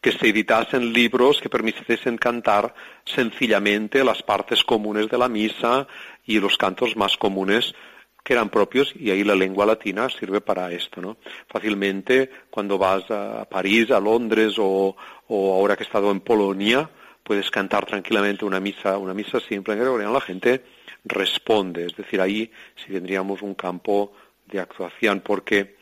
que 0.00 0.12
se 0.12 0.28
editasen 0.28 0.92
libros 0.92 1.40
que 1.40 1.48
permitiesen 1.48 2.18
cantar 2.18 2.74
sencillamente 3.06 4.04
las 4.04 4.22
partes 4.22 4.62
comunes 4.62 5.08
de 5.08 5.16
la 5.16 5.28
misa 5.28 5.86
y 6.26 6.40
los 6.40 6.58
cantos 6.58 6.94
más 6.94 7.16
comunes 7.16 7.74
que 8.22 8.32
eran 8.32 8.48
propios 8.48 8.92
y 8.98 9.10
ahí 9.10 9.24
la 9.24 9.34
lengua 9.34 9.66
latina 9.66 10.08
sirve 10.08 10.40
para 10.40 10.72
esto, 10.72 11.00
¿no? 11.00 11.18
Fácilmente 11.46 12.30
cuando 12.50 12.78
vas 12.78 13.10
a 13.10 13.46
París, 13.48 13.90
a 13.90 14.00
Londres 14.00 14.54
o, 14.58 14.96
o 15.28 15.54
ahora 15.54 15.76
que 15.76 15.84
he 15.84 15.86
estado 15.86 16.10
en 16.10 16.20
Polonia, 16.20 16.88
puedes 17.22 17.50
cantar 17.50 17.86
tranquilamente 17.86 18.44
una 18.44 18.60
misa, 18.60 18.98
una 18.98 19.14
misa 19.14 19.40
simple 19.40 19.74
en 19.74 19.80
gregoriano, 19.80 20.12
la 20.12 20.20
gente 20.20 20.64
responde. 21.04 21.86
Es 21.86 21.96
decir, 21.96 22.20
ahí 22.20 22.50
sí 22.76 22.92
tendríamos 22.92 23.42
un 23.42 23.54
campo 23.54 24.12
de 24.46 24.60
actuación, 24.60 25.20
porque 25.20 25.76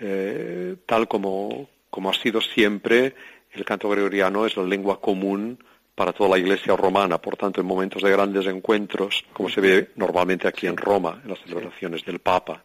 eh, 0.00 0.76
tal 0.86 1.08
como, 1.08 1.68
como 1.90 2.10
ha 2.10 2.14
sido 2.14 2.40
siempre, 2.40 3.14
el 3.52 3.64
canto 3.64 3.88
gregoriano 3.88 4.46
es 4.46 4.56
la 4.56 4.64
lengua 4.64 5.00
común 5.00 5.58
para 5.94 6.12
toda 6.12 6.30
la 6.30 6.38
Iglesia 6.38 6.76
romana. 6.76 7.18
Por 7.18 7.36
tanto, 7.36 7.60
en 7.60 7.66
momentos 7.66 8.02
de 8.02 8.10
grandes 8.10 8.46
encuentros, 8.46 9.24
como 9.32 9.48
se 9.48 9.60
ve 9.60 9.90
normalmente 9.96 10.48
aquí 10.48 10.66
en 10.66 10.76
Roma, 10.76 11.20
en 11.22 11.30
las 11.30 11.40
celebraciones 11.40 12.04
del 12.04 12.18
Papa, 12.18 12.62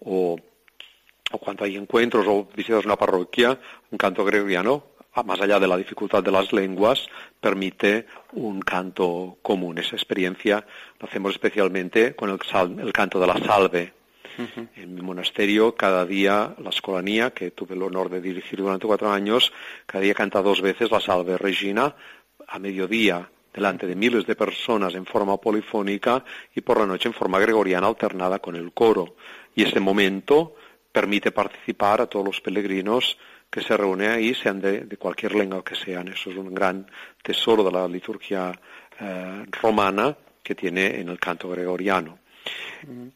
o, 0.00 0.38
o 1.32 1.38
cuando 1.38 1.64
hay 1.64 1.76
encuentros 1.76 2.26
o 2.28 2.48
visitas 2.54 2.84
a 2.84 2.86
una 2.86 2.96
parroquia, 2.96 3.58
un 3.90 3.98
canto 3.98 4.24
gregoriano 4.24 4.95
más 5.22 5.40
allá 5.40 5.58
de 5.58 5.68
la 5.68 5.76
dificultad 5.76 6.22
de 6.22 6.30
las 6.30 6.52
lenguas, 6.52 7.06
permite 7.40 8.06
un 8.32 8.60
canto 8.60 9.38
común. 9.42 9.78
Esa 9.78 9.96
experiencia 9.96 10.66
la 11.00 11.08
hacemos 11.08 11.32
especialmente 11.32 12.14
con 12.14 12.30
el, 12.30 12.92
canto 12.92 13.20
de 13.20 13.26
la 13.26 13.38
salve. 13.38 13.92
En 14.76 14.94
mi 14.94 15.00
monasterio, 15.00 15.74
cada 15.74 16.04
día, 16.04 16.54
la 16.62 16.68
escolanía, 16.68 17.30
que 17.30 17.52
tuve 17.52 17.74
el 17.74 17.82
honor 17.82 18.10
de 18.10 18.20
dirigir 18.20 18.58
durante 18.58 18.86
cuatro 18.86 19.10
años, 19.10 19.52
cada 19.86 20.02
día 20.02 20.14
canta 20.14 20.42
dos 20.42 20.60
veces 20.60 20.90
la 20.90 21.00
salve 21.00 21.38
Regina 21.38 21.94
a 22.46 22.58
mediodía 22.58 23.30
delante 23.56 23.86
de 23.86 23.96
miles 23.96 24.26
de 24.26 24.36
personas 24.36 24.94
en 24.94 25.06
forma 25.06 25.38
polifónica 25.38 26.22
y 26.54 26.60
por 26.60 26.78
la 26.78 26.86
noche 26.86 27.08
en 27.08 27.14
forma 27.14 27.38
gregoriana 27.38 27.86
alternada 27.86 28.38
con 28.38 28.54
el 28.54 28.72
coro. 28.72 29.16
Y 29.54 29.62
ese 29.62 29.80
momento 29.80 30.56
permite 30.96 31.30
participar 31.30 32.00
a 32.00 32.06
todos 32.06 32.24
los 32.24 32.40
peregrinos 32.40 33.18
que 33.50 33.60
se 33.60 33.76
reúne 33.76 34.08
ahí, 34.08 34.34
sean 34.34 34.58
de, 34.62 34.96
cualquier 34.96 35.34
lengua 35.34 35.62
que 35.62 35.74
sean. 35.74 36.08
Eso 36.08 36.30
es 36.30 36.36
un 36.38 36.54
gran 36.54 36.90
tesoro 37.22 37.62
de 37.62 37.70
la 37.70 37.86
liturgia 37.86 38.50
eh, 38.98 39.44
romana 39.60 40.16
que 40.42 40.54
tiene 40.54 40.98
en 40.98 41.10
el 41.10 41.18
canto 41.18 41.50
gregoriano. 41.50 42.20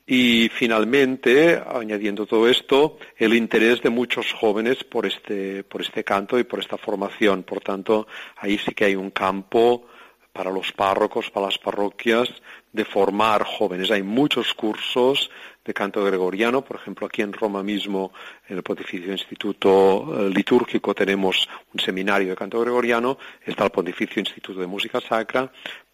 Y 0.06 0.50
finalmente, 0.50 1.58
añadiendo 1.66 2.26
todo 2.26 2.46
esto, 2.50 2.98
el 3.16 3.32
interés 3.32 3.80
de 3.80 3.88
muchos 3.88 4.30
jóvenes 4.34 4.84
por 4.84 5.06
este, 5.06 5.64
por 5.64 5.80
este 5.80 6.04
canto 6.04 6.38
y 6.38 6.44
por 6.44 6.60
esta 6.60 6.76
formación. 6.76 7.44
Por 7.44 7.62
tanto, 7.62 8.06
ahí 8.36 8.58
sí 8.58 8.74
que 8.74 8.84
hay 8.84 8.94
un 8.94 9.10
campo 9.10 9.86
para 10.34 10.50
los 10.50 10.70
párrocos, 10.72 11.30
para 11.30 11.46
las 11.46 11.56
parroquias, 11.56 12.28
de 12.72 12.84
formar 12.84 13.44
jóvenes. 13.44 13.90
Hay 13.90 14.02
muchos 14.02 14.52
cursos 14.52 15.30
de 15.64 15.74
canto 15.74 16.04
gregoriano, 16.04 16.62
por 16.62 16.76
ejemplo, 16.76 17.06
aquí 17.06 17.22
en 17.22 17.32
Roma 17.32 17.62
mismo, 17.62 18.12
en 18.48 18.56
el 18.56 18.62
Pontificio 18.62 19.12
Instituto 19.12 20.26
eh, 20.26 20.30
Litúrgico, 20.30 20.94
tenemos 20.94 21.48
un 21.74 21.80
seminario 21.80 22.30
de 22.30 22.36
canto 22.36 22.60
gregoriano, 22.60 23.18
está 23.44 23.64
el 23.64 23.70
Pontificio 23.70 24.20
Instituto 24.20 24.60
de 24.60 24.66
Música 24.66 25.00
Sacra, 25.00 25.50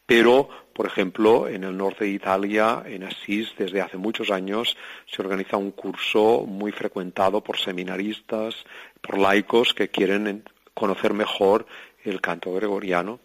pero, 0.07 0.49
por 0.73 0.87
ejemplo, 0.87 1.49
en 1.49 1.64
el 1.64 1.77
norte 1.77 2.05
de 2.05 2.11
Italia, 2.11 2.85
en 2.87 3.03
Asís, 3.03 3.53
desde 3.59 3.81
hace 3.81 3.97
muchos 3.97 4.31
años, 4.31 4.77
se 5.05 5.21
organiza 5.21 5.57
un 5.57 5.73
curso 5.73 6.45
muy 6.47 6.71
frecuentado 6.71 7.43
por 7.43 7.59
seminaristas, 7.59 8.55
por 9.01 9.19
laicos 9.19 9.75
que 9.75 9.89
quieren 9.89 10.45
conocer 10.75 11.12
mejor 11.12 11.67
el 12.05 12.21
canto 12.21 12.53
gregoriano 12.53 13.19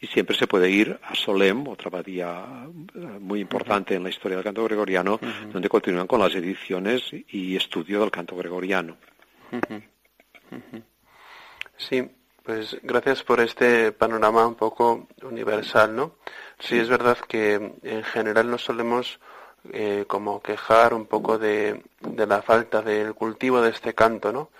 y 0.00 0.06
siempre 0.06 0.36
se 0.36 0.46
puede 0.46 0.70
ir 0.70 0.98
a 1.02 1.14
Solem, 1.14 1.68
otra 1.68 1.88
abadía 1.88 2.66
eh, 2.94 2.98
muy 3.20 3.40
importante 3.40 3.94
en 3.94 4.02
la 4.02 4.08
historia 4.08 4.36
del 4.36 4.44
canto 4.44 4.64
gregoriano, 4.64 5.20
donde 5.52 5.68
continúan 5.68 6.06
con 6.06 6.20
las 6.20 6.34
ediciones 6.34 7.10
y 7.28 7.56
estudio 7.56 8.00
del 8.00 8.10
canto 8.10 8.34
gregoriano. 8.34 8.96
Sí, 11.76 12.08
pues 12.42 12.78
gracias 12.82 13.22
por 13.22 13.40
este 13.40 13.92
panorama 13.92 14.46
un 14.46 14.54
poco 14.54 15.08
universal, 15.22 15.94
¿no? 15.94 16.16
Sí, 16.58 16.78
es 16.78 16.88
verdad 16.88 17.18
que 17.18 17.54
en 17.82 18.02
general 18.04 18.50
nos 18.50 18.64
solemos 18.64 19.20
eh, 19.72 20.04
como 20.06 20.42
quejar 20.42 20.94
un 20.94 21.06
poco 21.06 21.38
de, 21.38 21.82
de, 22.00 22.26
la 22.26 22.42
falta 22.42 22.82
del 22.82 23.14
cultivo 23.14 23.60
de 23.60 23.70
este 23.70 23.94
canto, 23.94 24.32
¿no? 24.32 24.50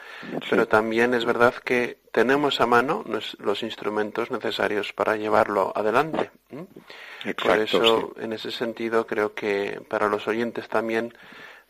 Pero 0.49 0.69
también 0.69 1.15
es 1.15 1.25
verdad 1.25 1.55
que 1.55 1.99
tenemos 2.13 2.61
a 2.61 2.67
mano 2.67 3.05
los 3.39 3.63
instrumentos 3.63 4.31
necesarios 4.31 4.93
para 4.93 5.17
llevarlo 5.17 5.73
adelante. 5.75 6.31
Por 7.43 7.59
eso, 7.59 8.13
en 8.19 8.33
ese 8.33 8.51
sentido, 8.51 9.07
creo 9.07 9.35
que 9.35 9.81
para 9.89 10.09
los 10.09 10.27
oyentes 10.29 10.69
también 10.69 11.15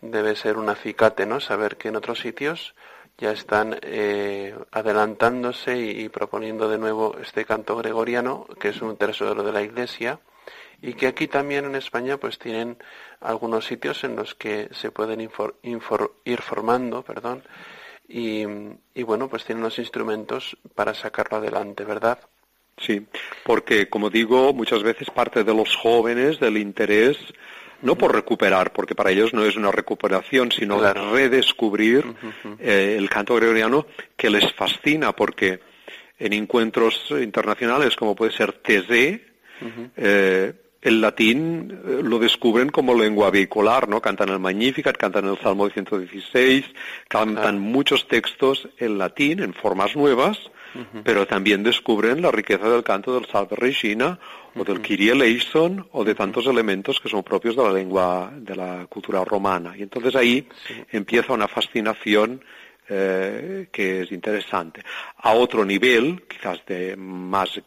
debe 0.00 0.36
ser 0.36 0.56
un 0.56 0.68
acicate, 0.68 1.26
¿no? 1.26 1.40
Saber 1.40 1.76
que 1.76 1.88
en 1.88 1.96
otros 1.96 2.20
sitios 2.20 2.74
ya 3.18 3.32
están 3.32 3.78
eh, 3.82 4.54
adelantándose 4.70 5.76
y, 5.76 6.08
proponiendo 6.08 6.68
de 6.68 6.78
nuevo 6.78 7.16
este 7.20 7.44
canto 7.44 7.76
gregoriano, 7.76 8.46
que 8.58 8.68
es 8.68 8.80
un 8.80 8.96
tesoro 8.96 9.42
de 9.42 9.52
la 9.52 9.62
Iglesia, 9.62 10.20
y 10.82 10.94
que 10.94 11.06
aquí 11.06 11.28
también 11.28 11.64
en 11.64 11.74
España 11.74 12.16
pues 12.16 12.38
tienen 12.38 12.78
algunos 13.20 13.66
sitios 13.66 14.02
en 14.04 14.16
los 14.16 14.34
que 14.34 14.68
se 14.72 14.90
pueden 14.90 15.20
ir 15.20 16.40
formando, 16.40 17.02
perdón, 17.02 17.42
y, 18.12 18.44
bueno, 19.04 19.28
pues 19.28 19.44
tienen 19.44 19.62
los 19.62 19.78
instrumentos 19.78 20.56
para 20.74 20.94
sacarlo 20.94 21.36
adelante, 21.36 21.84
¿verdad? 21.84 22.18
Sí, 22.76 23.06
porque 23.44 23.88
como 23.88 24.10
digo, 24.10 24.52
muchas 24.52 24.82
veces 24.82 25.10
parte 25.10 25.44
de 25.44 25.54
los 25.54 25.76
jóvenes 25.76 26.40
del 26.40 26.56
interés 26.56 27.16
no 27.82 27.96
por 27.96 28.12
recuperar, 28.12 28.72
porque 28.72 28.94
para 28.94 29.10
ellos 29.10 29.32
no 29.32 29.44
es 29.44 29.56
una 29.56 29.70
recuperación, 29.70 30.50
sino 30.50 30.80
de 30.82 30.92
redescubrir 30.92 32.04
eh, 32.58 32.96
el 32.98 33.08
canto 33.08 33.36
gregoriano 33.36 33.86
que 34.16 34.28
les 34.28 34.52
fascina, 34.54 35.12
porque 35.12 35.60
en 36.18 36.32
encuentros 36.32 37.06
internacionales 37.10 37.96
como 37.96 38.16
puede 38.16 38.32
ser 38.32 38.52
TZ, 38.52 39.20
el 40.82 41.00
latín 41.00 41.78
eh, 41.84 42.00
lo 42.02 42.18
descubren 42.18 42.70
como 42.70 42.94
lengua 42.94 43.30
vehicular, 43.30 43.88
¿no? 43.88 44.00
Cantan 44.00 44.30
el 44.30 44.38
Magnificat, 44.38 44.96
cantan 44.96 45.26
el 45.26 45.38
Salmo 45.38 45.66
de 45.66 45.74
116, 45.74 46.64
cantan 47.08 47.58
muchos 47.58 48.08
textos 48.08 48.68
en 48.78 48.98
latín, 48.98 49.42
en 49.42 49.52
formas 49.52 49.94
nuevas, 49.94 50.38
pero 51.02 51.26
también 51.26 51.64
descubren 51.64 52.22
la 52.22 52.30
riqueza 52.30 52.68
del 52.68 52.84
canto 52.84 53.12
del 53.12 53.26
Salve 53.26 53.56
Regina 53.56 54.20
o 54.54 54.62
del 54.62 54.80
Kyrie 54.80 55.12
eleison 55.12 55.84
o 55.90 56.04
de 56.04 56.14
tantos 56.14 56.46
elementos 56.46 57.00
que 57.00 57.08
son 57.08 57.24
propios 57.24 57.56
de 57.56 57.62
la 57.64 57.72
lengua, 57.72 58.32
de 58.36 58.54
la 58.54 58.86
cultura 58.88 59.24
romana. 59.24 59.74
Y 59.76 59.82
entonces 59.82 60.14
ahí 60.14 60.46
empieza 60.92 61.32
una 61.32 61.48
fascinación 61.48 62.40
eh, 62.88 63.68
que 63.72 64.02
es 64.02 64.12
interesante. 64.12 64.82
A 65.18 65.32
otro 65.32 65.64
nivel, 65.64 66.22
quizás 66.28 66.64
de 66.66 66.96
más, 66.96 67.60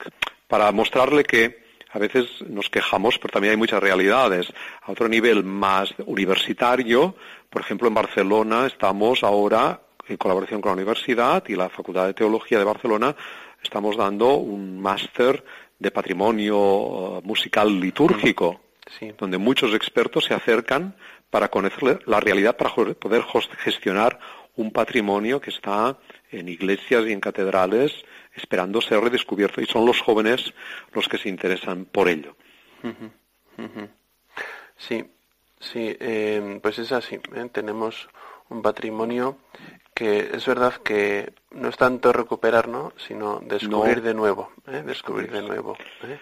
para 0.48 0.72
mostrarle 0.72 1.26
que 1.26 1.63
a 1.94 2.00
veces 2.00 2.26
nos 2.48 2.70
quejamos, 2.70 3.20
pero 3.20 3.32
también 3.32 3.52
hay 3.52 3.58
muchas 3.58 3.82
realidades. 3.82 4.52
A 4.82 4.92
otro 4.92 5.08
nivel 5.08 5.44
más 5.44 5.94
universitario, 6.06 7.16
por 7.52 7.62
ejemplo, 7.62 7.88
en 7.88 7.94
Barcelona 7.94 8.66
estamos 8.66 9.24
ahora, 9.24 9.80
en 10.08 10.18
colaboración 10.18 10.60
con 10.60 10.72
la 10.72 10.74
universidad 10.74 11.44
y 11.48 11.56
la 11.56 11.70
Facultad 11.70 12.08
de 12.08 12.16
Teología 12.16 12.58
de 12.58 12.66
Barcelona, 12.66 13.16
estamos 13.62 13.96
dando 13.96 14.38
un 14.38 14.82
máster 14.82 15.46
de 15.78 15.92
patrimonio 15.92 16.58
uh, 16.58 17.22
musical 17.24 17.80
litúrgico, 17.80 18.60
donde 19.20 19.38
muchos 19.38 19.74
expertos 19.76 20.26
se 20.26 20.34
acercan 20.34 20.96
para 21.30 21.50
conocer 21.50 22.02
la 22.08 22.20
realidad, 22.20 22.58
para 22.58 22.74
poder 22.74 23.24
gestionar 23.60 24.20
un 24.56 24.72
patrimonio 24.72 25.40
que 25.40 25.52
está 25.52 25.98
en 26.32 26.50
iglesias 26.50 27.06
y 27.08 27.12
en 27.12 27.20
catedrales 27.20 27.94
esperando 28.36 28.82
ser 28.82 29.00
redescubierto 29.00 29.62
y 29.62 29.66
son 29.66 29.86
los 29.86 30.02
jóvenes 30.02 30.54
los 30.94 31.08
que 31.08 31.18
se 31.18 31.30
interesan 31.30 31.86
por 31.86 32.10
ello. 32.10 32.36
Sí, 34.78 35.06
Sí, 35.64 35.96
em, 36.00 36.60
pues 36.60 36.78
es 36.80 36.92
así. 36.92 37.16
¿eh? 37.16 37.50
Tenemos 37.52 38.10
un 38.50 38.62
patrimonio 38.62 39.38
que 39.94 40.30
es 40.34 40.46
verdad 40.46 40.74
que 40.84 41.34
no 41.52 41.70
es 41.70 41.78
tanto 41.78 42.12
recuperar, 42.12 42.68
¿no? 42.68 42.94
sino 42.98 43.40
descubrir 43.46 44.02
de 44.02 44.14
nuevo, 44.14 44.52
¿eh? 44.68 44.84
descubrir 44.86 45.32
de 45.32 45.42
nuevo. 45.42 45.78
¿eh? 46.04 46.18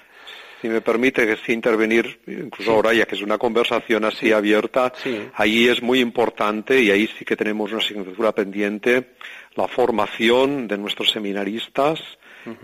Si 0.62 0.70
me 0.70 0.82
permite 0.82 1.26
que 1.26 1.38
sí 1.38 1.54
intervenir, 1.54 2.22
incluso 2.28 2.72
ahora 2.72 2.94
ya 2.94 3.06
que 3.06 3.16
es 3.16 3.22
una 3.24 3.40
conversación 3.40 4.06
así 4.06 4.32
abierta, 4.32 4.94
ahí 5.34 5.68
es 5.68 5.82
muy 5.82 6.00
importante 6.00 6.80
y 6.80 6.92
ahí 6.92 7.08
sí 7.08 7.26
que 7.26 7.36
tenemos 7.36 7.72
una 7.72 7.82
asignatura 7.82 8.32
pendiente, 8.32 9.16
la 9.56 9.68
formación 9.68 10.68
de 10.68 10.78
nuestros 10.78 11.12
seminaristas 11.12 12.02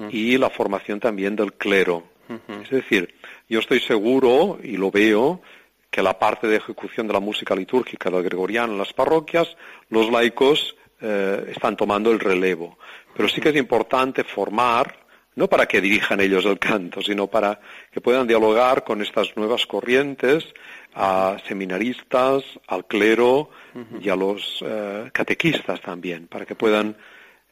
y 0.09 0.37
la 0.37 0.49
formación 0.49 0.99
también 0.99 1.35
del 1.35 1.53
clero. 1.53 2.03
Es 2.63 2.69
decir, 2.69 3.13
yo 3.47 3.59
estoy 3.59 3.79
seguro 3.79 4.59
y 4.61 4.77
lo 4.77 4.91
veo 4.91 5.41
que 5.89 6.01
la 6.01 6.19
parte 6.19 6.47
de 6.47 6.57
ejecución 6.57 7.07
de 7.07 7.13
la 7.13 7.19
música 7.19 7.55
litúrgica 7.55 8.09
del 8.09 8.23
gregoriano 8.23 8.73
en 8.73 8.79
las 8.79 8.93
parroquias, 8.93 9.55
los 9.89 10.11
laicos 10.11 10.75
eh, 10.99 11.51
están 11.55 11.77
tomando 11.77 12.11
el 12.11 12.19
relevo. 12.19 12.77
Pero 13.15 13.29
sí 13.29 13.39
que 13.39 13.49
es 13.49 13.55
importante 13.55 14.23
formar, 14.23 15.06
no 15.37 15.47
para 15.47 15.67
que 15.67 15.79
dirijan 15.79 16.19
ellos 16.19 16.45
el 16.45 16.57
canto, 16.57 16.99
sino 17.01 17.27
para 17.27 17.59
que 17.91 18.01
puedan 18.01 18.25
dialogar 18.25 18.83
con 18.83 19.03
estas 19.03 19.37
nuevas 19.37 19.67
corrientes 19.67 20.43
a 20.95 21.37
seminaristas, 21.47 22.43
al 22.67 22.85
clero 22.85 23.51
y 24.01 24.09
a 24.09 24.15
los 24.15 24.63
eh, 24.65 25.11
catequistas 25.13 25.79
también, 25.81 26.25
para 26.25 26.43
que 26.47 26.55
puedan 26.55 26.97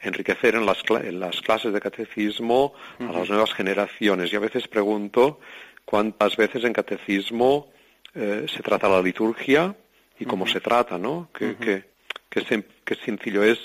enriquecer 0.02 0.56
en 0.56 0.66
las, 0.66 0.80
en 0.90 1.20
las 1.20 1.40
clases 1.42 1.74
de 1.74 1.80
catecismo 1.80 2.74
a 3.00 3.12
las 3.12 3.30
nuevas 3.30 3.54
generaciones. 3.54 4.34
Y 4.34 4.36
a 4.36 4.40
veces 4.40 4.68
pregunto 4.68 5.40
cuántas 5.86 6.36
veces 6.38 6.64
en 6.64 6.74
catecismo 6.74 7.72
eh, 8.16 8.48
se 8.50 8.64
trata 8.64 8.90
la 8.90 9.02
liturgia 9.02 9.76
y 10.18 10.26
cómo 10.26 10.48
se 10.48 10.60
trata, 10.60 10.98
¿no? 10.98 11.30
Que, 11.32 11.84
que, 12.30 12.96
sencillo 13.06 13.44
es, 13.44 13.60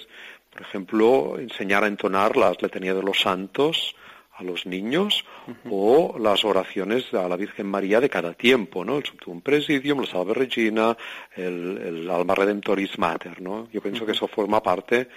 por 0.50 0.60
ejemplo, 0.60 1.38
enseñar 1.38 1.84
a 1.84 1.86
entonar 1.86 2.36
las 2.36 2.60
letanías 2.60 2.96
de 2.96 3.02
los 3.02 3.18
santos 3.18 3.96
a 4.40 4.42
los 4.42 4.66
niños 4.66 5.24
o 5.70 6.16
las 6.18 6.44
oraciones 6.44 7.12
a 7.12 7.28
la 7.28 7.36
Virgen 7.36 7.66
María 7.66 8.00
de 8.00 8.08
cada 8.08 8.32
tiempo, 8.32 8.84
¿no? 8.84 8.96
El 8.96 9.04
Subtum 9.04 9.42
Presidium, 9.42 10.00
la 10.00 10.06
Salve 10.06 10.34
Regina, 10.34 10.96
el, 11.36 12.08
Alma 12.10 12.34
Redemptoris 12.34 12.98
Mater, 12.98 13.40
¿no? 13.40 13.68
Yo 13.70 13.80
pienso 13.82 14.06
que 14.06 14.12
eso 14.12 14.26
forma 14.26 14.62
parte 14.62 15.08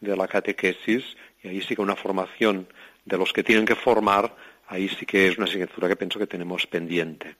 de 0.00 0.16
la 0.16 0.26
catequesis 0.26 1.16
y 1.42 1.48
ahí 1.48 1.60
sí 1.60 1.76
que 1.76 1.82
una 1.82 1.96
formación 1.96 2.66
de 3.04 3.18
los 3.18 3.32
que 3.32 3.42
tienen 3.42 3.66
que 3.66 3.76
formar, 3.76 4.34
ahí 4.68 4.88
sí 4.88 5.04
que 5.04 5.28
es 5.28 5.36
una 5.36 5.46
asignatura 5.46 5.88
que 5.88 5.96
pienso 5.96 6.18
que 6.18 6.26
tenemos 6.26 6.66
pendiente. 6.66 7.36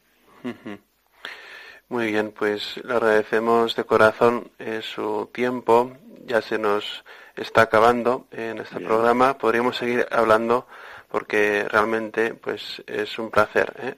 Muy 1.89 2.13
bien, 2.13 2.33
pues 2.33 2.77
le 2.85 2.93
agradecemos 2.93 3.75
de 3.77 3.85
corazón 3.85 4.51
eh, 4.59 4.81
su 4.83 5.31
tiempo. 5.33 5.97
Ya 6.27 6.43
se 6.43 6.59
nos 6.59 7.05
está 7.35 7.63
acabando 7.63 8.27
en 8.31 8.59
este 8.59 8.79
programa. 8.81 9.39
Podríamos 9.39 9.77
seguir 9.77 10.07
hablando 10.11 10.67
porque 11.11 11.67
realmente 11.69 12.35
pues 12.35 12.83
es 12.87 13.19
un 13.19 13.31
placer. 13.31 13.73
¿eh? 13.83 13.95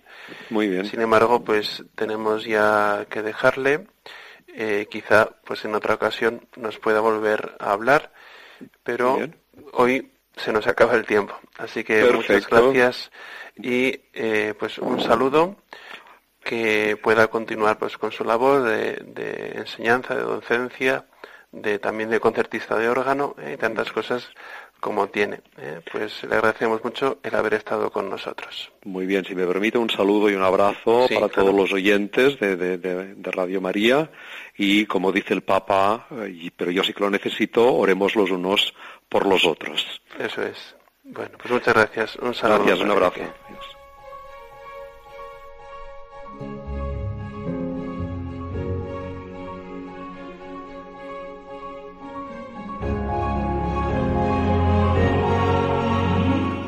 Muy 0.50 0.68
bien. 0.68 0.86
Sin 0.86 1.00
embargo, 1.00 1.42
pues 1.44 1.84
tenemos 1.94 2.44
ya 2.44 3.06
que 3.08 3.22
dejarle. 3.22 3.86
Eh, 4.54 4.86
quizá 4.90 5.30
pues 5.44 5.64
en 5.64 5.74
otra 5.74 5.94
ocasión 5.94 6.46
nos 6.56 6.78
pueda 6.78 7.00
volver 7.00 7.56
a 7.58 7.72
hablar, 7.72 8.12
pero 8.82 9.18
hoy 9.72 10.12
se 10.36 10.52
nos 10.52 10.66
acaba 10.66 10.94
el 10.94 11.06
tiempo. 11.06 11.38
Así 11.58 11.84
que 11.84 12.04
muchas 12.12 12.48
gracias 12.48 13.10
y 13.56 13.96
pues 14.58 14.78
un 14.78 15.00
saludo 15.00 15.56
que 16.42 16.98
pueda 17.02 17.28
continuar 17.28 17.78
pues 17.78 17.96
con 17.96 18.12
su 18.12 18.24
labor 18.24 18.62
de, 18.62 19.52
enseñanza, 19.54 20.14
de 20.14 20.22
docencia, 20.22 21.06
de 21.52 21.78
también 21.78 22.10
de 22.10 22.20
concertista 22.20 22.76
de 22.76 22.88
órgano 22.88 23.36
eh, 23.38 23.52
y 23.54 23.56
tantas 23.56 23.92
cosas 23.92 24.28
como 24.82 25.08
tiene. 25.08 25.40
Eh. 25.58 25.80
Pues 25.92 26.24
le 26.24 26.34
agradecemos 26.34 26.82
mucho 26.82 27.18
el 27.22 27.36
haber 27.36 27.54
estado 27.54 27.88
con 27.92 28.10
nosotros. 28.10 28.72
Muy 28.84 29.06
bien, 29.06 29.24
si 29.24 29.32
me 29.32 29.46
permite 29.46 29.78
un 29.78 29.88
saludo 29.88 30.28
y 30.28 30.34
un 30.34 30.42
abrazo 30.42 31.06
para 31.14 31.28
todos 31.28 31.54
los 31.54 31.72
oyentes 31.72 32.40
de, 32.40 32.56
de, 32.56 33.30
Radio 33.30 33.60
María 33.60 34.10
y 34.58 34.84
como 34.86 35.12
dice 35.12 35.34
el 35.34 35.42
Papa, 35.42 36.08
eh, 36.10 36.50
pero 36.56 36.72
yo 36.72 36.82
sí 36.82 36.92
que 36.92 37.04
lo 37.04 37.10
necesito, 37.10 37.72
oremos 37.72 38.16
los 38.16 38.32
unos 38.32 38.74
por 39.08 39.24
los 39.24 39.44
otros. 39.44 40.02
Eso 40.18 40.42
es. 40.42 40.74
Bueno, 41.04 41.38
pues 41.38 41.52
muchas 41.52 41.74
gracias. 41.74 42.16
Un 42.16 42.34
saludo. 42.34 42.64
Gracias, 42.64 42.80
un 42.80 42.90
abrazo. 42.90 43.20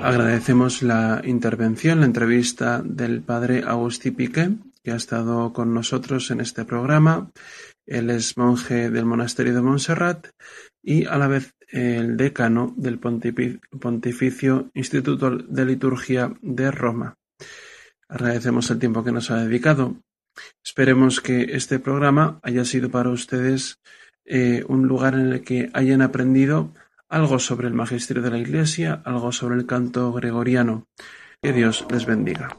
Agradecemos 0.04 0.82
la 0.82 1.22
intervención, 1.24 2.00
la 2.00 2.04
entrevista 2.04 2.82
del 2.84 3.22
padre 3.22 3.62
Agustí 3.66 4.10
Piqué, 4.10 4.50
que 4.82 4.90
ha 4.90 4.96
estado 4.96 5.54
con 5.54 5.72
nosotros 5.72 6.30
en 6.30 6.42
este 6.42 6.66
programa. 6.66 7.30
Él 7.86 8.10
es 8.10 8.36
monje 8.36 8.90
del 8.90 9.06
monasterio 9.06 9.54
de 9.54 9.62
Montserrat 9.62 10.26
y 10.82 11.06
a 11.06 11.16
la 11.16 11.26
vez 11.26 11.54
el 11.68 12.18
decano 12.18 12.74
del 12.76 12.98
Pontificio 12.98 14.70
Instituto 14.74 15.38
de 15.38 15.64
Liturgia 15.64 16.34
de 16.42 16.70
Roma. 16.70 17.14
Agradecemos 18.06 18.70
el 18.70 18.78
tiempo 18.78 19.04
que 19.04 19.12
nos 19.12 19.30
ha 19.30 19.42
dedicado. 19.42 20.02
Esperemos 20.62 21.22
que 21.22 21.56
este 21.56 21.78
programa 21.78 22.40
haya 22.42 22.66
sido 22.66 22.90
para 22.90 23.08
ustedes 23.08 23.80
eh, 24.26 24.64
un 24.68 24.86
lugar 24.86 25.14
en 25.14 25.32
el 25.32 25.40
que 25.40 25.70
hayan 25.72 26.02
aprendido 26.02 26.74
algo 27.14 27.38
sobre 27.38 27.68
el 27.68 27.74
magisterio 27.74 28.24
de 28.24 28.30
la 28.30 28.38
Iglesia, 28.38 29.00
algo 29.04 29.30
sobre 29.30 29.54
el 29.54 29.66
canto 29.66 30.12
gregoriano. 30.12 30.88
Que 31.40 31.52
Dios 31.52 31.86
les 31.88 32.06
bendiga. 32.06 32.56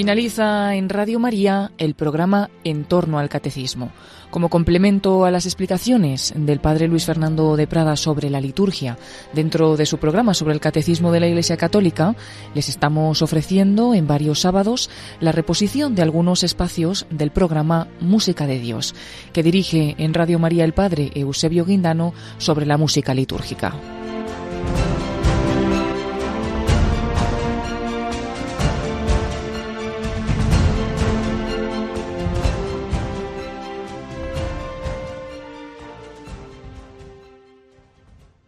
Finaliza 0.00 0.76
en 0.76 0.88
Radio 0.88 1.18
María 1.18 1.72
el 1.76 1.92
programa 1.92 2.48
En 2.64 2.84
torno 2.84 3.18
al 3.18 3.28
Catecismo. 3.28 3.92
Como 4.30 4.48
complemento 4.48 5.26
a 5.26 5.30
las 5.30 5.44
explicaciones 5.44 6.32
del 6.34 6.58
padre 6.58 6.88
Luis 6.88 7.04
Fernando 7.04 7.54
de 7.54 7.66
Prada 7.66 7.96
sobre 7.96 8.30
la 8.30 8.40
liturgia 8.40 8.96
dentro 9.34 9.76
de 9.76 9.84
su 9.84 9.98
programa 9.98 10.32
sobre 10.32 10.54
el 10.54 10.60
Catecismo 10.60 11.12
de 11.12 11.20
la 11.20 11.26
Iglesia 11.26 11.58
Católica, 11.58 12.16
les 12.54 12.70
estamos 12.70 13.20
ofreciendo 13.20 13.92
en 13.92 14.06
varios 14.06 14.40
sábados 14.40 14.88
la 15.20 15.32
reposición 15.32 15.94
de 15.94 16.00
algunos 16.00 16.44
espacios 16.44 17.04
del 17.10 17.30
programa 17.30 17.86
Música 18.00 18.46
de 18.46 18.58
Dios, 18.58 18.94
que 19.34 19.42
dirige 19.42 19.96
en 19.98 20.14
Radio 20.14 20.38
María 20.38 20.64
el 20.64 20.72
padre 20.72 21.10
Eusebio 21.14 21.66
Guindano 21.66 22.14
sobre 22.38 22.64
la 22.64 22.78
música 22.78 23.12
litúrgica. 23.12 23.74